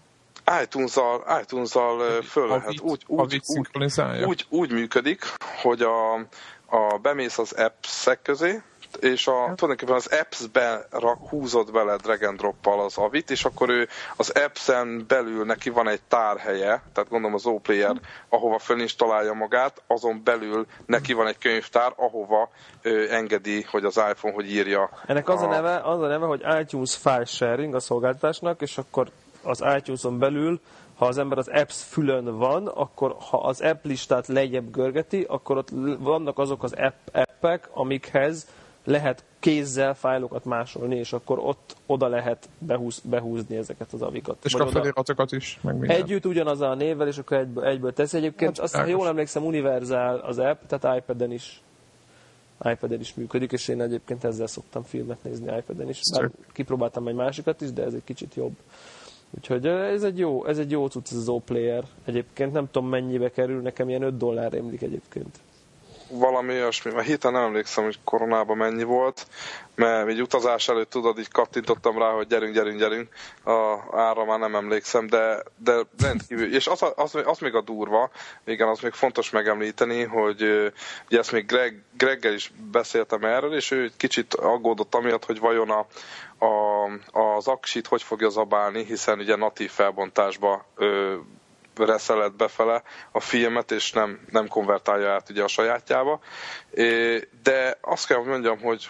[0.63, 2.67] iTunes-al, iTunes-al föl lehet.
[2.67, 5.23] Úgy, úgy, úgy, úgy, úgy működik,
[5.61, 6.13] hogy a,
[6.65, 8.61] a bemész az apps közé,
[8.95, 10.87] és a, tulajdonképpen az apps-be
[11.29, 15.87] húzod bele drag and drop az avit, és akkor ő az apps-en belül neki van
[15.87, 17.95] egy tárhelye, tehát gondolom az OPlayer,
[18.29, 22.49] ahova fölinstalálja magát, azon belül neki van egy könyvtár, ahova
[22.81, 24.89] ő engedi, hogy az iPhone hogy írja.
[25.05, 28.77] Ennek az a, a neve, az a neve, hogy iTunes File Sharing a szolgáltatásnak, és
[28.77, 29.07] akkor
[29.43, 30.61] az iTunes-on belül
[30.95, 35.57] ha az ember az apps fülön van, akkor ha az app listát lejjebb görgeti, akkor
[35.57, 35.69] ott
[35.99, 38.47] vannak azok az app, appek, amikhez
[38.85, 44.37] lehet kézzel fájlokat másolni, és akkor ott oda lehet behúz, behúzni ezeket az avikat.
[44.43, 45.97] És a feliratokat is, meg minden.
[45.97, 48.13] Együtt ugyanaz a névvel, és akkor egyből, egyből tesz.
[48.13, 51.61] Egyébként hát, azt, ha jól emlékszem, univerzál az app, tehát iPad-en is
[52.63, 55.99] iPad-en is működik, és én egyébként ezzel szoktam filmet nézni iPad-en is.
[56.13, 58.55] Bár kipróbáltam egy másikat is, de ez egy kicsit jobb.
[59.29, 61.83] Úgyhogy ez egy jó, ez egy jó cucc, ez az O-Player.
[62.05, 65.39] Egyébként nem tudom mennyibe kerül, nekem ilyen 5 dollár emlik egyébként
[66.09, 69.27] valami olyasmi, mert héten nem emlékszem, hogy koronában mennyi volt,
[69.75, 74.39] mert egy utazás előtt tudod, így kattintottam rá, hogy gyerünk, gyerünk, gyerünk, a ára már
[74.39, 78.09] nem emlékszem, de, de rendkívül, és az, az, az, még a durva,
[78.45, 80.41] igen, az még fontos megemlíteni, hogy
[81.07, 85.39] ugye ezt még Greg, Greggel is beszéltem erről, és ő egy kicsit aggódott amiatt, hogy
[85.39, 85.85] vajon a,
[86.45, 91.15] a, az aksit hogy fogja zabálni, hiszen ugye natív felbontásba ö,
[91.77, 96.19] reszelet befele a filmet, és nem, nem konvertálja át ugye a sajátjába.
[97.43, 98.87] De azt kell mondjam, hogy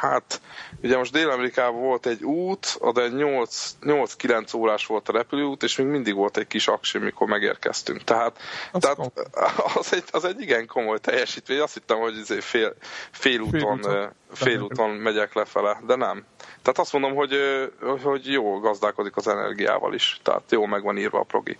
[0.00, 0.40] hát
[0.82, 6.14] ugye most Dél-Amerikában volt egy út, de 8-9 órás volt a repülőút, és még mindig
[6.14, 8.04] volt egy kis aksi, mikor megérkeztünk.
[8.04, 8.38] Tehát,
[8.72, 8.98] az, tehát
[9.78, 11.60] az, egy, az egy igen komoly teljesítmény.
[11.60, 12.74] Azt hittem, hogy izé fél,
[13.10, 16.24] félúton, fél félúton megyek lefele, de nem.
[16.62, 17.36] Tehát azt mondom, hogy,
[18.02, 20.20] hogy jó gazdálkodik az energiával is.
[20.22, 21.58] Tehát jó meg van írva a progi.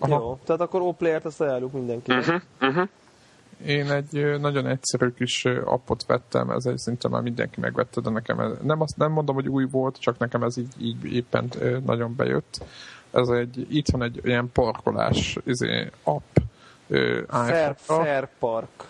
[0.00, 0.14] Aha.
[0.14, 2.20] Jó, tehát akkor O-Player-t azt ajánljuk mindenkinek.
[2.20, 2.88] Uh-huh, uh-huh.
[3.66, 8.40] Én egy nagyon egyszerű kis appot vettem, ez egy szinte már mindenki megvette, de nekem
[8.40, 11.50] ez, nem, azt nem mondom, hogy új volt, csak nekem ez így, így éppen
[11.86, 12.64] nagyon bejött.
[13.10, 16.36] Ez egy, itt van egy ilyen parkolás izé, app.
[17.28, 18.84] Fair, Fair Park.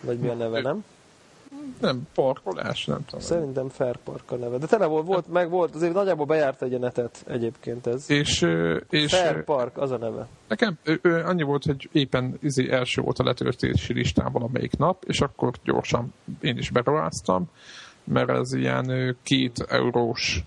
[0.00, 0.84] Vagy mi a neve, nem?
[1.80, 3.20] Nem, parkolás, nem tudom.
[3.20, 4.58] Szerintem Fair Park a neve.
[4.58, 8.10] De tele volt, volt meg volt, azért nagyjából bejárt egy netet egyébként ez.
[8.10, 8.46] És,
[8.90, 10.28] és Fair Park, az a neve.
[10.48, 15.20] Nekem ő, annyi volt, hogy éppen izé első volt a letöltési listán valamelyik nap, és
[15.20, 17.50] akkor gyorsan én is beruháztam,
[18.04, 20.44] mert ez ilyen két eurós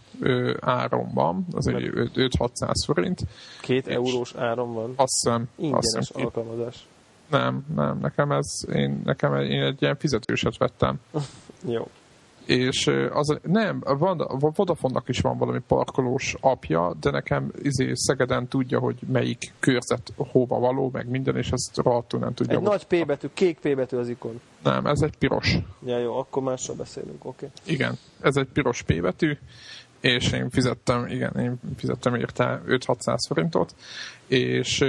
[0.59, 3.19] áron van, az egy 5-600 forint.
[3.61, 4.93] Két eurós áron van?
[4.95, 5.49] Azt hiszem.
[5.55, 6.85] Ingyenes azt hiszem, alkalmazás.
[7.31, 10.99] Nem, nem, nekem ez, én, nekem én egy ilyen fizetőset vettem.
[11.75, 11.87] Jó.
[12.45, 18.47] És az, nem, van, a Vodafone-nak is van valami parkolós apja, de nekem izé Szegeden
[18.47, 22.57] tudja, hogy melyik körzet hova való, meg minden, és ezt rohadtul nem tudja.
[22.57, 24.41] Egy nagy P betű, kék P betű az ikon.
[24.63, 25.57] Nem, ez egy piros.
[25.85, 27.45] Ja, jó, akkor másról beszélünk, oké.
[27.45, 27.73] Okay.
[27.73, 29.37] Igen, ez egy piros P betű,
[30.01, 33.75] és én fizettem, igen, én fizettem érte 5-600 forintot,
[34.27, 34.85] és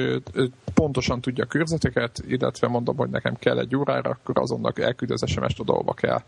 [0.74, 5.22] pontosan tudja a körzeteket, illetve mondom, hogy nekem kell egy órára, akkor azonnal elküld az
[5.26, 6.22] SMS-t oda, ahova kell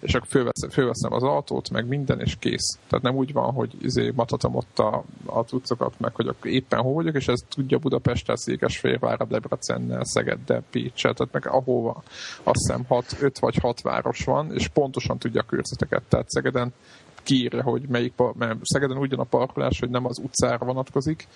[0.00, 2.78] és akkor fölveszem, fölveszem az autót, meg minden, és kész.
[2.88, 6.80] Tehát nem úgy van, hogy izé matatom ott a, a cuccokat, meg hogy akkor éppen
[6.80, 12.02] hol vagyok, és ez tudja Budapesttel, Székesfehérvárra, Debrecennel, Szegeddel, Pécsel, tehát meg ahova
[12.42, 16.02] azt hiszem 6, 5 vagy 6 város van, és pontosan tudja a körzeteket.
[16.08, 16.72] Tehát Szegeden
[17.22, 21.28] kiírja, hogy melyik, mert Szegeden ugyan a parkolás, hogy nem az utcára vonatkozik,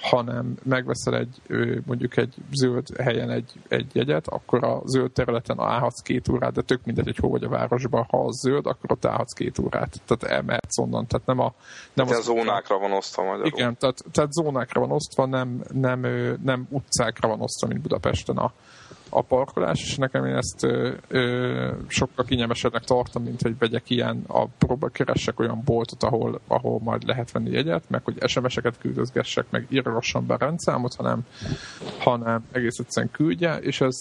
[0.00, 1.40] hanem megveszel egy,
[1.86, 6.62] mondjuk egy zöld helyen egy, egy jegyet, akkor a zöld területen állhatsz két órát, de
[6.62, 10.00] tök mindegy, hogy hol vagy a városban, ha az zöld, akkor ott állhatsz két órát.
[10.06, 11.52] Tehát elmehetsz onnan, tehát nem a...
[11.94, 13.46] Nem az, a zónákra van osztva magyarul.
[13.46, 16.00] Igen, tehát, tehát zónákra van osztva, nem, nem,
[16.42, 18.52] nem utcákra van osztva, mint Budapesten a,
[19.10, 24.24] a parkolás, és nekem én ezt ö, ö, sokkal kényelmesebbnek tartom, mint hogy vegyek ilyen,
[24.26, 29.46] a próba keressek olyan boltot, ahol, ahol majd lehet venni jegyet, meg hogy SMS-eket küldözgessek,
[29.50, 31.20] meg írgassam be rendszámot, hanem,
[31.98, 33.96] hanem egész egyszerűen küldje, és ez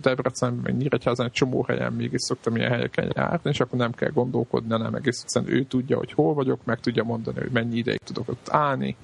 [0.00, 4.10] Debrecenben, meg Nyíregyházan egy csomó helyen mégis szoktam ilyen helyeken járni, és akkor nem kell
[4.10, 8.00] gondolkodni, nem egész egyszerűen ő tudja, hogy hol vagyok, meg tudja mondani, hogy mennyi ideig
[8.04, 8.96] tudok ott állni,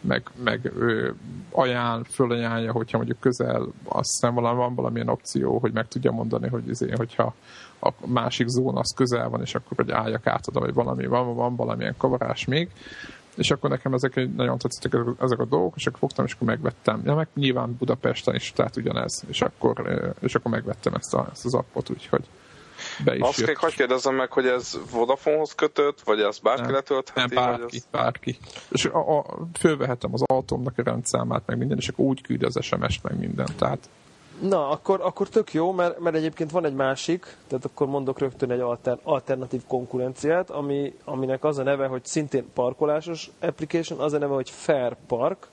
[0.00, 1.14] meg, meg ő
[1.50, 6.48] ajánl, fölajánlja, hogyha mondjuk közel, azt hiszem valami, van valamilyen opció, hogy meg tudja mondani,
[6.48, 7.34] hogy izé, hogyha
[7.80, 11.34] a másik zóna az közel van, és akkor hogy álljak át oda, vagy valami, van,
[11.34, 12.70] van valamilyen kavarás még,
[13.36, 17.02] és akkor nekem ezek nagyon tetszettek ezek a dolgok, és akkor fogtam, és akkor megvettem.
[17.04, 21.44] Ja, meg nyilván Budapesten is, tehát ugyanez, és akkor, és akkor megvettem ezt, a, ezt
[21.44, 22.24] az appot, úgyhogy
[23.04, 23.56] be is Azt jött.
[23.56, 27.34] hogy kérdezzem meg, hogy ez Vodafonehoz kötött, vagy ez bárki nem, letöltheti?
[27.34, 27.86] Nem, bárki, ez...
[27.90, 28.38] bárki.
[28.68, 29.24] És a, a,
[29.58, 33.48] fölvehetem az autómnak a rendszámát, meg minden, és akkor úgy küld az SMS-t, meg minden.
[33.58, 33.88] Tehát
[34.40, 38.50] Na, akkor, akkor tök jó, mert, mert egyébként van egy másik, tehát akkor mondok rögtön
[38.50, 44.18] egy alter, alternatív konkurenciát, ami, aminek az a neve, hogy szintén parkolásos application, az a
[44.18, 45.46] neve, hogy Fair Park.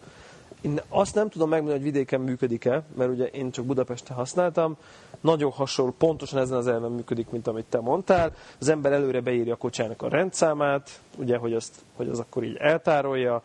[0.62, 4.78] Én azt nem tudom megmondani, hogy vidéken működik-e, mert ugye én csak Budapesten használtam,
[5.22, 8.34] nagyon hasonló, pontosan ezen az elven működik, mint amit te mondtál.
[8.60, 12.56] Az ember előre beírja a kocsának a rendszámát, ugye, hogy, azt, hogy az akkor így
[12.56, 13.42] eltárolja,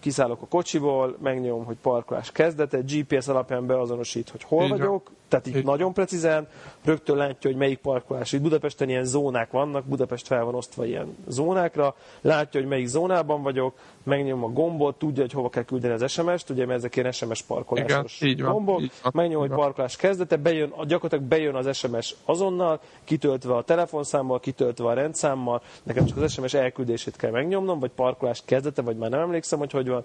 [0.00, 4.78] kiszállok a kocsiból, megnyomom, hogy parkolás kezdete, GPS alapján beazonosít, hogy hol Igen.
[4.78, 6.48] vagyok, tehát így nagyon precízen,
[6.84, 8.32] rögtön látja, hogy melyik parkolás.
[8.32, 13.42] Itt Budapesten ilyen zónák vannak, Budapest fel van osztva ilyen zónákra, látja, hogy melyik zónában
[13.42, 17.12] vagyok, megnyom a gombot, tudja, hogy hova kell küldeni az SMS-t, ugye, mert ezek ilyen
[17.12, 21.54] SMS parkolásos Igen, így van, gombok, így van, megnyom, hogy parkolás kezdete, bejön, gyakorlatilag bejön
[21.54, 27.30] az SMS azonnal, kitöltve a telefonszámmal, kitöltve a rendszámmal, nekem csak az SMS elküldését kell
[27.30, 30.02] megnyomnom, vagy parkolás kezdete, vagy már nem emlékszem, hogy hogy van.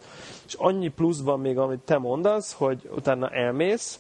[0.47, 3.99] És annyi plusz van még, amit te mondasz, hogy utána elmész,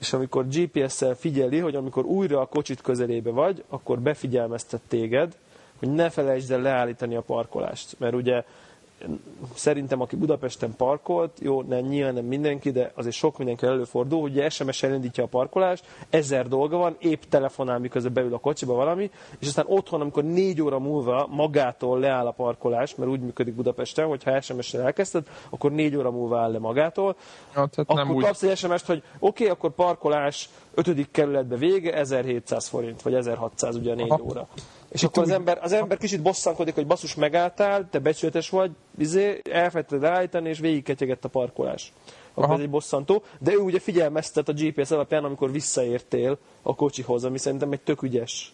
[0.00, 5.36] és amikor GPS-szel figyeli, hogy amikor újra a kocsit közelébe vagy, akkor befigyelmeztet téged,
[5.78, 7.96] hogy ne felejtsd el leállítani a parkolást.
[7.98, 8.44] Mert ugye
[9.54, 14.50] szerintem, aki Budapesten parkolt, jó, nem, nyilván nem mindenki, de azért sok mindenki előfordul, hogy
[14.50, 19.46] SMS elindítja a parkolást, ezer dolga van, épp telefonál, miközben beül a kocsiba valami, és
[19.46, 24.22] aztán otthon, amikor négy óra múlva magától leáll a parkolás, mert úgy működik Budapesten, hogy
[24.22, 27.16] ha SMS-en elkezdted, akkor négy óra múlva áll le magától,
[27.54, 28.48] ja, akkor nem kapsz úgy...
[28.48, 33.94] egy SMS-t, hogy oké, okay, akkor parkolás ötödik kerületbe vége, 1700 forint, vagy 1600 ugye
[33.94, 34.48] négy óra.
[34.90, 39.40] És akkor az ember, az ember kicsit bosszankodik, hogy basszus megálltál, te becsületes vagy, izé,
[39.50, 41.92] elfetted állítani, és végigketyegett a parkolás.
[42.34, 43.22] Akkor ez egy bosszantó.
[43.38, 48.02] De ő ugye figyelmeztet a GPS alapján, amikor visszaértél a kocsihoz, ami szerintem egy tök
[48.02, 48.52] ügyes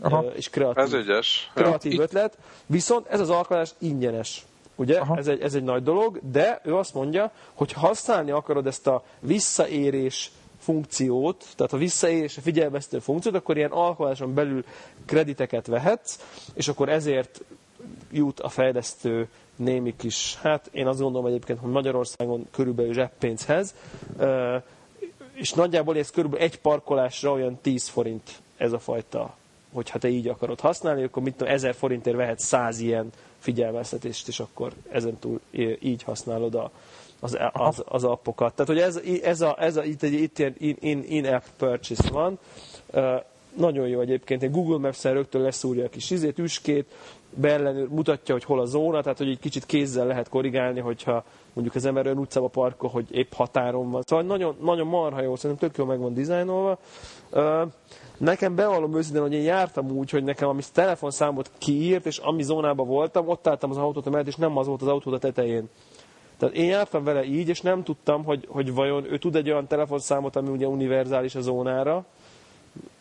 [0.00, 0.24] Aha.
[0.34, 1.50] és kreatív, ez ügyes.
[1.54, 2.02] kreatív ja.
[2.02, 2.38] ötlet.
[2.66, 4.44] Viszont ez az alkalmazás ingyenes.
[4.74, 5.00] Ugye?
[5.16, 9.04] Ez egy, ez egy nagy dolog, de ő azt mondja, hogy használni akarod ezt a
[9.20, 10.30] visszaérés
[10.66, 14.64] funkciót, tehát a visszaérés, a figyelmeztető funkciót, akkor ilyen alkalmazáson belül
[15.04, 16.18] krediteket vehetsz,
[16.54, 17.40] és akkor ezért
[18.12, 23.74] jut a fejlesztő némi kis, hát én azt gondolom egyébként, hogy Magyarországon körülbelül zseppénzhez,
[25.34, 29.36] és nagyjából ez körülbelül egy parkolásra olyan 10 forint ez a fajta,
[29.72, 34.40] hogyha te így akarod használni, akkor mit tudom, 1000 forintért vehet 100 ilyen figyelmeztetést, és
[34.40, 35.40] akkor ezentúl
[35.80, 36.70] így használod a,
[37.20, 38.54] az, az, az appokat.
[38.54, 42.38] Tehát, hogy ez, ez, a, ez a, itt egy itt ilyen in, in-app purchase van,
[43.56, 46.86] nagyon jó egyébként, egy Google Maps-en rögtön leszúrja a kis izét, üskét,
[47.34, 51.76] beellenőr, mutatja, hogy hol a zóna, tehát hogy egy kicsit kézzel lehet korrigálni, hogyha mondjuk
[51.76, 54.02] az ember ön utcába parkol, hogy épp határon van.
[54.02, 56.78] Szóval nagyon, nagyon marha jó, szerintem tök jól meg van dizájnolva.
[58.16, 62.86] Nekem bevallom őszintén, hogy én jártam úgy, hogy nekem ami telefonszámot kiírt, és ami zónában
[62.86, 65.68] voltam, ott álltam az autót mellett, és nem az volt az autó a tetején.
[66.38, 69.66] Tehát én jártam vele így, és nem tudtam, hogy, hogy vajon ő tud egy olyan
[69.66, 72.04] telefonszámot, ami ugye univerzális a zónára,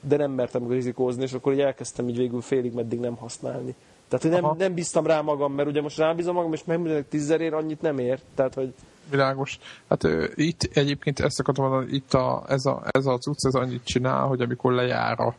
[0.01, 3.75] de nem mertem rizikózni, és akkor így elkezdtem így végül félig meddig nem használni.
[4.07, 4.55] Tehát, hogy nem, Aha.
[4.57, 8.19] nem bíztam rá magam, mert ugye most rábízom magam, és megmondják tízezerért annyit nem ér.
[8.35, 8.73] Tehát, hogy
[9.09, 9.59] Világos.
[9.89, 13.53] Hát ö, itt egyébként ezt akartam mondani, itt a, ez, a, ez a cucc, ez
[13.53, 15.35] annyit csinál, hogy amikor lejár a,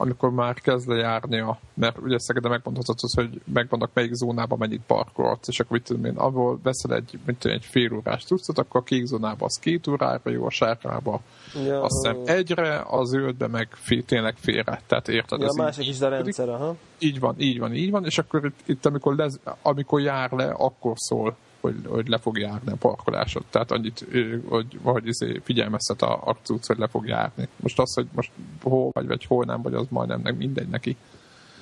[0.00, 5.60] amikor már kezd a, mert ugye Szegeden megmondhatod, hogy megvannak melyik zónában mennyit parkolhatsz, és
[5.60, 8.84] akkor mit tudom én, abból veszel egy, mint tudom, egy fél órás cuccot, akkor a
[8.84, 11.20] kék zónában az két órára jó, a sárgába
[11.66, 14.80] ja, azt hiszem egyre, a zöldbe meg fél, tényleg félre.
[14.86, 15.40] Tehát érted?
[15.40, 16.76] ja, ez másik így is a rendszer, aha.
[16.98, 20.50] így van, így van, így van, és akkor itt, itt amikor, lez, amikor jár le,
[20.50, 23.44] akkor szól, hogy, hogy le fog járni a parkolásod.
[23.50, 24.06] Tehát annyit,
[24.48, 27.48] hogy, hogy izé figyelmeztet a, a cucc, hogy le fog járni.
[27.56, 28.30] Most az, hogy most
[28.62, 30.96] hol vagy, vagy hol nem vagy, az majdnem nem mindegy neki.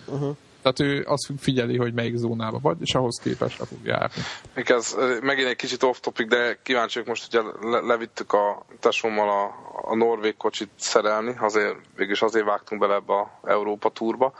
[0.06, 0.36] Uh-huh.
[0.72, 4.22] Tehát ő azt figyeli, hogy melyik zónában vagy, és ahhoz képest le fog járni.
[4.54, 4.96] Ez?
[5.22, 9.54] Megint egy kicsit off topic, de kíváncsi vagyok most, hogy le, levittük a tesómmal a,
[9.90, 14.32] a norvég kocsit szerelni, azért, végülis azért vágtunk bele ebbe a Európa túrba,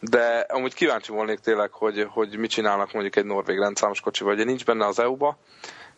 [0.00, 4.44] de amúgy kíváncsi volnék tényleg, hogy, hogy mit csinálnak mondjuk egy norvég rendszámos kocsival, ugye
[4.44, 5.38] nincs benne az EU-ba,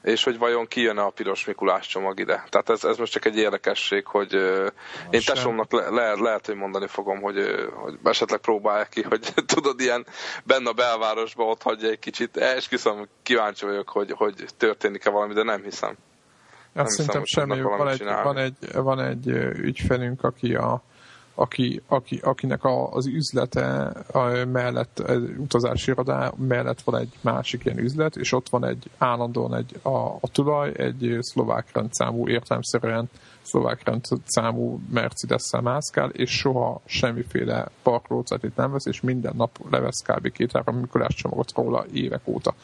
[0.07, 2.45] és hogy vajon kijön a piros Mikulás csomag ide.
[2.49, 4.67] Tehát ez, ez most csak egy érdekesség, hogy ö,
[5.11, 5.35] én sem.
[5.35, 7.37] tesómnak le, le, lehet, hogy mondani fogom, hogy,
[7.75, 10.07] hogy esetleg próbálják ki, hogy tudod, ilyen
[10.45, 12.37] benne a belvárosba ott hagyja egy kicsit.
[12.37, 15.97] Esküszöm, kíváncsi vagyok, hogy, hogy történik-e valami, de nem hiszem.
[16.75, 17.77] Azt hiszem, szerintem hogy semmi.
[17.77, 19.27] Van egy, van, egy, van egy
[19.59, 20.83] ügyfelünk, aki a
[21.39, 27.65] aki, aki, akinek a, az üzlete a, mellett, az utazási irodá mellett van egy másik
[27.65, 33.09] ilyen üzlet, és ott van egy állandóan egy, a, a tulaj egy szlovák rendszámú, értelemszerűen
[33.43, 40.33] szlovák rendszámú Mercedes-szel mászkál, és soha semmiféle parkolócetit nem vesz, és minden nap levesz kb.
[40.33, 42.55] két-három Mikulás csomagot róla évek óta.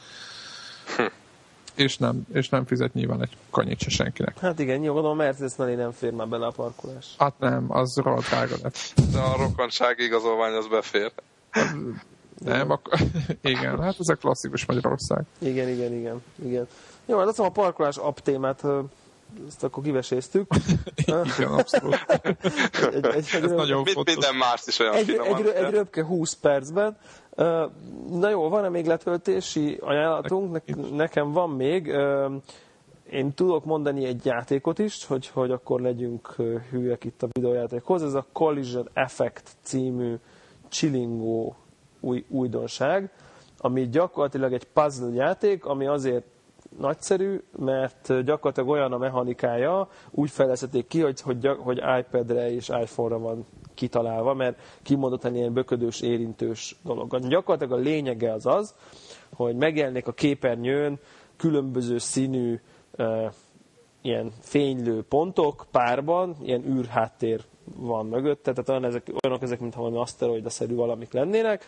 [1.75, 4.39] És nem, és nem fizet nyilván egy kanyit se senkinek.
[4.39, 7.15] Hát igen, nyugodom, a Mercedes mellé nem fér már bele a parkolás.
[7.19, 8.79] Hát nem, az rohadt drága lett.
[9.13, 11.13] De a rokonsági igazolvány az befér.
[12.45, 12.99] Nem, akkor,
[13.43, 15.25] igen, hát ez a klasszikus Magyarország.
[15.39, 16.67] Igen, igen, igen, igen.
[17.07, 18.63] Jó, hát azt mondom, a parkolás app témát,
[19.47, 20.47] ezt akkor kiveséztük.
[21.07, 22.05] Igen, abszolút.
[22.09, 22.37] Egy,
[22.93, 24.15] egy, egy, Ez röv- nagyon Mit, fontos.
[24.15, 25.37] minden mást is olyan egy, finoman.
[25.47, 26.97] egy, egy röpke 20 percben.
[28.11, 30.61] Na jó, van-e még letöltési ajánlatunk?
[30.67, 31.87] Ne, nekem van még.
[33.11, 36.35] Én tudok mondani egy játékot is, hogy, hogy akkor legyünk
[36.71, 38.03] hűek itt a videójátékhoz.
[38.03, 40.15] Ez a Collision Effect című
[40.69, 41.57] chillingó
[42.01, 43.11] új, újdonság,
[43.59, 46.25] ami gyakorlatilag egy puzzle játék, ami azért
[46.79, 53.19] nagyszerű, mert gyakorlatilag olyan a mechanikája, úgy fejlesztették ki, hogy, hogy, hogy iPad-re és iPhone-ra
[53.19, 57.19] van kitalálva, mert kimondottan ilyen böködős, érintős dolog.
[57.29, 58.75] Gyakorlatilag a lényege az az,
[59.35, 60.99] hogy megjelenik a képernyőn
[61.37, 62.61] különböző színű
[62.97, 63.29] eh,
[64.03, 67.45] ilyen fénylő pontok párban, ilyen űrháttér
[67.77, 71.67] van mögötte, tehát olyan ezek, olyanok ezek, mintha valami aszteroidaszerű valamik lennének,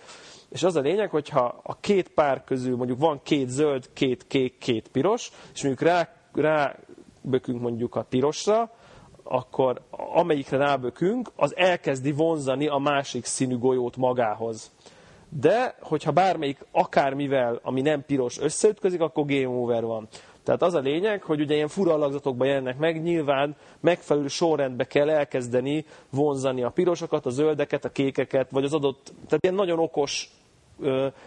[0.48, 4.59] és az a lényeg, hogyha a két pár közül mondjuk van két zöld, két kék,
[4.59, 6.77] két piros, és mondjuk rá, rá
[7.20, 8.70] bökünk mondjuk a pirosra,
[9.23, 9.81] akkor
[10.15, 14.70] amelyikre rábökünk, az elkezdi vonzani a másik színű golyót magához.
[15.28, 20.09] De, hogyha bármelyik akármivel, ami nem piros, összeütközik, akkor game over van.
[20.45, 25.11] Tehát az a lényeg, hogy ugye ilyen fura alakzatokban jelennek meg, nyilván megfelelő sorrendbe kell
[25.11, 30.31] elkezdeni vonzani a pirosokat, a zöldeket, a kékeket, vagy az adott, tehát ilyen nagyon okos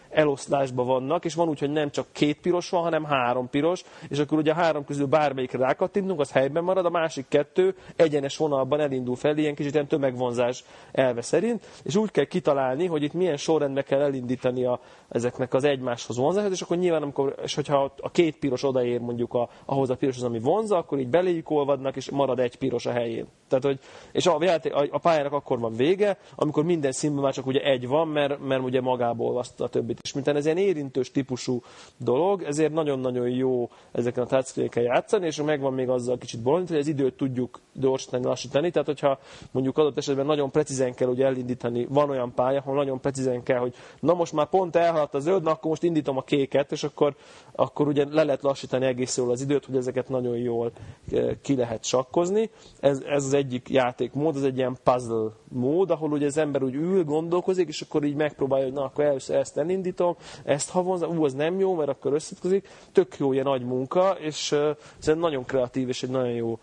[0.10, 4.20] eloszlásban vannak, és van úgy, hogy nem csak két piros van, hanem három piros, és
[4.20, 8.80] akkor ugye a három közül bármelyikre rákattintunk, az helyben marad, a másik kettő egyenes vonalban
[8.80, 13.38] elindul fel, ilyen kicsit ilyen tömegvonzás elve szerint, és úgy kell kitalálni, hogy itt milyen
[13.38, 14.80] sorrendbe kell elindítani a,
[15.10, 19.34] ezeknek az egymáshoz vonzását, és akkor nyilván, amikor, és hogyha a két piros odaér mondjuk
[19.34, 22.92] a, ahhoz a piroshoz, ami vonza, akkor így beléjük olvadnak, és marad egy piros a
[22.92, 23.28] helyén.
[23.48, 23.80] Tehát, hogy,
[24.12, 27.60] és a, játék, a, a pályának akkor van vége, amikor minden színben már csak ugye
[27.60, 30.00] egy van, mert, mert ugye magából olvaszta a többit.
[30.02, 31.62] És mint ez ilyen érintős típusú
[31.98, 36.78] dolog, ezért nagyon-nagyon jó ezeken a touchscreen játszani, és megvan még azzal kicsit bolond, hogy
[36.78, 38.72] az időt tudjuk gyorsítani, lassítani.
[38.72, 39.20] Tehát, hogyha
[39.52, 43.60] mondjuk adott esetben nagyon precízen kell ugye elindítani, van olyan pálya, ahol nagyon precízen kell,
[43.60, 46.84] hogy na most már pont elhaladt a zöld, na akkor most indítom a kéket, és
[46.84, 47.16] akkor,
[47.52, 50.72] akkor ugye le lehet lassítani egész jól az időt, hogy ezeket nagyon jól
[51.12, 52.50] eh, ki lehet sakkozni.
[52.80, 56.76] Ez, ez az egyik játékmód, ez egy ilyen puzzle mód, ahol ugye az ember úgy
[56.76, 61.24] ül, gondolkozik, és akkor így megpróbálja, hogy na akkor először ezt elindítom, ezt havonzom, ú,
[61.24, 62.70] az nem jó, mert akkor összetközik.
[62.92, 66.60] Tök jó ilyen nagy munka, és uh, ez nagyon kreatív és egy nagyon jó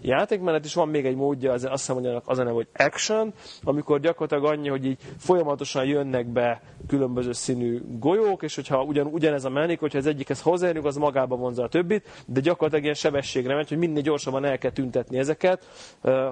[0.00, 3.32] játékmenet, és van még egy módja, az, azt hiszem, hogy az a neve, hogy action,
[3.62, 9.44] amikor gyakorlatilag annyi, hogy így folyamatosan jönnek be különböző színű golyók, és hogyha ugyan, ugyanez
[9.44, 13.54] a menik, hogyha az egyikhez hozzáérünk, az magába vonza a többit, de gyakorlatilag ilyen sebességre
[13.54, 15.66] megy, hogy minél gyorsabban el kell tüntetni ezeket,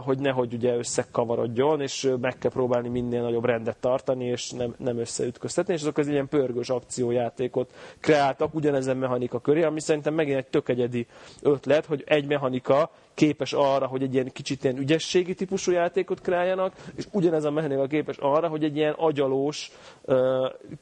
[0.01, 4.99] hogy nehogy ugye összekavarodjon, és meg kell próbálni minél nagyobb rendet tartani, és nem, nem
[4.99, 10.47] összeütköztetni, és azok az ilyen pörgős akciójátékot kreáltak ugyanezen mechanika köré, ami szerintem megint egy
[10.47, 11.07] tök egyedi
[11.43, 12.91] ötlet, hogy egy mechanika
[13.21, 17.87] képes arra, hogy egy ilyen kicsit ilyen ügyességi típusú játékot kreáljanak, és ugyanez a mechanika
[17.87, 19.73] képes arra, hogy egy ilyen agyalós,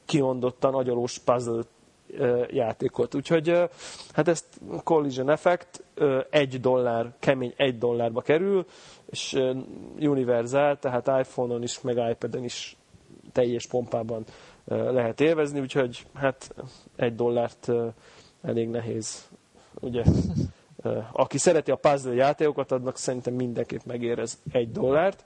[0.05, 1.61] kiondottan agyalós puzzle
[2.49, 3.15] játékot.
[3.15, 3.49] Úgyhogy
[4.11, 4.45] hát ezt
[4.83, 5.83] Collision Effect
[6.29, 8.65] egy dollár, kemény egy dollárba kerül,
[9.09, 9.37] és
[9.99, 12.77] univerzál, tehát iPhone-on is, meg iPad-en is
[13.31, 14.23] teljes pompában
[14.67, 16.55] lehet élvezni, úgyhogy hát
[16.95, 17.69] egy dollárt
[18.41, 19.29] elég nehéz
[19.79, 20.03] ugye
[21.11, 25.23] aki szereti a puzzle játékokat, adnak szerintem mindenképp megérez egy dollárt.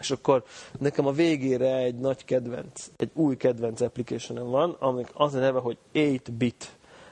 [0.00, 0.44] És akkor
[0.78, 5.58] nekem a végére egy nagy kedvenc, egy új kedvenc application van, amik az a neve,
[5.58, 6.64] hogy 8-bit.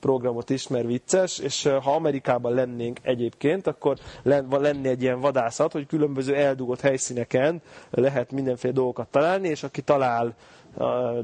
[0.00, 5.86] programot is, mert vicces, és ha Amerikában lennénk egyébként, akkor lenne egy ilyen vadászat, hogy
[5.86, 10.34] különböző eldugott helyszíneken lehet mindenféle dolgokat találni, és aki talál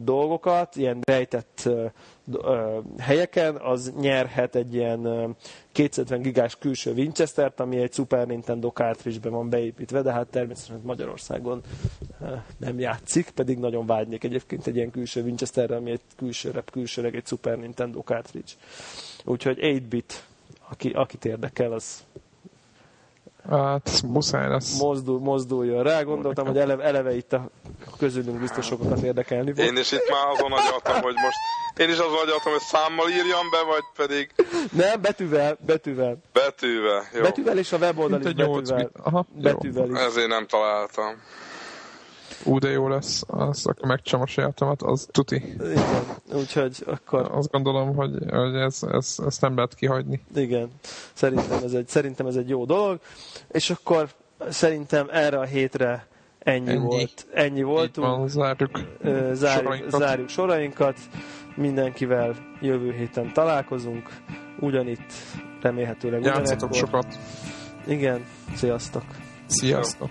[0.00, 1.68] dolgokat, ilyen rejtett
[2.98, 5.36] helyeken, az nyerhet egy ilyen
[5.72, 11.60] 250 gigás külső Winchester-t, ami egy Super Nintendo cartridge van beépítve, de hát természetesen Magyarországon
[12.56, 17.26] nem játszik, pedig nagyon vágynék egyébként egy ilyen külső Winchesterre, ami egy külsőre, külsőleg egy
[17.26, 18.52] Super Nintendo cartridge.
[19.24, 20.12] Úgyhogy 8-bit,
[20.68, 22.04] aki, akit érdekel, az
[23.50, 24.78] Hát muszáj lesz.
[24.80, 26.02] Mozdul, mozduljon rá.
[26.02, 27.50] Gondoltam, hogy eleve, eleve itt a
[27.98, 29.64] közülünk biztos sokakat érdekelni fog.
[29.64, 31.36] Én is itt már azon agyaltam, hogy most...
[31.76, 34.30] Én is azon agyaltam, hogy számmal írjam be, vagy pedig...
[34.72, 36.16] Nem, betűvel, betűvel.
[36.32, 37.20] Betűvel, jó.
[37.22, 38.90] Betűvel és a weboldal is betűvel.
[39.02, 39.98] Aha, betűvel is.
[39.98, 41.14] Ezért nem találtam.
[42.44, 45.36] Ú, de jó lesz, az, akkor megcsam a sajátomat, az tuti.
[45.54, 46.04] Igen,
[46.34, 47.30] úgyhogy akkor...
[47.32, 50.22] Azt gondolom, hogy, hogy ez, ez, ezt nem lehet kihagyni.
[50.34, 50.70] Igen,
[51.12, 53.00] szerintem ez, egy, szerintem ez egy jó dolog.
[53.50, 54.08] És akkor
[54.48, 56.06] szerintem erre a hétre
[56.38, 56.78] ennyi, ennyi.
[56.78, 57.26] volt.
[57.34, 58.06] Ennyi voltunk.
[58.06, 58.80] Van, zárjuk,
[59.32, 60.00] zárjuk, sorainkat.
[60.00, 60.98] zárjuk sorainkat.
[61.56, 64.08] Mindenkivel jövő héten találkozunk.
[64.60, 65.12] Ugyanitt
[65.60, 67.18] remélhetőleg Játszatok sokat.
[67.86, 69.04] Igen, sziasztok.
[69.46, 70.10] Sziasztok.